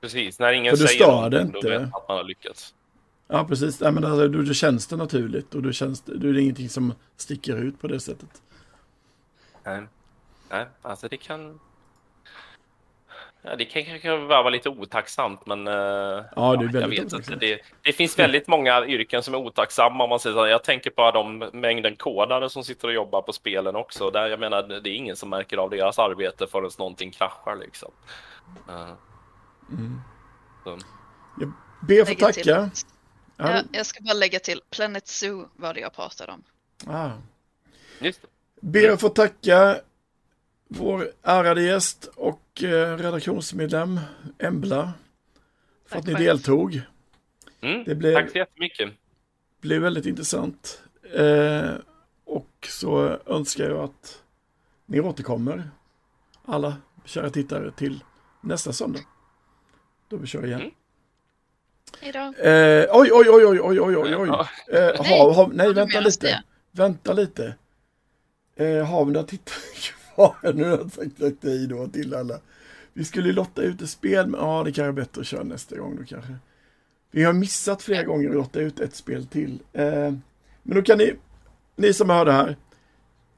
Precis, 0.00 0.38
när 0.38 0.52
ingen 0.52 0.76
För 0.76 0.86
säger 0.86 1.06
någonting, 1.06 1.52
det 1.52 1.60
då 1.60 1.68
vet 1.68 1.80
man 1.80 2.00
att 2.02 2.08
man 2.08 2.16
har 2.16 2.24
lyckats. 2.24 2.74
Ja, 3.28 3.44
precis. 3.48 3.80
Ja, 3.80 3.90
men 3.90 4.04
alltså, 4.04 4.28
då, 4.28 4.42
då 4.42 4.52
känns 4.54 4.86
det 4.86 4.96
naturligt 4.96 5.54
och 5.54 5.62
då, 5.62 5.72
känns 5.72 6.00
det, 6.00 6.18
då 6.18 6.28
är 6.28 6.32
det 6.32 6.42
ingenting 6.42 6.68
som 6.68 6.92
sticker 7.16 7.56
ut 7.56 7.80
på 7.80 7.88
det 7.88 8.00
sättet. 8.00 8.42
Nej, 9.64 9.82
Nej 10.50 10.66
alltså 10.82 11.08
det 11.08 11.16
kan... 11.16 11.60
Ja, 13.46 13.56
det 13.56 13.64
kan 13.64 13.84
kanske 13.84 14.16
vara 14.16 14.50
lite 14.50 14.68
otacksamt, 14.68 15.46
men 15.46 15.66
eh, 15.66 15.74
Ja, 16.36 16.56
det 16.56 16.78
är 16.78 16.80
jag 16.80 16.88
vet 16.88 17.12
inte. 17.12 17.36
Det, 17.36 17.60
det 17.82 17.92
finns 17.92 18.18
väldigt 18.18 18.48
många 18.48 18.86
yrken 18.86 19.22
som 19.22 19.34
är 19.34 19.38
otacksamma 19.38 20.04
om 20.04 20.10
man 20.10 20.20
säger 20.20 20.36
så. 20.36 20.46
Jag 20.46 20.64
tänker 20.64 20.90
på 20.90 21.10
de 21.10 21.38
mängden 21.52 21.96
kodare 21.96 22.50
som 22.50 22.64
sitter 22.64 22.88
och 22.88 22.94
jobbar 22.94 23.22
på 23.22 23.32
spelen 23.32 23.76
också. 23.76 24.10
Där 24.10 24.26
jag 24.26 24.40
menar, 24.40 24.62
det 24.62 24.90
är 24.90 24.94
ingen 24.94 25.16
som 25.16 25.30
märker 25.30 25.56
av 25.56 25.70
deras 25.70 25.98
arbete 25.98 26.46
förrän 26.46 26.70
någonting 26.78 27.10
kraschar 27.10 27.56
liksom. 27.56 27.90
Eh, 28.68 28.94
så. 30.64 30.78
Jag 31.40 31.52
ber 31.88 32.02
att 32.02 32.08
få 32.08 32.14
tacka. 32.14 32.42
Ja, 32.44 32.68
Ja, 33.36 33.60
jag 33.72 33.86
ska 33.86 34.02
bara 34.02 34.14
lägga 34.14 34.38
till 34.38 34.60
Planet 34.70 35.06
Zoo 35.06 35.48
var 35.56 35.74
det 35.74 35.80
jag 35.80 35.94
pratade 35.94 36.32
om. 36.32 36.42
ah. 36.94 37.10
Just 37.98 38.22
det. 38.22 38.28
Ber 38.60 38.90
att 38.90 39.00
få 39.00 39.08
tacka 39.08 39.76
vår 40.78 41.08
ärade 41.22 41.62
gäst 41.62 42.04
och 42.16 42.62
eh, 42.62 42.96
redaktionsmedlem 42.96 44.00
Embla 44.38 44.92
för 45.86 45.90
Tack 45.96 45.98
att 45.98 46.18
ni 46.18 46.24
deltog. 46.24 46.80
Mm, 47.60 47.84
Det 47.84 47.94
blev- 47.94 48.14
Tack 48.14 48.30
så 48.30 48.38
jättemycket. 48.38 48.90
blev 49.60 49.82
väldigt 49.82 50.06
intressant. 50.06 50.82
Eh, 51.14 51.70
och 52.24 52.68
så 52.68 53.18
önskar 53.26 53.64
jag 53.70 53.78
att 53.84 54.22
ni 54.86 55.00
återkommer, 55.00 55.70
alla 56.44 56.76
kära 57.04 57.30
tittare, 57.30 57.70
till 57.70 58.04
nästa 58.40 58.72
söndag. 58.72 59.00
Då 60.08 60.16
vi 60.16 60.26
kör 60.26 60.46
igen. 60.46 60.60
Mm. 60.60 60.74
Eh, 62.34 62.86
oj, 62.92 63.10
oj, 63.12 63.28
oj, 63.30 63.44
oj, 63.46 63.60
oj, 63.60 63.80
oj, 63.80 63.96
oj, 63.96 64.16
oj. 64.16 64.28
Eh, 64.28 64.90
Nej, 65.00 65.18
hav, 65.18 65.34
hav, 65.34 65.54
nej, 65.54 65.72
vänta 65.74 66.00
lite. 66.00 66.26
det? 66.26 66.42
Vänta 66.70 67.12
lite. 67.12 67.54
Eh, 68.56 68.84
har 68.86 69.04
vi 69.04 69.12
kvar? 70.14 70.52
Nu 70.54 70.64
har 70.64 70.70
jag 70.70 70.92
sagt 70.92 71.18
sagt 71.18 71.36
hej 71.42 71.66
då 71.66 71.88
till 71.88 72.14
alla. 72.14 72.40
Vi 72.92 73.04
skulle 73.04 73.32
lotta 73.32 73.62
ut 73.62 73.82
ett 73.82 73.90
spel, 73.90 74.26
men 74.26 74.40
ja, 74.40 74.62
det 74.64 74.72
kanske 74.72 74.88
är 74.88 75.04
bättre 75.04 75.20
att 75.20 75.26
köra 75.26 75.42
nästa 75.42 75.76
gång 75.78 75.96
då 75.96 76.04
kanske. 76.04 76.36
Vi 77.10 77.24
har 77.24 77.32
missat 77.32 77.82
flera 77.82 78.02
gånger 78.04 78.28
att 78.28 78.34
lotta 78.34 78.60
ut 78.60 78.80
ett 78.80 78.94
spel 78.94 79.26
till. 79.26 79.58
Eh, 79.72 80.12
men 80.62 80.76
då 80.76 80.82
kan 80.82 80.98
ni, 80.98 81.14
ni 81.76 81.92
som 81.92 82.10
hör 82.10 82.24
det 82.24 82.32
här, 82.32 82.56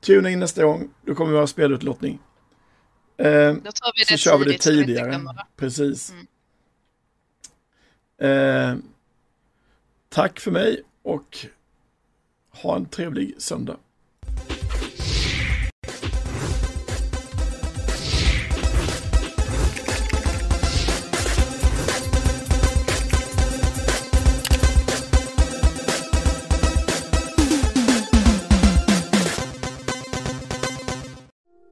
tuna 0.01 0.31
in 0.31 0.39
nästa 0.41 0.65
gång. 0.65 0.91
Då 1.05 1.15
kommer 1.15 1.33
vi 1.33 1.39
ha 1.39 1.47
spelutlottning. 1.47 2.19
Eh, 3.17 3.53
Då 3.55 3.73
tar 3.73 3.93
vi 3.97 4.05
så 4.05 4.15
det 4.15 4.19
kör 4.19 4.39
vi 4.39 4.45
det 4.45 4.63
så 4.63 4.71
vi 4.71 4.77
tidigare. 4.85 5.11
det. 5.11 5.47
Precis. 5.57 6.13
Mm. 6.13 6.27
Eh, 8.19 8.77
tack 10.09 10.41
för 10.41 10.51
mig 10.51 10.83
och 11.03 11.37
ha 12.51 12.77
en 12.77 12.87
trevlig 12.87 13.35
söndag. 13.39 13.77